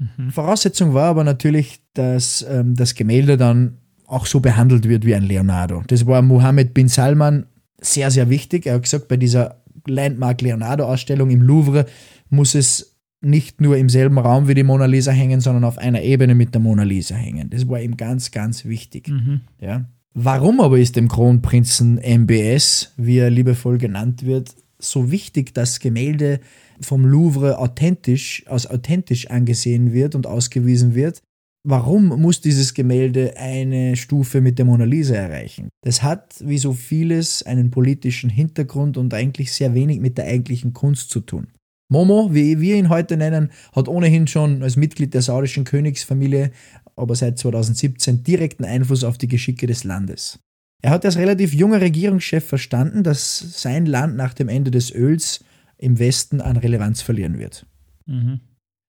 Mhm. 0.00 0.30
Voraussetzung 0.30 0.94
war 0.94 1.10
aber 1.10 1.24
natürlich, 1.24 1.80
dass 1.94 2.44
ähm, 2.48 2.74
das 2.74 2.94
Gemälde 2.94 3.36
dann 3.36 3.78
auch 4.06 4.26
so 4.26 4.40
behandelt 4.40 4.88
wird 4.88 5.04
wie 5.04 5.14
ein 5.14 5.22
Leonardo. 5.22 5.82
Das 5.86 6.06
war 6.06 6.22
Mohammed 6.22 6.74
bin 6.74 6.88
Salman 6.88 7.46
sehr, 7.80 8.10
sehr 8.10 8.28
wichtig. 8.28 8.66
Er 8.66 8.74
hat 8.74 8.82
gesagt, 8.82 9.08
bei 9.08 9.16
dieser 9.16 9.62
Landmark 9.86 10.40
Leonardo 10.42 10.84
Ausstellung 10.84 11.30
im 11.30 11.42
Louvre 11.42 11.86
muss 12.28 12.54
es 12.54 12.98
nicht 13.20 13.60
nur 13.60 13.76
im 13.76 13.88
selben 13.88 14.18
Raum 14.18 14.48
wie 14.48 14.54
die 14.54 14.62
Mona 14.62 14.86
Lisa 14.86 15.12
hängen, 15.12 15.40
sondern 15.40 15.64
auf 15.64 15.78
einer 15.78 16.02
Ebene 16.02 16.34
mit 16.34 16.54
der 16.54 16.60
Mona 16.60 16.84
Lisa 16.84 17.14
hängen. 17.14 17.50
Das 17.50 17.68
war 17.68 17.80
ihm 17.80 17.96
ganz, 17.96 18.30
ganz 18.30 18.64
wichtig. 18.64 19.08
Mhm. 19.08 19.42
Ja. 19.60 19.84
Warum 20.14 20.60
aber 20.60 20.78
ist 20.78 20.96
dem 20.96 21.08
Kronprinzen 21.08 21.98
MBS, 21.98 22.94
wie 22.96 23.18
er 23.18 23.30
liebevoll 23.30 23.78
genannt 23.78 24.24
wird, 24.24 24.54
so 24.80 25.10
wichtig, 25.10 25.54
dass 25.54 25.80
Gemälde 25.80 26.40
vom 26.80 27.04
Louvre 27.04 27.58
authentisch, 27.58 28.44
als 28.46 28.66
authentisch 28.66 29.30
angesehen 29.30 29.92
wird 29.92 30.14
und 30.14 30.26
ausgewiesen 30.26 30.94
wird? 30.94 31.22
Warum 31.62 32.06
muss 32.20 32.40
dieses 32.40 32.72
Gemälde 32.72 33.36
eine 33.36 33.94
Stufe 33.94 34.40
mit 34.40 34.58
der 34.58 34.64
Mona 34.64 34.84
Lisa 34.84 35.14
erreichen? 35.14 35.68
Das 35.84 36.02
hat, 36.02 36.36
wie 36.40 36.56
so 36.56 36.72
vieles, 36.72 37.42
einen 37.42 37.70
politischen 37.70 38.30
Hintergrund 38.30 38.96
und 38.96 39.12
eigentlich 39.12 39.52
sehr 39.52 39.74
wenig 39.74 40.00
mit 40.00 40.16
der 40.16 40.24
eigentlichen 40.24 40.72
Kunst 40.72 41.10
zu 41.10 41.20
tun. 41.20 41.48
Momo, 41.92 42.32
wie 42.32 42.60
wir 42.60 42.76
ihn 42.76 42.88
heute 42.88 43.16
nennen, 43.16 43.50
hat 43.72 43.88
ohnehin 43.88 44.26
schon 44.26 44.62
als 44.62 44.76
Mitglied 44.76 45.12
der 45.12 45.22
saudischen 45.22 45.64
Königsfamilie, 45.64 46.52
aber 46.96 47.14
seit 47.14 47.38
2017 47.38 48.22
direkten 48.22 48.64
Einfluss 48.64 49.04
auf 49.04 49.18
die 49.18 49.28
Geschicke 49.28 49.66
des 49.66 49.84
Landes. 49.84 50.38
Er 50.82 50.90
hat 50.90 51.04
als 51.04 51.16
relativ 51.16 51.52
junger 51.52 51.80
Regierungschef 51.80 52.44
verstanden, 52.44 53.02
dass 53.02 53.38
sein 53.38 53.86
Land 53.86 54.16
nach 54.16 54.34
dem 54.34 54.48
Ende 54.48 54.70
des 54.70 54.94
Öls 54.94 55.44
im 55.76 55.98
Westen 55.98 56.40
an 56.40 56.56
Relevanz 56.56 57.02
verlieren 57.02 57.38
wird. 57.38 57.66
Mhm. 58.06 58.40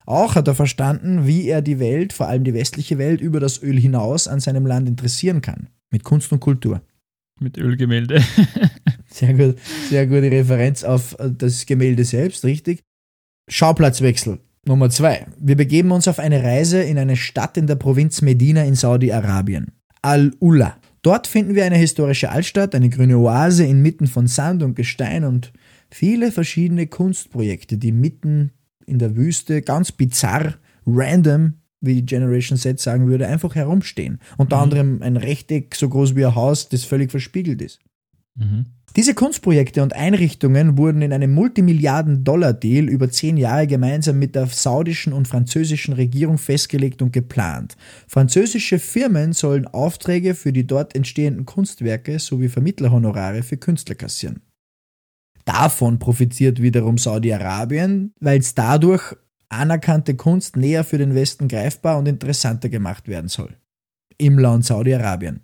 Auch 0.05 0.35
hat 0.35 0.47
er 0.47 0.55
verstanden, 0.55 1.27
wie 1.27 1.47
er 1.47 1.61
die 1.61 1.79
Welt, 1.79 2.11
vor 2.13 2.27
allem 2.27 2.43
die 2.43 2.53
westliche 2.53 2.97
Welt, 2.97 3.21
über 3.21 3.39
das 3.39 3.61
Öl 3.61 3.79
hinaus 3.79 4.27
an 4.27 4.39
seinem 4.39 4.65
Land 4.65 4.87
interessieren 4.87 5.41
kann. 5.41 5.67
Mit 5.91 6.03
Kunst 6.03 6.31
und 6.31 6.39
Kultur. 6.39 6.81
Mit 7.39 7.57
Ölgemälde. 7.57 8.21
sehr 9.07 9.33
gut, 9.33 9.57
sehr 9.89 10.07
gute 10.07 10.31
Referenz 10.31 10.83
auf 10.83 11.15
das 11.19 11.65
Gemälde 11.65 12.03
selbst, 12.03 12.43
richtig. 12.43 12.83
Schauplatzwechsel. 13.49 14.39
Nummer 14.65 14.89
zwei. 14.89 15.25
Wir 15.39 15.55
begeben 15.55 15.91
uns 15.91 16.07
auf 16.07 16.19
eine 16.19 16.43
Reise 16.43 16.81
in 16.81 16.97
eine 16.97 17.15
Stadt 17.15 17.57
in 17.57 17.67
der 17.67 17.75
Provinz 17.75 18.21
Medina 18.21 18.63
in 18.63 18.75
Saudi-Arabien. 18.75 19.71
Al-Ula. 20.01 20.77
Dort 21.01 21.25
finden 21.25 21.55
wir 21.55 21.65
eine 21.65 21.77
historische 21.77 22.29
Altstadt, 22.29 22.75
eine 22.75 22.89
grüne 22.89 23.17
Oase 23.17 23.65
inmitten 23.65 24.07
von 24.07 24.27
Sand 24.27 24.61
und 24.61 24.75
Gestein 24.75 25.23
und 25.23 25.51
viele 25.89 26.31
verschiedene 26.31 26.87
Kunstprojekte, 26.87 27.77
die 27.77 27.91
mitten 27.91 28.51
in 28.85 28.99
der 28.99 29.15
Wüste 29.15 29.61
ganz 29.61 29.91
bizarr, 29.91 30.55
random, 30.85 31.53
wie 31.79 31.95
die 31.95 32.05
Generation 32.05 32.57
Z 32.57 32.79
sagen 32.79 33.07
würde, 33.07 33.27
einfach 33.27 33.55
herumstehen. 33.55 34.19
Unter 34.37 34.57
mhm. 34.57 34.63
anderem 34.63 35.01
ein 35.01 35.17
Rechteck 35.17 35.75
so 35.75 35.89
groß 35.89 36.15
wie 36.15 36.25
ein 36.25 36.35
Haus, 36.35 36.69
das 36.69 36.83
völlig 36.83 37.09
verspiegelt 37.09 37.61
ist. 37.61 37.79
Mhm. 38.35 38.65
Diese 38.97 39.13
Kunstprojekte 39.13 39.81
und 39.83 39.95
Einrichtungen 39.95 40.77
wurden 40.77 41.01
in 41.01 41.13
einem 41.13 41.33
Multimilliarden-Dollar-Deal 41.33 42.89
über 42.89 43.09
zehn 43.09 43.37
Jahre 43.37 43.65
gemeinsam 43.65 44.19
mit 44.19 44.35
der 44.35 44.47
saudischen 44.47 45.13
und 45.13 45.29
französischen 45.29 45.93
Regierung 45.93 46.37
festgelegt 46.37 47.01
und 47.01 47.13
geplant. 47.13 47.77
Französische 48.07 48.79
Firmen 48.79 49.31
sollen 49.31 49.65
Aufträge 49.65 50.35
für 50.35 50.51
die 50.51 50.67
dort 50.67 50.93
entstehenden 50.93 51.45
Kunstwerke 51.45 52.19
sowie 52.19 52.49
Vermittlerhonorare 52.49 53.43
für 53.43 53.55
Künstler 53.55 53.95
kassieren. 53.95 54.41
Davon 55.45 55.97
profitiert 55.97 56.61
wiederum 56.61 56.97
Saudi-Arabien, 56.97 58.13
weil 58.19 58.39
es 58.39 58.55
dadurch 58.55 59.15
anerkannte 59.47 60.15
Kunst 60.15 60.57
näher 60.57 60.83
für 60.83 60.97
den 60.97 61.15
Westen 61.15 61.47
greifbar 61.47 61.97
und 61.97 62.07
interessanter 62.07 62.69
gemacht 62.69 63.07
werden 63.07 63.29
soll. 63.29 63.55
Im 64.17 64.37
Land 64.37 64.65
Saudi-Arabien. 64.65 65.41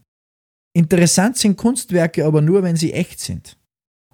Interessant 0.77 1.37
sind 1.37 1.57
Kunstwerke 1.57 2.23
aber 2.23 2.41
nur, 2.41 2.61
wenn 2.61 2.75
sie 2.75 2.93
echt 2.93 3.19
sind. 3.19 3.57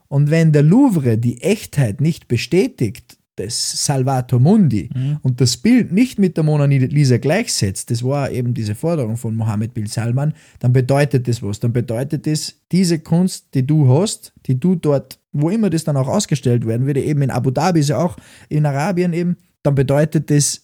Und 0.07 0.31
wenn 0.31 0.53
der 0.53 0.63
Louvre 0.63 1.17
die 1.17 1.41
Echtheit 1.41 1.99
nicht 1.99 2.29
bestätigt, 2.29 3.17
des 3.37 3.85
Salvator 3.85 4.39
Mundi 4.39 4.89
mhm. 4.93 5.17
und 5.23 5.41
das 5.41 5.57
Bild 5.57 5.91
nicht 5.91 6.19
mit 6.19 6.37
der 6.37 6.43
Mona 6.43 6.65
Lisa 6.65 7.17
gleichsetzt, 7.17 7.89
das 7.89 8.01
war 8.01 8.31
eben 8.31 8.53
diese 8.53 8.75
Forderung 8.75 9.17
von 9.17 9.35
Mohammed 9.35 9.73
bin 9.73 9.87
Salman, 9.87 10.33
dann 10.59 10.71
bedeutet 10.71 11.27
das 11.27 11.41
was. 11.41 11.59
Dann 11.59 11.73
bedeutet 11.73 12.27
das, 12.27 12.55
diese 12.71 12.99
Kunst, 12.99 13.47
die 13.55 13.65
du 13.65 13.89
hast, 13.89 14.33
die 14.45 14.57
du 14.57 14.75
dort, 14.75 15.19
wo 15.33 15.49
immer 15.49 15.69
das 15.69 15.83
dann 15.83 15.97
auch 15.97 16.07
ausgestellt 16.07 16.65
werden 16.65 16.85
würde, 16.85 17.01
eben 17.01 17.23
in 17.23 17.31
Abu 17.31 17.51
Dhabi 17.51 17.79
ist 17.79 17.89
ja 17.89 17.97
auch 17.97 18.15
in 18.47 18.65
Arabien 18.65 19.11
eben, 19.11 19.35
dann 19.63 19.75
bedeutet 19.75 20.29
das, 20.29 20.61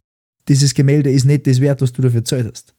dieses 0.47 0.73
Gemälde 0.73 1.11
ist 1.11 1.25
nicht 1.25 1.45
das 1.45 1.59
wert, 1.59 1.81
was 1.81 1.91
du 1.91 2.03
dafür 2.03 2.23
zahlt 2.23 2.51
hast. 2.51 2.75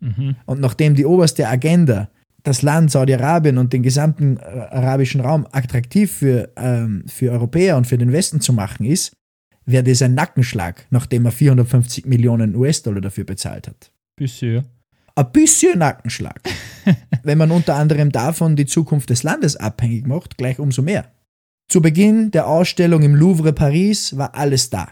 Mhm. 0.00 0.36
Und 0.44 0.60
nachdem 0.60 0.94
die 0.94 1.06
oberste 1.06 1.48
Agenda 1.48 2.10
das 2.44 2.60
Land 2.62 2.90
Saudi-Arabien 2.90 3.58
und 3.58 3.72
den 3.72 3.82
gesamten 3.82 4.36
äh, 4.36 4.42
arabischen 4.42 5.20
Raum 5.20 5.46
attraktiv 5.50 6.12
für, 6.12 6.52
ähm, 6.56 7.04
für 7.08 7.32
Europäer 7.32 7.76
und 7.76 7.86
für 7.86 7.98
den 7.98 8.12
Westen 8.12 8.40
zu 8.40 8.52
machen 8.52 8.86
ist, 8.86 9.16
wäre 9.64 9.82
das 9.82 10.02
ein 10.02 10.14
Nackenschlag, 10.14 10.86
nachdem 10.90 11.24
er 11.24 11.32
450 11.32 12.04
Millionen 12.04 12.54
US-Dollar 12.54 13.00
dafür 13.00 13.24
bezahlt 13.24 13.66
hat. 13.66 13.90
Bisschen. 14.14 14.66
Ein 15.16 15.32
bisschen 15.32 15.78
Nackenschlag. 15.78 16.40
Wenn 17.22 17.38
man 17.38 17.50
unter 17.50 17.76
anderem 17.76 18.12
davon 18.12 18.56
die 18.56 18.66
Zukunft 18.66 19.08
des 19.08 19.22
Landes 19.22 19.56
abhängig 19.56 20.06
macht, 20.06 20.36
gleich 20.36 20.58
umso 20.58 20.82
mehr. 20.82 21.10
Zu 21.70 21.80
Beginn 21.80 22.30
der 22.30 22.46
Ausstellung 22.46 23.02
im 23.02 23.14
Louvre 23.14 23.54
Paris 23.54 24.18
war 24.18 24.34
alles 24.34 24.68
da. 24.68 24.88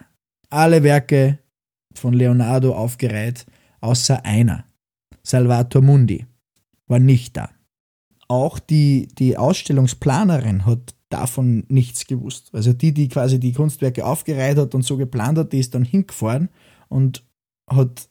Alle 0.49 0.83
Werke 0.83 1.39
von 1.95 2.15
Leonardo 2.15 2.75
aufgereiht, 2.75 3.45
außer 3.81 4.25
einer. 4.25 4.65
Salvator 5.23 5.83
Mundi 5.83 6.25
war 6.93 7.01
nicht 7.01 7.37
da. 7.37 7.51
Auch 8.29 8.59
die, 8.59 9.09
die 9.19 9.37
Ausstellungsplanerin 9.37 10.67
hat 10.67 10.95
davon 11.09 11.65
nichts 11.69 12.07
gewusst. 12.07 12.51
Also 12.53 12.73
die, 12.73 12.93
die 12.93 13.09
quasi 13.09 13.41
die 13.41 13.53
Kunstwerke 13.53 14.07
aufgereiht 14.07 14.59
hat 14.59 14.75
und 14.75 14.83
so 14.83 14.97
geplant 14.97 15.39
hat, 15.39 15.53
die 15.53 15.59
ist 15.59 15.75
dann 15.75 15.85
hingefahren 15.85 16.51
und 16.89 17.25
hat 17.69 18.09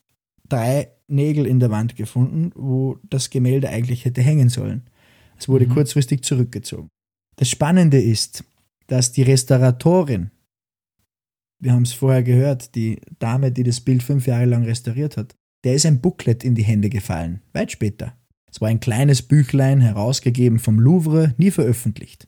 drei 0.50 0.92
Nägel 1.08 1.46
in 1.46 1.60
der 1.60 1.72
Wand 1.72 1.96
gefunden, 1.96 2.52
wo 2.56 2.98
das 3.04 3.30
Gemälde 3.30 3.70
eigentlich 3.70 4.06
hätte 4.06 4.22
hängen 4.22 4.50
sollen. 4.50 4.90
Es 5.38 5.48
wurde 5.48 5.68
mhm. 5.68 5.74
kurzfristig 5.74 6.24
zurückgezogen. 6.24 6.90
Das 7.38 7.50
Spannende 7.50 8.02
ist, 8.02 8.44
dass 8.88 9.12
die 9.12 9.24
Restauratorin, 9.24 10.32
wir 11.60 11.74
haben 11.74 11.84
es 11.84 11.94
vorher 11.94 12.24
gehört, 12.24 12.76
die 12.76 13.00
Dame, 13.20 13.52
die 13.52 13.64
das 13.64 13.82
Bild 13.82 14.04
fünf 14.04 14.28
Jahre 14.28 14.46
lang 14.46 14.64
restauriert 14.64 15.18
hat, 15.18 15.36
der 15.64 15.76
ist 15.76 15.86
ein 15.86 16.02
Booklet 16.02 16.44
in 16.44 16.56
die 16.56 16.64
Hände 16.64 16.90
gefallen, 16.90 17.42
weit 17.54 17.72
später. 17.72 18.16
Es 18.52 18.60
war 18.60 18.68
ein 18.68 18.80
kleines 18.80 19.22
Büchlein, 19.22 19.80
herausgegeben 19.80 20.60
vom 20.60 20.80
Louvre, 20.80 21.34
nie 21.38 21.52
veröffentlicht. 21.52 22.28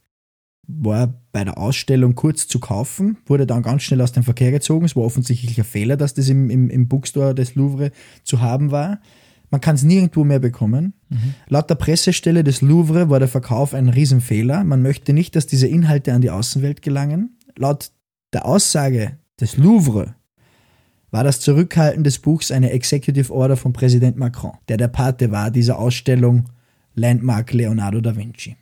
War 0.65 1.21
bei 1.33 1.43
der 1.43 1.57
Ausstellung 1.57 2.15
kurz 2.15 2.47
zu 2.47 2.59
kaufen, 2.59 3.17
wurde 3.25 3.45
dann 3.45 3.63
ganz 3.63 3.83
schnell 3.83 3.99
aus 4.01 4.13
dem 4.13 4.23
Verkehr 4.23 4.51
gezogen. 4.51 4.85
Es 4.85 4.95
war 4.95 5.03
offensichtlich 5.03 5.57
ein 5.57 5.65
Fehler, 5.65 5.97
dass 5.97 6.13
das 6.13 6.29
im, 6.29 6.49
im, 6.49 6.69
im 6.69 6.87
Bookstore 6.87 7.35
des 7.35 7.55
Louvre 7.55 7.91
zu 8.23 8.39
haben 8.39 8.71
war. 8.71 9.01
Man 9.49 9.59
kann 9.59 9.75
es 9.75 9.83
nirgendwo 9.83 10.23
mehr 10.23 10.39
bekommen. 10.39 10.93
Mhm. 11.09 11.35
Laut 11.47 11.69
der 11.69 11.75
Pressestelle 11.75 12.43
des 12.43 12.61
Louvre 12.61 13.09
war 13.09 13.19
der 13.19 13.27
Verkauf 13.27 13.73
ein 13.73 13.89
Riesenfehler. 13.89 14.63
Man 14.63 14.81
möchte 14.81 15.11
nicht, 15.11 15.35
dass 15.35 15.45
diese 15.45 15.67
Inhalte 15.67 16.13
an 16.13 16.21
die 16.21 16.31
Außenwelt 16.31 16.81
gelangen. 16.81 17.37
Laut 17.57 17.91
der 18.31 18.45
Aussage 18.45 19.19
des 19.39 19.57
Louvre 19.57 20.15
war 21.13 21.23
das 21.23 21.39
Zurückhalten 21.39 22.03
des 22.03 22.17
Buchs 22.17 22.49
eine 22.49 22.71
Executive 22.71 23.31
Order 23.31 23.55
von 23.55 23.71
Präsident 23.71 24.17
Macron, 24.17 24.57
der 24.67 24.77
der 24.77 24.87
Pate 24.87 25.29
war 25.29 25.51
dieser 25.51 25.77
Ausstellung 25.77 26.49
Landmark 26.95 27.53
Leonardo 27.53 28.01
da 28.01 28.15
Vinci. 28.15 28.57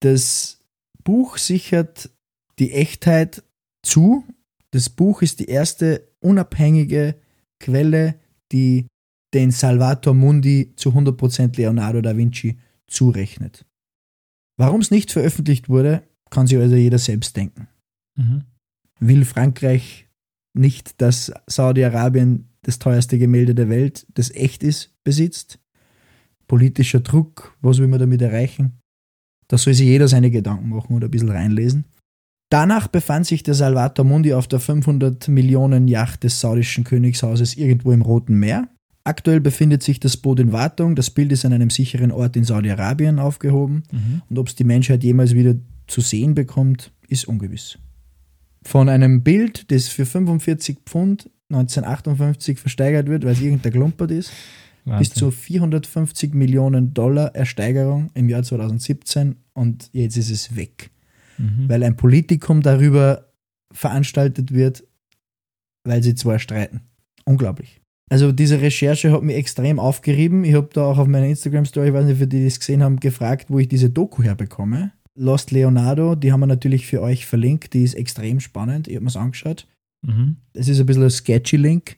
Das 0.00 0.60
Buch 1.04 1.36
sichert 1.36 2.10
die 2.58 2.72
Echtheit 2.72 3.44
zu. 3.82 4.24
Das 4.70 4.88
Buch 4.88 5.20
ist 5.20 5.40
die 5.40 5.48
erste 5.48 6.08
unabhängige 6.20 7.16
Quelle, 7.60 8.14
die 8.50 8.86
den 9.34 9.50
Salvator 9.50 10.14
Mundi 10.14 10.72
zu 10.76 10.90
100% 10.90 11.54
Leonardo 11.58 12.00
da 12.00 12.16
Vinci 12.16 12.56
zurechnet. 12.86 13.66
Warum 14.56 14.80
es 14.80 14.90
nicht 14.90 15.12
veröffentlicht 15.12 15.68
wurde, 15.68 16.02
kann 16.30 16.46
sich 16.46 16.56
also 16.56 16.76
jeder 16.76 16.98
selbst 16.98 17.36
denken. 17.36 17.68
Mhm. 18.16 18.44
Will 19.00 19.26
Frankreich 19.26 20.03
nicht, 20.54 21.00
dass 21.00 21.32
Saudi-Arabien 21.46 22.48
das 22.62 22.78
teuerste 22.78 23.18
Gemälde 23.18 23.54
der 23.54 23.68
Welt, 23.68 24.06
das 24.14 24.30
echt 24.30 24.62
ist, 24.62 24.94
besitzt? 25.04 25.58
Politischer 26.46 27.00
Druck, 27.00 27.56
was 27.60 27.78
will 27.78 27.88
man 27.88 28.00
damit 28.00 28.22
erreichen? 28.22 28.78
Da 29.48 29.58
soll 29.58 29.74
sich 29.74 29.86
jeder 29.86 30.08
seine 30.08 30.30
Gedanken 30.30 30.70
machen 30.70 30.94
oder 30.94 31.08
ein 31.08 31.10
bisschen 31.10 31.30
reinlesen. 31.30 31.84
Danach 32.50 32.88
befand 32.88 33.26
sich 33.26 33.42
der 33.42 33.54
Salvator 33.54 34.04
Mundi 34.04 34.32
auf 34.32 34.46
der 34.46 34.60
500 34.60 35.28
Millionen 35.28 35.88
Yacht 35.88 36.24
des 36.24 36.40
saudischen 36.40 36.84
Königshauses 36.84 37.56
irgendwo 37.56 37.92
im 37.92 38.02
Roten 38.02 38.38
Meer. 38.38 38.68
Aktuell 39.02 39.40
befindet 39.40 39.82
sich 39.82 40.00
das 40.00 40.16
Boot 40.16 40.40
in 40.40 40.52
Wartung. 40.52 40.94
Das 40.94 41.10
Bild 41.10 41.32
ist 41.32 41.44
an 41.44 41.52
einem 41.52 41.70
sicheren 41.70 42.10
Ort 42.10 42.36
in 42.36 42.44
Saudi-Arabien 42.44 43.18
aufgehoben. 43.18 43.82
Mhm. 43.90 44.22
Und 44.28 44.38
ob 44.38 44.48
es 44.48 44.54
die 44.54 44.64
Menschheit 44.64 45.04
jemals 45.04 45.34
wieder 45.34 45.56
zu 45.86 46.00
sehen 46.00 46.34
bekommt, 46.34 46.92
ist 47.08 47.26
ungewiss 47.26 47.78
von 48.66 48.88
einem 48.88 49.22
Bild, 49.22 49.70
das 49.70 49.88
für 49.88 50.06
45 50.06 50.78
Pfund 50.86 51.30
1958 51.50 52.58
versteigert 52.58 53.08
wird, 53.08 53.24
weil 53.24 53.32
es 53.32 53.40
irgendein 53.40 53.72
Klumpert 53.72 54.10
ist, 54.10 54.32
Wahnsinn. 54.84 54.98
bis 54.98 55.14
zu 55.14 55.30
450 55.30 56.34
Millionen 56.34 56.94
Dollar 56.94 57.34
Ersteigerung 57.34 58.10
im 58.14 58.28
Jahr 58.28 58.42
2017 58.42 59.36
und 59.52 59.90
jetzt 59.92 60.16
ist 60.16 60.30
es 60.30 60.56
weg. 60.56 60.90
Mhm. 61.38 61.68
Weil 61.68 61.82
ein 61.82 61.96
Politikum 61.96 62.62
darüber 62.62 63.28
veranstaltet 63.72 64.52
wird, 64.52 64.84
weil 65.84 66.02
sie 66.02 66.14
zwar 66.14 66.38
streiten. 66.38 66.80
Unglaublich. 67.24 67.80
Also 68.10 68.32
diese 68.32 68.60
Recherche 68.60 69.12
hat 69.12 69.22
mich 69.22 69.36
extrem 69.36 69.80
aufgerieben. 69.80 70.44
Ich 70.44 70.54
habe 70.54 70.68
da 70.72 70.84
auch 70.84 70.98
auf 70.98 71.06
meiner 71.06 71.26
Instagram-Story, 71.26 71.88
ich 71.88 71.94
weiß 71.94 72.04
nicht, 72.04 72.18
für 72.18 72.26
die, 72.26 72.38
die 72.38 72.44
das 72.44 72.60
gesehen 72.60 72.82
haben, 72.82 73.00
gefragt, 73.00 73.46
wo 73.48 73.58
ich 73.58 73.68
diese 73.68 73.90
Doku 73.90 74.22
herbekomme. 74.22 74.92
Lost 75.16 75.50
Leonardo, 75.50 76.14
die 76.14 76.32
haben 76.32 76.40
wir 76.40 76.46
natürlich 76.46 76.86
für 76.86 77.00
euch 77.00 77.26
verlinkt. 77.26 77.74
Die 77.74 77.82
ist 77.82 77.94
extrem 77.94 78.40
spannend. 78.40 78.88
Ich 78.88 78.96
habe 78.96 79.04
mir 79.04 79.10
es 79.10 79.16
angeschaut. 79.16 79.66
Mhm. 80.02 80.36
Es 80.52 80.68
ist 80.68 80.80
ein 80.80 80.86
bisschen 80.86 81.04
ein 81.04 81.10
sketchy 81.10 81.56
Link. 81.56 81.96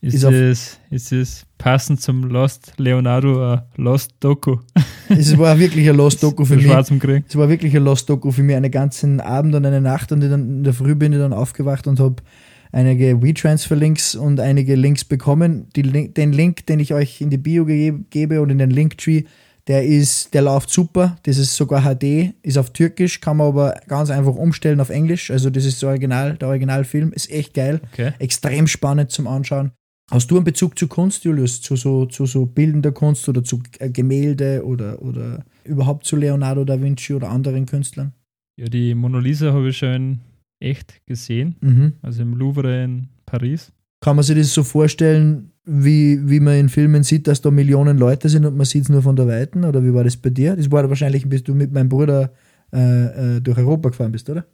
Ist, 0.00 0.14
ist, 0.14 0.24
es, 0.24 0.80
ist 0.90 1.12
es 1.12 1.46
passend 1.58 2.00
zum 2.00 2.24
Lost 2.24 2.72
Leonardo 2.76 3.52
ein 3.52 3.62
Lost 3.76 4.14
Doku? 4.20 4.58
Es 5.08 5.36
war 5.36 5.58
wirklich 5.58 5.88
ein 5.90 5.96
Lost 5.96 6.22
Doku 6.22 6.46
für 6.46 6.56
mich. 6.56 6.64
Es 6.64 7.36
war 7.36 7.48
wirklich 7.48 7.76
ein 7.76 7.84
Lost 7.84 8.08
Doku 8.08 8.30
für 8.30 8.42
mich. 8.42 8.56
Einen 8.56 8.70
ganzen 8.70 9.20
Abend 9.20 9.54
und 9.54 9.66
eine 9.66 9.82
Nacht 9.82 10.10
und 10.10 10.20
dann 10.22 10.32
in 10.32 10.64
der 10.64 10.72
Früh 10.72 10.94
bin 10.94 11.12
ich 11.12 11.18
dann 11.18 11.34
aufgewacht 11.34 11.86
und 11.86 12.00
habe 12.00 12.16
einige 12.72 13.22
WeTransfer-Links 13.22 14.14
und 14.14 14.40
einige 14.40 14.74
Links 14.74 15.04
bekommen. 15.04 15.68
Die, 15.76 15.82
den 15.82 16.32
Link, 16.32 16.66
den 16.66 16.80
ich 16.80 16.94
euch 16.94 17.20
in 17.20 17.28
die 17.28 17.36
Bio 17.36 17.66
gebe 17.66 18.40
und 18.40 18.48
in 18.48 18.56
den 18.56 18.70
Linktree, 18.70 19.24
der 19.68 19.84
ist, 19.84 20.34
der 20.34 20.42
läuft 20.42 20.70
super. 20.70 21.16
Das 21.22 21.38
ist 21.38 21.54
sogar 21.54 21.82
HD, 21.82 22.34
ist 22.42 22.58
auf 22.58 22.70
Türkisch, 22.70 23.20
kann 23.20 23.36
man 23.36 23.48
aber 23.48 23.80
ganz 23.86 24.10
einfach 24.10 24.34
umstellen 24.34 24.80
auf 24.80 24.90
Englisch. 24.90 25.30
Also 25.30 25.50
das 25.50 25.64
ist 25.64 25.82
das 25.82 25.88
Original, 25.88 26.36
der 26.36 26.48
Originalfilm. 26.48 27.12
Ist 27.12 27.30
echt 27.30 27.54
geil. 27.54 27.80
Okay. 27.92 28.12
Extrem 28.18 28.66
spannend 28.66 29.10
zum 29.10 29.26
Anschauen. 29.26 29.72
Hast 30.10 30.30
du 30.30 30.36
einen 30.36 30.44
Bezug 30.44 30.78
zu 30.78 30.88
Kunst, 30.88 31.24
Julius? 31.24 31.62
Zu 31.62 31.76
so, 31.76 32.06
zu 32.06 32.26
so 32.26 32.44
bildender 32.44 32.92
Kunst 32.92 33.28
oder 33.28 33.44
zu 33.44 33.62
äh, 33.78 33.88
Gemälde 33.88 34.62
oder, 34.64 35.00
oder 35.00 35.44
überhaupt 35.64 36.04
zu 36.04 36.16
Leonardo 36.16 36.64
da 36.64 36.80
Vinci 36.80 37.14
oder 37.14 37.30
anderen 37.30 37.64
Künstlern? 37.66 38.12
Ja, 38.58 38.66
die 38.66 38.94
Mona 38.94 39.20
Lisa 39.20 39.52
habe 39.52 39.70
ich 39.70 39.78
schon 39.78 40.20
echt 40.60 41.00
gesehen. 41.06 41.56
Mhm. 41.60 41.92
Also 42.02 42.22
im 42.22 42.34
Louvre 42.34 42.84
in 42.84 43.08
Paris. 43.24 43.72
Kann 44.00 44.16
man 44.16 44.24
sich 44.24 44.36
das 44.36 44.52
so 44.52 44.64
vorstellen, 44.64 45.51
wie, 45.64 46.28
wie 46.28 46.40
man 46.40 46.54
in 46.54 46.68
Filmen 46.68 47.02
sieht, 47.02 47.26
dass 47.26 47.40
da 47.40 47.50
Millionen 47.50 47.98
Leute 47.98 48.28
sind 48.28 48.44
und 48.44 48.56
man 48.56 48.66
sieht 48.66 48.84
es 48.84 48.88
nur 48.88 49.02
von 49.02 49.16
der 49.16 49.28
Weiten? 49.28 49.64
Oder 49.64 49.82
wie 49.84 49.94
war 49.94 50.04
das 50.04 50.16
bei 50.16 50.30
dir? 50.30 50.56
Das 50.56 50.70
war 50.70 50.88
wahrscheinlich, 50.88 51.28
bis 51.28 51.44
du 51.44 51.54
mit 51.54 51.72
meinem 51.72 51.88
Bruder 51.88 52.32
äh, 52.72 53.36
äh, 53.36 53.40
durch 53.40 53.58
Europa 53.58 53.90
gefahren 53.90 54.12
bist, 54.12 54.28
oder? 54.28 54.44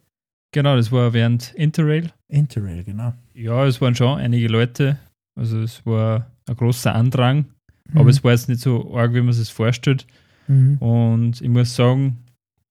Genau, 0.51 0.75
das 0.75 0.91
war 0.91 1.13
während 1.13 1.53
Interrail. 1.55 2.11
Interrail, 2.27 2.83
genau. 2.83 3.13
Ja, 3.33 3.65
es 3.65 3.79
waren 3.81 3.95
schon 3.95 4.19
einige 4.19 4.47
Leute. 4.47 4.97
Also 5.35 5.61
es 5.61 5.85
war 5.85 6.31
ein 6.47 6.55
großer 6.55 6.93
Andrang, 6.93 7.45
mhm. 7.91 7.97
aber 7.97 8.09
es 8.09 8.23
war 8.23 8.31
jetzt 8.31 8.49
nicht 8.49 8.61
so 8.61 8.95
arg, 8.95 9.13
wie 9.13 9.21
man 9.21 9.29
es 9.29 9.37
sich 9.37 9.53
vorstellt. 9.53 10.05
Mhm. 10.47 10.77
Und 10.77 11.41
ich 11.41 11.49
muss 11.49 11.75
sagen, 11.75 12.17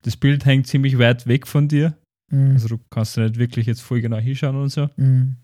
das 0.02 0.16
Bild 0.16 0.44
hängt 0.44 0.66
ziemlich 0.66 0.98
weit 0.98 1.26
weg 1.26 1.46
von 1.46 1.68
dir. 1.68 1.96
Mhm. 2.30 2.52
Also 2.52 2.68
du 2.68 2.78
kannst 2.90 3.16
nicht 3.16 3.38
wirklich 3.38 3.66
jetzt 3.66 3.80
voll 3.80 4.00
genau 4.00 4.18
hinschauen 4.18 4.56
und 4.56 4.70
so. 4.70 4.88
Mhm. 4.96 5.36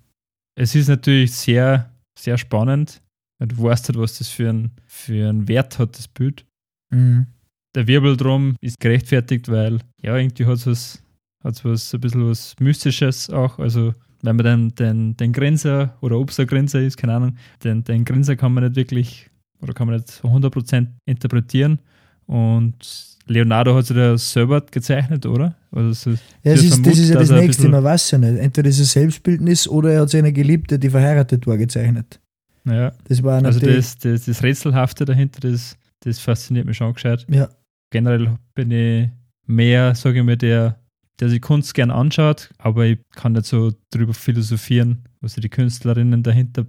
Es 0.57 0.75
ist 0.75 0.89
natürlich 0.89 1.33
sehr 1.33 1.94
sehr 2.19 2.39
spannend, 2.39 3.03
weil 3.39 3.49
du 3.49 3.62
weißt 3.62 3.89
halt, 3.89 3.99
was 3.99 4.19
das 4.19 4.29
für, 4.29 4.51
ein, 4.51 4.71
für 4.87 5.29
einen 5.29 5.49
Wert 5.49 5.79
hat, 5.79 5.99
das 5.99 6.09
Bild. 6.09 6.45
Mhm. 6.91 7.27
Der 7.75 7.87
Wirbel 7.87 8.17
drum 8.17 8.57
ist 8.61 8.79
gerechtfertigt, 8.79 9.49
weil 9.49 9.81
ja, 10.01 10.17
irgendwie 10.17 10.47
hat 10.47 10.59
es 10.59 10.67
was, 10.67 11.03
hat's 11.43 11.65
was, 11.65 11.93
ein 11.93 12.01
bisschen 12.01 12.29
was 12.29 12.55
Mystisches 12.61 13.31
auch. 13.31 13.59
Also, 13.59 13.95
wenn 14.23 14.37
man 14.37 14.45
dann 14.45 14.75
den, 14.77 15.17
den 15.17 15.33
Grenzer 15.33 15.97
oder 16.01 16.19
ob 16.19 16.31
es 16.31 16.41
ein 16.41 16.47
Grenzer 16.47 16.81
ist, 16.81 16.97
keine 16.97 17.15
Ahnung, 17.15 17.37
den, 17.62 17.85
den 17.85 18.05
Grenzer 18.05 18.37
kann 18.37 18.55
man 18.55 18.65
nicht 18.65 18.77
wirklich 18.77 19.31
oder 19.61 19.73
kann 19.73 19.89
man 19.89 19.97
nicht 19.97 20.23
100% 20.23 20.87
interpretieren. 21.07 21.81
Und 22.27 23.16
Leonardo 23.27 23.75
hat 23.75 23.87
sich 23.87 23.97
da 23.97 24.16
selber 24.18 24.61
gezeichnet, 24.62 25.27
oder? 25.27 25.57
Also 25.70 26.11
ja, 26.11 26.16
das 26.43 26.62
ist, 26.62 26.87
das 26.87 26.99
ist 26.99 27.09
ja 27.11 27.18
das 27.18 27.31
Nächste, 27.31 27.68
man 27.68 27.83
weiß 27.83 28.11
ja 28.12 28.18
nicht. 28.18 28.39
Entweder 28.39 28.68
ist 28.68 28.79
es 28.79 28.93
Selbstbildnis 28.93 29.66
oder 29.66 29.93
er 29.93 30.03
hat 30.03 30.11
seine 30.11 30.33
Geliebte, 30.33 30.79
die 30.79 30.91
verheiratet 30.91 31.47
war, 31.47 31.57
gezeichnet. 31.57 32.20
Ja. 32.64 32.93
Das 33.09 33.22
war 33.22 33.45
also 33.45 33.61
das, 33.61 33.99
das, 33.99 34.25
das 34.25 34.43
Rätselhafte 34.43 35.05
dahinter, 35.05 35.41
das, 35.41 35.77
das 36.01 36.18
fasziniert 36.18 36.66
mich 36.66 36.77
schon 36.77 36.93
gescheit. 36.95 37.27
Ja. 37.29 37.49
Generell 37.91 38.39
bin 38.55 38.70
ich 38.70 39.09
mehr, 39.47 39.95
sage 39.95 40.20
ich 40.20 40.25
mal, 40.25 40.37
der, 40.37 40.79
der 41.20 41.29
sich 41.29 41.41
Kunst 41.41 41.75
gern 41.75 41.91
anschaut, 41.91 42.51
aber 42.59 42.87
ich 42.87 42.99
kann 43.14 43.33
nicht 43.33 43.47
so 43.47 43.72
drüber 43.91 44.14
philosophieren, 44.14 45.05
was 45.20 45.35
die 45.35 45.49
Künstlerinnen 45.49 46.22
dahinter 46.22 46.66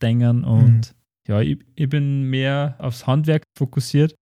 denken 0.00 0.44
und 0.44 0.68
mhm. 0.70 0.82
ja, 1.26 1.40
ich, 1.40 1.58
ich 1.74 1.88
bin 1.88 2.24
mehr 2.24 2.76
aufs 2.78 3.06
Handwerk 3.06 3.42
fokussiert. 3.56 4.14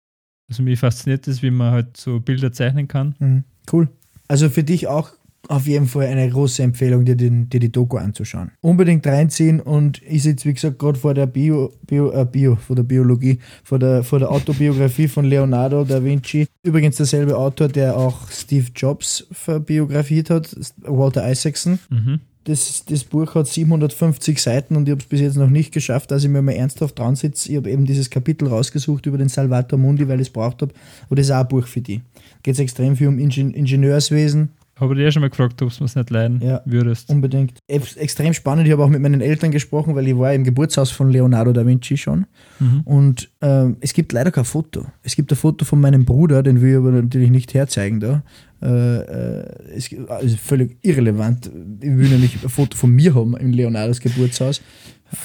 Also 0.49 0.63
mich 0.63 0.79
fasziniert 0.79 1.27
es, 1.27 1.41
wie 1.41 1.51
man 1.51 1.71
halt 1.71 1.97
so 1.97 2.19
Bilder 2.19 2.51
zeichnen 2.51 2.87
kann. 2.87 3.15
Mhm. 3.19 3.43
Cool. 3.71 3.89
Also 4.27 4.49
für 4.49 4.63
dich 4.63 4.87
auch 4.87 5.11
auf 5.47 5.67
jeden 5.67 5.87
Fall 5.87 6.07
eine 6.07 6.29
große 6.29 6.63
Empfehlung, 6.63 7.05
dir, 7.05 7.15
den, 7.15 7.49
dir 7.49 7.59
die 7.59 7.71
Doku 7.71 7.97
anzuschauen. 7.97 8.51
Unbedingt 8.61 9.05
reinziehen 9.05 9.59
und 9.59 10.01
ich 10.03 10.23
sitze, 10.23 10.49
wie 10.49 10.53
gesagt, 10.53 10.79
gerade 10.79 10.97
vor 10.97 11.13
der 11.13 11.27
Bio, 11.27 11.71
Bio, 11.85 12.11
äh, 12.11 12.25
Bio, 12.25 12.55
vor 12.55 12.75
der 12.75 12.83
Biologie, 12.83 13.39
vor 13.63 13.79
der, 13.79 14.03
vor 14.03 14.19
der 14.19 14.31
Autobiografie 14.31 15.07
von 15.07 15.25
Leonardo 15.25 15.83
da 15.83 16.03
Vinci. 16.03 16.47
Übrigens 16.63 16.97
derselbe 16.97 17.37
Autor, 17.37 17.67
der 17.67 17.95
auch 17.95 18.29
Steve 18.31 18.67
Jobs 18.75 19.27
verbiografiert 19.31 20.29
hat, 20.29 20.55
Walter 20.81 21.29
Isaacson. 21.29 21.79
Mhm. 21.89 22.19
Das, 22.45 22.85
das 22.85 23.03
Buch 23.03 23.33
hat 23.33 23.47
750 23.47 24.41
Seiten 24.41 24.75
und 24.75 24.87
ich 24.87 24.91
habe 24.91 25.01
es 25.01 25.07
bis 25.07 25.19
jetzt 25.19 25.35
noch 25.35 25.49
nicht 25.49 25.73
geschafft, 25.73 26.11
dass 26.11 26.23
ich 26.23 26.29
mir 26.29 26.43
mal 26.43 26.51
ernsthaft 26.51 26.97
dran 26.97 27.15
sitze. 27.15 27.49
Ich 27.49 27.57
habe 27.57 27.71
eben 27.71 27.85
dieses 27.85 28.11
Kapitel 28.11 28.47
rausgesucht 28.47 29.07
über 29.07 29.17
den 29.17 29.29
Salvator 29.29 29.79
Mundi, 29.79 30.07
weil 30.07 30.21
ich 30.21 30.27
es 30.27 30.33
braucht 30.33 30.61
habe. 30.61 30.71
Aber 31.07 31.15
das 31.15 31.25
ist 31.25 31.31
auch 31.31 31.39
ein 31.39 31.47
Buch 31.47 31.65
für 31.65 31.81
die. 31.81 32.01
Geht 32.43 32.53
es 32.53 32.59
extrem 32.59 32.95
viel 32.95 33.07
um 33.07 33.17
Ingen 33.17 33.51
Ingenieurswesen, 33.51 34.49
Habe 34.78 34.93
ich 34.93 34.97
dir 34.97 35.03
ja 35.05 35.11
schon 35.11 35.21
mal 35.21 35.30
gefragt, 35.30 35.61
ob 35.61 35.69
du 35.78 35.86
es 35.86 35.95
nicht 35.95 36.09
leiden 36.09 36.41
Ja. 36.41 36.61
würdest. 36.65 37.09
Unbedingt. 37.09 37.59
Ex- 37.67 37.95
Extrem 37.95 38.34
spannend. 38.34 38.65
Ich 38.67 38.73
habe 38.73 38.84
auch 38.84 38.89
mit 38.89 39.01
meinen 39.01 39.21
Eltern 39.21 39.51
gesprochen, 39.51 39.95
weil 39.95 40.05
ich 40.07 40.17
war 40.17 40.34
im 40.34 40.43
Geburtshaus 40.43 40.91
von 40.91 41.09
Leonardo 41.09 41.53
da 41.53 41.65
Vinci 41.65 41.95
schon. 41.95 42.26
Mhm. 42.59 42.82
Und 42.84 43.30
ähm, 43.41 43.78
es 43.80 43.93
gibt 43.93 44.11
leider 44.11 44.32
kein 44.32 44.43
Foto. 44.43 44.86
Es 45.01 45.15
gibt 45.15 45.32
ein 45.32 45.38
Foto 45.38 45.63
von 45.63 45.80
meinem 45.80 46.03
Bruder, 46.03 46.43
den 46.43 46.59
will 46.61 46.71
ich 46.71 46.78
aber 46.78 46.91
natürlich 46.91 47.30
nicht 47.30 47.53
herzeigen 47.53 48.01
da. 48.01 48.23
Äh, 48.61 48.67
äh, 48.97 49.45
es 49.78 49.88
gibt- 49.88 50.09
also 50.09 50.36
völlig 50.36 50.78
irrelevant. 50.82 51.45
Ich 51.80 51.89
will 51.97 52.09
nämlich 52.09 52.43
ein 52.43 52.49
Foto 52.49 52.76
von 52.76 52.89
mir 52.91 53.15
haben 53.15 53.38
im 53.38 53.53
Leonardos 53.53 54.01
Geburtshaus. 54.01 54.61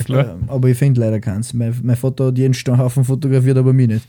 Ja. 0.07 0.35
Ähm, 0.35 0.43
aber 0.47 0.69
ich 0.69 0.79
finde 0.79 1.01
leider 1.01 1.19
keins. 1.19 1.53
Mein, 1.55 1.75
mein 1.83 1.97
Vater 1.97 2.27
hat 2.27 2.39
jeden 2.39 2.55
Haufen 2.79 3.03
fotografiert, 3.05 3.57
aber 3.59 3.73
mich 3.73 3.89
nicht. 3.89 4.07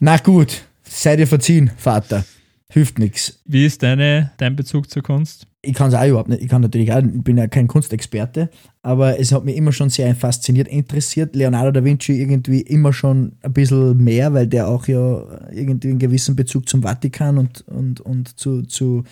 Na 0.00 0.16
gut, 0.16 0.62
sei 0.82 1.14
dir 1.14 1.26
verziehen, 1.28 1.70
Vater. 1.76 2.24
Hilft 2.72 3.00
nichts. 3.00 3.40
Wie 3.44 3.66
ist 3.66 3.82
deine, 3.82 4.30
dein 4.36 4.54
Bezug 4.54 4.88
zur 4.90 5.02
Kunst? 5.02 5.48
Ich 5.60 5.74
kann 5.74 5.88
es 5.88 5.94
auch 5.94 6.06
überhaupt 6.06 6.28
nicht. 6.28 6.40
Ich 6.40 6.48
kann 6.48 6.62
natürlich 6.62 6.92
auch, 6.92 7.02
ich 7.02 7.24
bin 7.24 7.36
ja 7.36 7.48
kein 7.48 7.66
Kunstexperte, 7.66 8.48
aber 8.80 9.18
es 9.18 9.32
hat 9.32 9.44
mich 9.44 9.56
immer 9.56 9.72
schon 9.72 9.90
sehr 9.90 10.14
fasziniert, 10.14 10.68
interessiert. 10.68 11.34
Leonardo 11.34 11.72
da 11.72 11.84
Vinci 11.84 12.12
irgendwie 12.12 12.60
immer 12.60 12.92
schon 12.92 13.32
ein 13.42 13.52
bisschen 13.52 13.96
mehr, 13.96 14.32
weil 14.34 14.46
der 14.46 14.68
auch 14.68 14.86
ja 14.86 15.48
irgendwie 15.50 15.88
einen 15.88 15.98
gewissen 15.98 16.36
Bezug 16.36 16.68
zum 16.68 16.82
Vatikan 16.82 17.38
und, 17.38 17.66
und, 17.66 18.00
und 18.00 18.38
zu, 18.38 18.62
zu, 18.62 19.02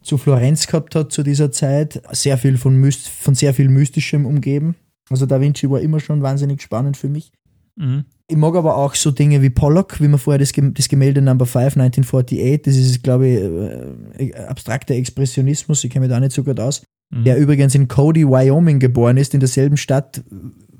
zu 0.00 0.16
Florenz 0.16 0.66
gehabt 0.66 0.94
hat 0.94 1.12
zu 1.12 1.22
dieser 1.22 1.52
Zeit. 1.52 2.02
Sehr 2.12 2.38
viel 2.38 2.56
von, 2.56 2.74
Myst 2.76 3.08
von 3.08 3.34
sehr 3.34 3.52
viel 3.52 3.68
Mystischem 3.68 4.24
umgeben. 4.24 4.74
Also 5.10 5.26
da 5.26 5.38
Vinci 5.38 5.68
war 5.68 5.80
immer 5.80 6.00
schon 6.00 6.22
wahnsinnig 6.22 6.62
spannend 6.62 6.96
für 6.96 7.10
mich. 7.10 7.30
Mhm. 7.76 8.06
Ich 8.30 8.36
mag 8.36 8.54
aber 8.54 8.76
auch 8.76 8.94
so 8.94 9.10
Dinge 9.10 9.42
wie 9.42 9.50
Pollock, 9.50 10.00
wie 10.00 10.08
man 10.08 10.18
vorher 10.18 10.38
das, 10.38 10.52
das 10.54 10.88
Gemälde 10.88 11.20
Number 11.20 11.46
5, 11.46 11.76
1948, 11.76 12.62
das 12.62 12.76
ist, 12.76 13.02
glaube 13.02 13.28
ich, 13.28 14.30
äh, 14.30 14.34
abstrakter 14.34 14.94
Expressionismus, 14.94 15.82
ich 15.84 15.90
kenne 15.90 16.06
mich 16.06 16.14
da 16.14 16.20
nicht 16.20 16.32
so 16.32 16.44
gut 16.44 16.60
aus. 16.60 16.82
Mhm. 17.12 17.24
Der 17.24 17.38
übrigens 17.38 17.74
in 17.74 17.88
Cody, 17.88 18.26
Wyoming 18.26 18.78
geboren 18.78 19.16
ist, 19.16 19.34
in 19.34 19.40
derselben 19.40 19.76
Stadt 19.76 20.22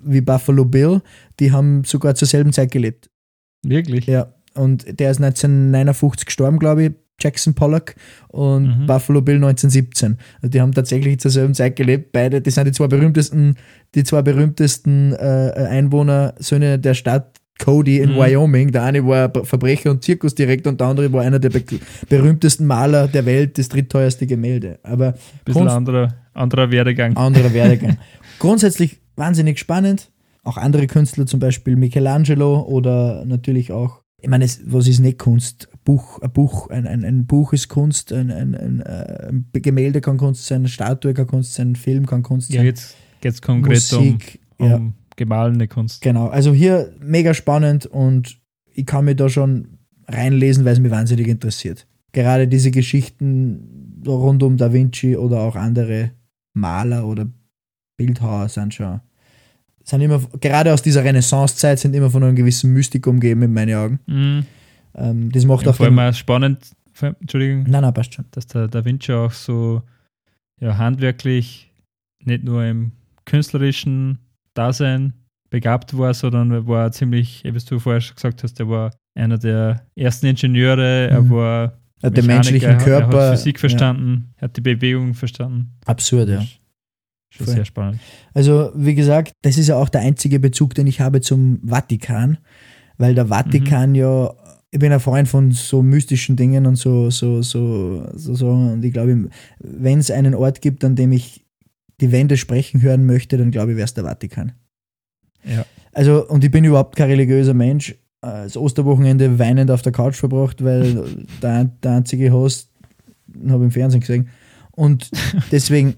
wie 0.02 0.20
Buffalo 0.20 0.64
Bill. 0.64 1.02
Die 1.40 1.52
haben 1.52 1.84
sogar 1.84 2.14
zur 2.14 2.28
selben 2.28 2.52
Zeit 2.52 2.70
gelebt. 2.70 3.10
Wirklich? 3.62 4.06
Ja, 4.06 4.32
und 4.54 4.86
der 4.98 5.10
ist 5.10 5.20
1959 5.20 6.26
gestorben, 6.26 6.58
glaube 6.58 6.84
ich, 6.84 6.92
Jackson 7.20 7.54
Pollock 7.54 7.94
und 8.28 8.82
Mhm. 8.82 8.86
Buffalo 8.86 9.20
Bill 9.20 9.36
1917. 9.36 10.16
Also 10.36 10.48
die 10.48 10.60
haben 10.60 10.72
tatsächlich 10.72 11.20
zur 11.20 11.30
selben 11.30 11.54
Zeit 11.54 11.76
gelebt. 11.76 12.12
Beide, 12.12 12.40
das 12.40 12.54
sind 12.54 12.66
die 12.66 12.72
zwei 12.72 12.86
berühmtesten, 12.86 13.56
die 13.94 14.04
zwei 14.04 14.22
berühmtesten 14.22 15.12
äh, 15.12 15.52
Einwohnersöhne 15.68 16.78
der 16.78 16.94
Stadt. 16.94 17.39
Cody 17.60 17.98
in 17.98 18.10
Mhm. 18.12 18.16
Wyoming. 18.16 18.72
Der 18.72 18.82
eine 18.84 19.06
war 19.06 19.30
Verbrecher 19.44 19.90
und 19.92 20.02
Zirkusdirektor 20.02 20.72
und 20.72 20.80
der 20.80 20.88
andere 20.88 21.12
war 21.12 21.22
einer 21.22 21.38
der 21.38 21.50
be 21.50 21.62
berühmtesten 22.08 22.66
Maler 22.66 23.06
der 23.06 23.24
Welt, 23.26 23.58
das 23.58 23.68
drittteuerste 23.68 24.26
Gemälde. 24.26 24.78
Aber 24.82 25.14
Bisschen 25.44 25.68
anderer, 25.68 26.14
anderer 26.34 26.70
Werdegang. 26.70 27.16
anderer 27.16 27.52
Werdegang. 27.54 27.98
Grundsätzlich 28.38 29.00
wahnsinnig 29.16 29.58
spannend. 29.58 30.10
Auch 30.42 30.56
andere 30.56 30.86
Künstler, 30.86 31.26
zum 31.26 31.38
Beispiel 31.38 31.76
Michelangelo 31.76 32.62
oder 32.62 33.24
natürlich 33.26 33.72
auch, 33.72 34.00
ich 34.22 34.28
meine, 34.28 34.46
was 34.66 34.88
ist 34.88 35.00
nicht 35.00 35.18
Kunst? 35.18 35.68
Buch, 35.84 36.18
ein 36.22 36.32
Buch, 36.32 36.70
ein, 36.70 36.86
ein, 36.86 37.04
ein 37.04 37.26
Buch 37.26 37.52
ist 37.52 37.68
Kunst, 37.68 38.10
ein, 38.12 38.30
ein, 38.30 38.54
ein, 38.54 38.82
ein 38.82 39.46
Gemälde 39.52 40.00
kann 40.00 40.16
Kunst 40.16 40.46
sein, 40.46 40.62
eine 40.62 40.68
Statue 40.68 41.12
kann 41.14 41.26
Kunst 41.26 41.54
sein, 41.54 41.72
ein 41.72 41.76
Film 41.76 42.06
kann 42.06 42.22
Kunst 42.22 42.50
Ja, 42.50 42.58
sein, 42.60 42.66
jetzt 42.66 42.96
geht 43.20 43.32
es 43.34 43.42
konkret 43.42 43.74
Musik. 43.92 44.40
um, 44.58 44.66
ja. 44.68 44.80
Gemahlene 45.20 45.68
Kunst. 45.68 46.00
Genau, 46.00 46.28
also 46.28 46.52
hier 46.54 46.94
mega 46.98 47.34
spannend 47.34 47.84
und 47.84 48.40
ich 48.72 48.86
kann 48.86 49.04
mich 49.04 49.16
da 49.16 49.28
schon 49.28 49.78
reinlesen, 50.08 50.64
weil 50.64 50.72
es 50.72 50.80
mich 50.80 50.90
wahnsinnig 50.90 51.28
interessiert. 51.28 51.86
Gerade 52.12 52.48
diese 52.48 52.70
Geschichten 52.70 54.02
rund 54.06 54.42
um 54.42 54.56
Da 54.56 54.72
Vinci 54.72 55.14
oder 55.16 55.40
auch 55.40 55.56
andere 55.56 56.12
Maler 56.54 57.06
oder 57.06 57.28
Bildhauer 57.98 58.48
sind 58.48 58.72
schon, 58.72 59.00
sind 59.84 60.00
immer, 60.00 60.20
gerade 60.40 60.72
aus 60.72 60.80
dieser 60.82 61.04
Renaissance-Zeit 61.04 61.78
sind 61.78 61.94
immer 61.94 62.10
von 62.10 62.24
einem 62.24 62.34
gewissen 62.34 62.72
Mystik 62.72 63.06
umgeben 63.06 63.42
in 63.42 63.52
meinen 63.52 63.76
Augen. 63.76 64.00
Mhm. 64.06 64.46
Ähm, 64.94 65.30
das 65.32 65.44
macht 65.44 65.66
Ja, 65.66 65.72
auch 65.72 65.76
vor 65.76 65.86
allem 65.86 66.12
spannend, 66.14 66.70
Entschuldigung, 67.20 67.64
Nein, 67.68 67.82
nein, 67.82 67.92
passt 67.94 68.14
schon. 68.14 68.24
dass 68.30 68.46
der 68.46 68.68
Da 68.68 68.84
Vinci 68.86 69.12
auch 69.12 69.32
so 69.32 69.82
ja, 70.60 70.78
handwerklich 70.78 71.70
nicht 72.24 72.44
nur 72.44 72.64
im 72.64 72.92
künstlerischen 73.26 74.18
Dasein 74.60 75.12
begabt 75.48 75.96
war, 75.96 76.12
sondern 76.14 76.50
er 76.52 76.66
war 76.66 76.92
ziemlich, 76.92 77.42
wie 77.44 77.50
du 77.52 77.78
vorher 77.78 78.00
schon 78.00 78.14
gesagt 78.14 78.42
hast, 78.42 78.60
er 78.60 78.68
war 78.68 78.90
einer 79.14 79.38
der 79.38 79.86
ersten 79.96 80.26
Ingenieure, 80.26 81.08
er 81.08 81.22
Mhm. 81.22 81.30
war 81.30 81.72
Er 82.02 82.06
hat 82.06 82.16
den 82.16 82.26
menschlichen 82.26 82.70
er 82.70 82.78
Körper. 82.78 83.18
Er 83.18 83.30
hat 83.30 83.38
Physik 83.38 83.56
ja, 83.56 83.60
verstanden, 83.60 84.32
er 84.36 84.42
hat 84.42 84.56
die 84.56 84.60
Bewegung 84.60 85.14
verstanden. 85.14 85.72
absurd, 85.86 86.28
ja. 86.28 86.42
Schon 87.32 87.46
Voll. 87.46 87.54
sehr 87.54 87.64
spannend. 87.64 88.00
Also, 88.34 88.72
wie 88.74 88.94
gesagt, 88.94 89.32
das 89.42 89.56
ist 89.56 89.68
ja 89.68 89.76
auch 89.76 89.88
der 89.88 90.00
einzige 90.00 90.40
Bezug, 90.40 90.74
den 90.74 90.86
ich 90.88 91.00
habe 91.00 91.20
zum 91.20 91.60
Vatikan, 91.64 92.38
weil 92.98 93.14
der 93.14 93.26
Vatikan 93.28 93.94
ja, 93.94 94.32
ich 94.72 94.78
bin 94.78 94.92
ein 94.92 95.00
Freund 95.00 95.28
von 95.28 95.52
so 95.52 95.80
mystischen 95.82 96.36
Dingen 96.36 96.66
und 96.66 96.76
so, 96.76 97.10
so, 97.10 97.40
so, 97.42 98.04
so, 98.14 98.34
so 98.34 98.48
und 98.50 98.84
ich 98.84 98.92
glaube, 98.92 99.28
wenn 99.60 99.98
es 99.98 100.10
einen 100.10 100.34
Ort 100.34 100.60
gibt, 100.60 100.84
an 100.84 100.96
dem 100.96 101.12
ich 101.12 101.44
die 102.00 102.12
Wände 102.12 102.36
sprechen 102.36 102.82
hören 102.82 103.06
möchte, 103.06 103.36
dann 103.36 103.50
glaube 103.50 103.72
ich, 103.72 103.76
wäre 103.76 103.84
es 103.84 103.94
der 103.94 104.04
Vatikan. 104.04 104.52
Ja. 105.44 105.64
Also, 105.92 106.26
und 106.28 106.44
ich 106.44 106.50
bin 106.50 106.64
überhaupt 106.64 106.96
kein 106.96 107.10
religiöser 107.10 107.54
Mensch. 107.54 107.94
Das 108.22 108.56
Osterwochenende 108.56 109.38
weinend 109.38 109.70
auf 109.70 109.80
der 109.82 109.92
Couch 109.92 110.16
verbracht, 110.16 110.62
weil 110.62 111.04
der, 111.42 111.64
der 111.64 111.90
einzige 111.92 112.30
Host 112.32 112.70
habe 113.48 113.64
ich 113.64 113.66
im 113.66 113.70
Fernsehen 113.70 114.00
gesehen. 114.00 114.28
Und 114.72 115.10
deswegen, 115.50 115.94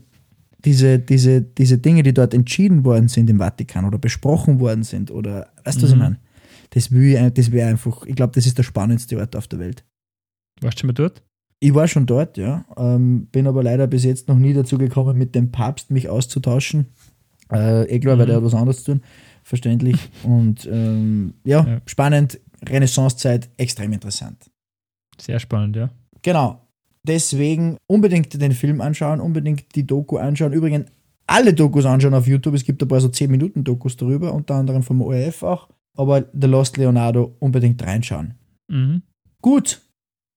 diese, 0.64 0.98
diese, 1.00 1.42
diese 1.42 1.78
Dinge, 1.78 2.02
die 2.04 2.14
dort 2.14 2.32
entschieden 2.34 2.84
worden 2.84 3.08
sind 3.08 3.28
im 3.28 3.38
Vatikan 3.38 3.84
oder 3.84 3.98
besprochen 3.98 4.60
worden 4.60 4.84
sind, 4.84 5.10
oder 5.10 5.48
weißt 5.64 5.78
du, 5.78 5.82
was 5.84 5.90
ich 5.90 5.96
Mhm. 5.96 6.02
meine? 6.02 6.18
Das, 6.70 6.90
will 6.92 7.14
ich- 7.14 7.34
das 7.34 7.50
wäre 7.52 7.68
einfach, 7.68 8.06
ich 8.06 8.14
glaube, 8.14 8.32
das 8.34 8.46
ist 8.46 8.56
der 8.58 8.62
spannendste 8.62 9.18
Ort 9.18 9.34
auf 9.36 9.48
der 9.48 9.58
Welt. 9.58 9.84
Warst 10.60 10.78
du 10.78 10.80
schon 10.82 10.86
mal 10.88 10.94
dort? 10.94 11.22
Ich 11.64 11.74
war 11.74 11.86
schon 11.86 12.06
dort, 12.06 12.38
ja, 12.38 12.64
ähm, 12.76 13.26
bin 13.30 13.46
aber 13.46 13.62
leider 13.62 13.86
bis 13.86 14.02
jetzt 14.02 14.26
noch 14.26 14.36
nie 14.36 14.52
dazu 14.52 14.78
gekommen, 14.78 15.16
mit 15.16 15.36
dem 15.36 15.52
Papst 15.52 15.92
mich 15.92 16.08
auszutauschen. 16.08 16.86
Äh, 17.52 17.84
eh 17.84 18.00
klar, 18.00 18.18
weil 18.18 18.24
Mhm. 18.24 18.28
der 18.30 18.36
hat 18.38 18.44
was 18.44 18.54
anderes 18.54 18.82
zu 18.82 18.92
tun, 18.94 19.02
verständlich. 19.44 19.96
Und 20.24 20.66
ähm, 20.70 21.34
ja, 21.44 21.64
Ja. 21.64 21.80
spannend, 21.86 22.40
Renaissancezeit, 22.68 23.48
extrem 23.58 23.92
interessant. 23.92 24.50
Sehr 25.20 25.38
spannend, 25.38 25.76
ja. 25.76 25.90
Genau. 26.22 26.60
Deswegen 27.06 27.76
unbedingt 27.86 28.40
den 28.40 28.52
Film 28.52 28.80
anschauen, 28.80 29.20
unbedingt 29.20 29.74
die 29.76 29.86
Doku 29.86 30.16
anschauen. 30.16 30.52
Übrigens 30.52 30.90
alle 31.28 31.54
Dokus 31.54 31.84
anschauen 31.86 32.14
auf 32.14 32.26
YouTube. 32.26 32.54
Es 32.54 32.64
gibt 32.64 32.82
ein 32.82 32.88
paar 32.88 33.00
so 33.00 33.08
10 33.08 33.30
Minuten 33.30 33.62
Dokus 33.62 33.96
darüber, 33.96 34.32
unter 34.34 34.56
anderem 34.56 34.82
vom 34.82 35.00
ORF 35.00 35.44
auch. 35.44 35.68
Aber 35.96 36.24
The 36.32 36.46
Lost 36.48 36.76
Leonardo 36.76 37.36
unbedingt 37.38 37.80
reinschauen. 37.84 38.34
Mhm. 38.68 39.02
Gut, 39.40 39.80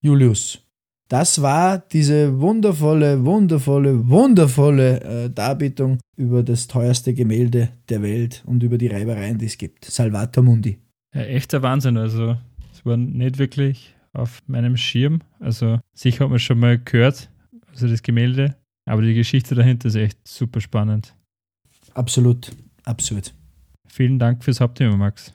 Julius. 0.04 0.62
Das 1.08 1.41
war 1.41 1.78
diese 1.78 2.39
wundervolle, 2.39 3.24
wundervolle, 3.24 4.10
wundervolle 4.10 5.01
äh, 5.01 5.30
Darbietung 5.30 5.99
über 6.18 6.41
das 6.41 6.68
teuerste 6.68 7.14
Gemälde 7.14 7.70
der 7.89 8.01
Welt 8.01 8.43
und 8.47 8.64
über 8.64 8.80
die 8.80 8.88
Reibereien, 8.88 9.38
die 9.38 9.45
es 9.45 9.58
gibt. 9.58 9.86
Salvator 9.86 10.43
Mundi. 10.43 10.80
Ja, 11.14 11.22
echter 11.22 11.62
Wahnsinn. 11.62 11.97
Also, 11.97 12.38
es 12.74 12.84
war 12.86 12.97
nicht 12.97 13.38
wirklich 13.38 13.95
auf 14.14 14.41
meinem 14.47 14.78
Schirm. 14.78 15.22
Also, 15.39 15.80
sicher 15.93 16.24
hat 16.24 16.32
man 16.32 16.39
schon 16.39 16.60
mal 16.60 16.80
gehört, 16.80 17.30
also 17.72 17.88
das 17.88 18.01
Gemälde, 18.01 18.56
aber 18.86 19.03
die 19.03 19.14
Geschichte 19.14 19.53
dahinter 19.53 19.89
ist 19.89 19.95
echt 19.95 20.28
super 20.28 20.60
spannend. 20.60 21.14
Absolut 21.93 22.51
absurd. 22.84 23.34
Vielen 23.88 24.18
Dank 24.18 24.43
fürs 24.43 24.60
Hauptthema, 24.60 24.97
Max. 24.97 25.34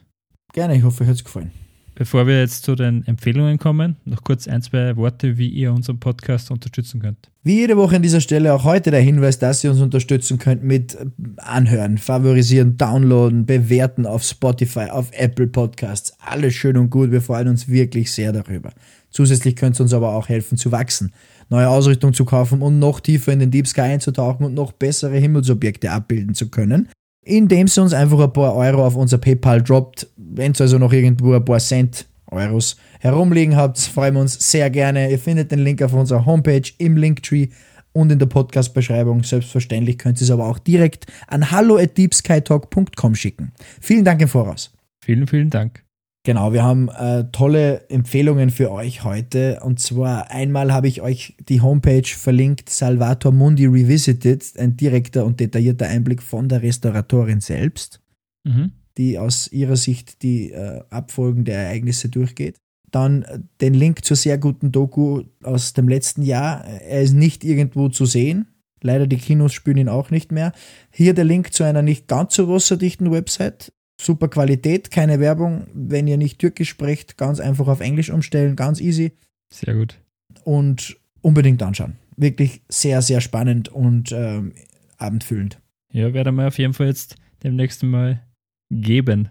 Gerne, 0.53 0.77
ich 0.77 0.83
hoffe, 0.83 1.05
euch 1.05 1.11
hat 1.11 1.17
es 1.17 1.25
gefallen. 1.25 1.53
Bevor 2.01 2.27
wir 2.27 2.41
jetzt 2.41 2.65
zu 2.65 2.77
den 2.77 3.07
Empfehlungen 3.07 3.59
kommen, 3.59 3.97
noch 4.07 4.25
kurz 4.25 4.49
ein, 4.49 4.63
zwei 4.63 4.97
Worte, 4.97 5.37
wie 5.37 5.51
ihr 5.51 5.71
unseren 5.71 6.01
Podcast 6.01 6.51
unterstützen 6.51 6.99
könnt. 6.99 7.31
Wie 7.43 7.57
jede 7.57 7.77
Woche 7.77 7.97
an 7.97 8.01
dieser 8.03 8.23
Stelle 8.23 8.55
auch 8.55 8.65
heute 8.65 8.91
der 8.91 9.03
Hinweis, 9.03 9.39
dass 9.39 9.63
ihr 9.63 9.71
uns 9.71 9.83
unterstützen 9.83 10.39
könnt 10.39 10.65
mit 10.65 10.95
äh, 10.95 11.05
Anhören, 11.37 11.99
Favorisieren, 11.99 12.79
Downloaden, 12.79 13.45
Bewerten 13.45 14.07
auf 14.07 14.23
Spotify, 14.23 14.89
auf 14.89 15.11
Apple 15.13 15.47
Podcasts. 15.47 16.15
Alles 16.21 16.55
schön 16.55 16.79
und 16.79 16.89
gut. 16.89 17.11
Wir 17.11 17.21
freuen 17.21 17.49
uns 17.49 17.69
wirklich 17.69 18.11
sehr 18.13 18.33
darüber. 18.33 18.73
Zusätzlich 19.11 19.55
könnt 19.55 19.79
ihr 19.79 19.83
uns 19.83 19.93
aber 19.93 20.15
auch 20.15 20.31
helfen 20.31 20.57
zu 20.57 20.73
wachsen, 20.73 21.13
neue 21.51 21.69
Ausrichtung 21.69 22.15
zu 22.15 22.25
kaufen 22.25 22.63
und 22.63 22.79
noch 22.79 23.01
tiefer 23.01 23.35
in 23.35 23.41
den 23.41 23.51
Deep 23.51 23.67
Sky 23.67 23.83
einzutauchen 23.83 24.47
und 24.47 24.55
noch 24.55 24.73
bessere 24.73 25.19
Himmelsobjekte 25.19 25.91
abbilden 25.91 26.33
zu 26.35 26.49
können. 26.49 26.89
Indem 27.31 27.69
ihr 27.69 27.83
uns 27.83 27.95
einfach 27.95 28.19
ein 28.19 28.33
paar 28.33 28.57
Euro 28.57 28.85
auf 28.85 28.97
unser 28.97 29.19
PayPal 29.19 29.63
droppt. 29.63 30.09
Wenn 30.17 30.53
ihr 30.53 30.61
also 30.61 30.79
noch 30.79 30.93
irgendwo 30.93 31.33
ein 31.33 31.45
paar 31.45 31.61
Cent 31.61 32.07
Euros 32.27 32.77
herumliegen 32.99 33.57
habt, 33.57 33.79
freuen 33.79 34.15
wir 34.15 34.21
uns 34.21 34.51
sehr 34.51 34.69
gerne. 34.71 35.11
Ihr 35.11 35.19
findet 35.19 35.53
den 35.53 35.61
Link 35.61 35.81
auf 35.83 35.93
unserer 35.93 36.27
Homepage 36.27 36.69
im 36.79 36.97
Linktree 36.97 37.49
und 37.93 38.11
in 38.11 38.19
der 38.19 38.27
Podcast-Beschreibung. 38.27 39.23
Selbstverständlich 39.23 39.99
könnt 39.99 40.21
ihr 40.21 40.25
es 40.25 40.31
aber 40.31 40.47
auch 40.47 40.59
direkt 40.59 41.07
an 41.29 41.51
hallo 41.51 41.77
at 41.77 41.97
deepskytalk.com 41.97 43.15
schicken. 43.15 43.53
Vielen 43.81 44.05
Dank 44.05 44.21
im 44.23 44.29
Voraus. 44.29 44.73
Vielen, 45.01 45.27
vielen 45.27 45.51
Dank. 45.51 45.85
Genau, 46.23 46.53
wir 46.53 46.63
haben 46.63 46.91
äh, 46.91 47.25
tolle 47.33 47.89
Empfehlungen 47.89 48.51
für 48.51 48.71
euch 48.71 49.05
heute. 49.05 49.61
Und 49.65 49.81
zwar 49.81 50.31
einmal 50.31 50.71
habe 50.73 50.87
ich 50.87 51.01
euch 51.01 51.35
die 51.49 51.63
Homepage 51.63 52.07
verlinkt, 52.07 52.69
Salvator 52.69 53.33
Mundi 53.33 53.65
Revisited, 53.65 54.45
ein 54.59 54.77
direkter 54.77 55.25
und 55.25 55.41
detaillierter 55.41 55.89
Einblick 55.89 56.23
von 56.23 56.49
der 56.49 56.63
Restauratorin 56.63 57.41
selbst, 57.41 58.01
Mhm. 58.45 58.73
die 58.97 59.19
aus 59.19 59.51
ihrer 59.53 59.77
Sicht 59.77 60.23
die 60.23 60.51
äh, 60.53 60.83
Abfolgen 60.91 61.45
der 61.45 61.59
Ereignisse 61.59 62.09
durchgeht. 62.09 62.57
Dann 62.91 63.23
äh, 63.23 63.39
den 63.63 63.73
Link 63.75 64.05
zur 64.05 64.17
sehr 64.17 64.37
guten 64.37 64.73
Doku 64.73 65.23
aus 65.43 65.73
dem 65.73 65.89
letzten 65.89 66.23
Jahr. 66.23 66.65
Er 66.65 67.01
ist 67.03 67.15
nicht 67.15 67.45
irgendwo 67.45 67.89
zu 67.89 68.05
sehen. 68.05 68.47
Leider 68.83 69.07
die 69.07 69.19
Kinos 69.19 69.53
spüren 69.53 69.77
ihn 69.79 69.89
auch 69.89 70.11
nicht 70.11 70.33
mehr. 70.33 70.53
Hier 70.91 71.15
der 71.15 71.25
Link 71.25 71.53
zu 71.53 71.65
einer 71.65 71.83
nicht 71.83 72.09
ganz 72.09 72.35
so 72.35 72.49
wasserdichten 72.49 73.11
Website. 73.11 73.73
Super 74.01 74.29
Qualität, 74.29 74.91
keine 74.91 75.21
Werbung. 75.21 75.67
Wenn 75.75 76.07
ihr 76.07 76.17
nicht 76.17 76.39
Türkisch 76.39 76.71
sprecht, 76.71 77.19
ganz 77.19 77.39
einfach 77.39 77.69
auf 77.69 77.81
Englisch 77.81 78.11
umstellen, 78.11 78.57
ganz 78.57 78.81
easy. 78.81 79.13
Sehr 79.53 79.75
gut. 79.75 79.99
Und 80.45 80.97
unbedingt 81.21 81.63
anschauen. 81.63 81.97
Wirklich 82.17 82.63
sehr, 82.69 83.03
sehr 83.03 83.21
spannend 83.21 83.69
und 83.69 84.13
ähm, 84.13 84.53
abendfüllend. 84.97 85.59
Ja, 85.93 86.15
werde 86.15 86.33
mir 86.33 86.47
auf 86.47 86.59
jeden 86.59 86.73
Fall 86.73 86.87
jetzt 86.87 87.17
demnächst 87.43 87.83
mal 87.83 88.23
geben. 88.71 89.29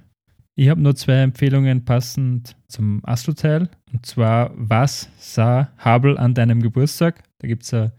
Ich 0.56 0.68
habe 0.70 0.82
nur 0.82 0.96
zwei 0.96 1.22
Empfehlungen 1.22 1.86
passend 1.86 2.56
zum 2.68 3.00
Astro-Teil. 3.06 3.70
Und 3.94 4.06
zwar, 4.06 4.52
was 4.56 5.10
sah 5.18 5.72
Hubble 5.84 6.20
an 6.20 6.34
deinem 6.34 6.62
Geburtstag? 6.62 7.24
Da 7.40 7.48
gibt 7.48 7.64
es 7.64 7.74
eine 7.74 7.94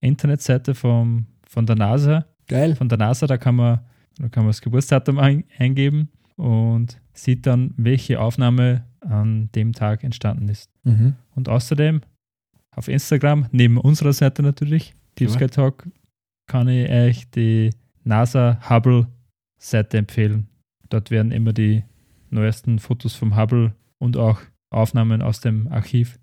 Internetseite 0.00 0.74
vom, 0.74 1.26
von 1.48 1.64
der 1.64 1.76
NASA. 1.76 2.26
Geil. 2.48 2.76
Von 2.76 2.88
der 2.88 2.98
NASA, 2.98 3.26
da 3.26 3.38
kann 3.38 3.56
man, 3.56 3.80
da 4.18 4.28
kann 4.28 4.44
man 4.44 4.50
das 4.50 4.60
Geburtsdatum 4.60 5.18
ein, 5.18 5.44
eingeben 5.58 6.08
und 6.36 7.00
sieht 7.12 7.46
dann, 7.46 7.74
welche 7.76 8.20
Aufnahme 8.20 8.84
an 9.00 9.50
dem 9.54 9.72
Tag 9.72 10.04
entstanden 10.04 10.48
ist. 10.48 10.70
Mhm. 10.84 11.14
Und 11.34 11.48
außerdem 11.48 12.00
auf 12.74 12.88
Instagram, 12.88 13.46
neben 13.50 13.78
unserer 13.78 14.12
Seite 14.12 14.42
natürlich, 14.42 14.94
Deep. 15.18 15.30
Sky 15.30 15.46
Talk, 15.46 15.88
kann 16.46 16.68
ich 16.68 16.88
euch 16.90 17.30
die 17.30 17.70
NASA 18.04 18.58
Hubble 18.68 19.06
Seite 19.58 19.98
empfehlen. 19.98 20.48
Dort 20.88 21.10
werden 21.10 21.32
immer 21.32 21.52
die 21.52 21.84
neuesten 22.30 22.78
Fotos 22.78 23.14
vom 23.14 23.36
Hubble 23.36 23.74
und 23.98 24.16
auch 24.16 24.40
Aufnahmen 24.70 25.22
aus 25.22 25.40
dem 25.40 25.68
Archiv 25.68 26.18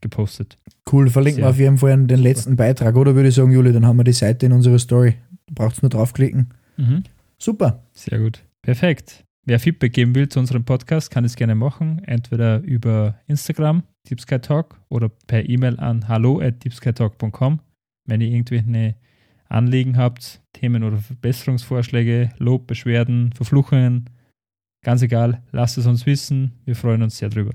gepostet. 0.00 0.58
Cool, 0.90 1.08
verlinken 1.08 1.42
wir 1.42 1.50
auf 1.50 1.58
jeden 1.58 1.78
Fall 1.78 2.06
den 2.06 2.20
letzten 2.20 2.56
Beitrag, 2.56 2.96
oder 2.96 3.14
würde 3.14 3.28
ich 3.28 3.34
sagen, 3.36 3.52
Juli, 3.52 3.72
dann 3.72 3.86
haben 3.86 3.96
wir 3.96 4.04
die 4.04 4.12
Seite 4.12 4.46
in 4.46 4.52
unserer 4.52 4.78
Story. 4.78 5.14
Braucht 5.50 5.82
nur 5.82 5.90
draufklicken. 5.90 6.50
Mhm. 6.76 7.04
Super. 7.42 7.82
Sehr 7.92 8.20
gut. 8.20 8.44
Perfekt. 8.62 9.24
Wer 9.44 9.58
Feedback 9.58 9.92
geben 9.92 10.14
will 10.14 10.28
zu 10.28 10.38
unserem 10.38 10.64
Podcast, 10.64 11.10
kann 11.10 11.24
es 11.24 11.34
gerne 11.34 11.56
machen. 11.56 12.00
Entweder 12.04 12.60
über 12.60 13.16
Instagram, 13.26 13.82
Deep 14.08 14.20
Sky 14.20 14.38
Talk, 14.38 14.78
oder 14.88 15.08
per 15.08 15.48
E-Mail 15.48 15.80
an 15.80 16.06
hallo 16.06 16.40
at 16.40 16.62
deepskytalk.com. 16.62 17.58
Wenn 18.06 18.20
ihr 18.20 18.28
irgendwelche 18.28 18.94
Anliegen 19.48 19.96
habt, 19.96 20.40
Themen 20.52 20.84
oder 20.84 20.98
Verbesserungsvorschläge, 20.98 22.30
Lob, 22.38 22.68
Beschwerden, 22.68 23.32
Verfluchungen, 23.32 24.08
ganz 24.84 25.02
egal, 25.02 25.42
lasst 25.50 25.78
es 25.78 25.86
uns 25.86 26.06
wissen. 26.06 26.52
Wir 26.64 26.76
freuen 26.76 27.02
uns 27.02 27.18
sehr 27.18 27.28
drüber. 27.28 27.50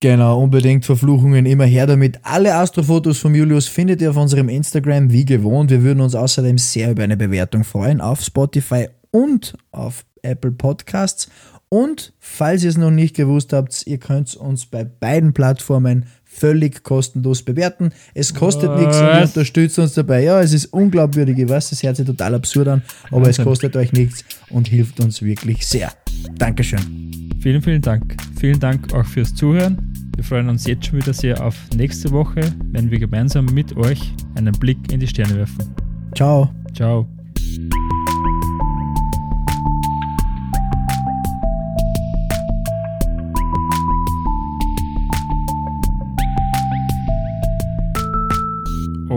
Genau, 0.00 0.42
unbedingt 0.42 0.86
Verfluchungen 0.86 1.44
immer 1.44 1.64
her 1.64 1.86
damit. 1.86 2.18
Alle 2.22 2.54
Astrofotos 2.54 3.18
von 3.18 3.34
Julius 3.34 3.68
findet 3.68 4.00
ihr 4.00 4.10
auf 4.10 4.16
unserem 4.16 4.48
Instagram 4.48 5.12
wie 5.12 5.26
gewohnt. 5.26 5.70
Wir 5.70 5.82
würden 5.82 6.00
uns 6.00 6.14
außerdem 6.14 6.56
sehr 6.56 6.92
über 6.92 7.02
eine 7.02 7.18
Bewertung 7.18 7.64
freuen 7.64 8.00
auf 8.00 8.22
Spotify 8.22 8.88
und 9.16 9.56
auf 9.70 10.04
Apple 10.20 10.52
Podcasts. 10.52 11.28
Und 11.70 12.12
falls 12.18 12.62
ihr 12.62 12.70
es 12.70 12.76
noch 12.76 12.90
nicht 12.90 13.16
gewusst 13.16 13.52
habt, 13.54 13.86
ihr 13.86 13.98
könnt 13.98 14.36
uns 14.36 14.66
bei 14.66 14.84
beiden 14.84 15.32
Plattformen 15.32 16.04
völlig 16.24 16.84
kostenlos 16.84 17.42
bewerten. 17.42 17.92
Es 18.14 18.34
kostet 18.34 18.68
Was? 18.68 18.80
nichts 18.80 18.98
und 18.98 19.06
ihr 19.06 19.22
unterstützt 19.22 19.78
uns 19.78 19.94
dabei. 19.94 20.22
Ja, 20.22 20.40
es 20.42 20.52
ist 20.52 20.66
unglaubwürdig, 20.66 21.38
ich 21.38 21.48
weiß, 21.48 21.70
das 21.70 21.82
hört 21.82 21.96
sich 21.96 22.06
total 22.06 22.34
absurd 22.34 22.68
an, 22.68 22.82
aber 23.10 23.22
es 23.22 23.38
Wahnsinn. 23.38 23.44
kostet 23.44 23.76
euch 23.76 23.92
nichts 23.92 24.22
und 24.50 24.68
hilft 24.68 25.00
uns 25.00 25.22
wirklich 25.22 25.66
sehr. 25.66 25.92
Dankeschön. 26.36 27.10
Vielen, 27.40 27.62
vielen 27.62 27.82
Dank. 27.82 28.16
Vielen 28.38 28.60
Dank 28.60 28.92
auch 28.92 29.06
fürs 29.06 29.34
Zuhören. 29.34 29.92
Wir 30.14 30.24
freuen 30.24 30.48
uns 30.50 30.66
jetzt 30.66 30.86
schon 30.86 30.98
wieder 30.98 31.14
sehr 31.14 31.42
auf 31.44 31.56
nächste 31.74 32.10
Woche, 32.10 32.40
wenn 32.70 32.90
wir 32.90 32.98
gemeinsam 32.98 33.46
mit 33.46 33.76
euch 33.76 34.12
einen 34.34 34.52
Blick 34.52 34.92
in 34.92 35.00
die 35.00 35.08
Sterne 35.08 35.36
werfen. 35.36 35.74
Ciao. 36.14 36.50
Ciao. 36.74 37.08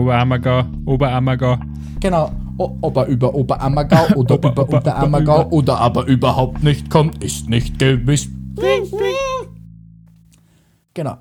Oberammergau, 0.00 0.62
Oberammergau. 0.86 1.56
Genau. 2.00 2.30
O 2.58 2.76
ob 2.82 2.96
er 2.96 3.06
über 3.06 3.34
Oberammergau 3.34 4.06
oder 4.16 4.34
Ober- 4.34 4.50
über 4.50 4.62
Ober- 4.62 4.76
Unterammergau 4.78 5.40
über- 5.42 5.52
oder 5.52 5.78
aber 5.80 6.06
überhaupt 6.06 6.62
nicht 6.62 6.90
kommt, 6.90 7.22
ist 7.24 7.48
nicht 7.48 7.78
gewiss. 7.78 8.28
Genau. 10.94 11.16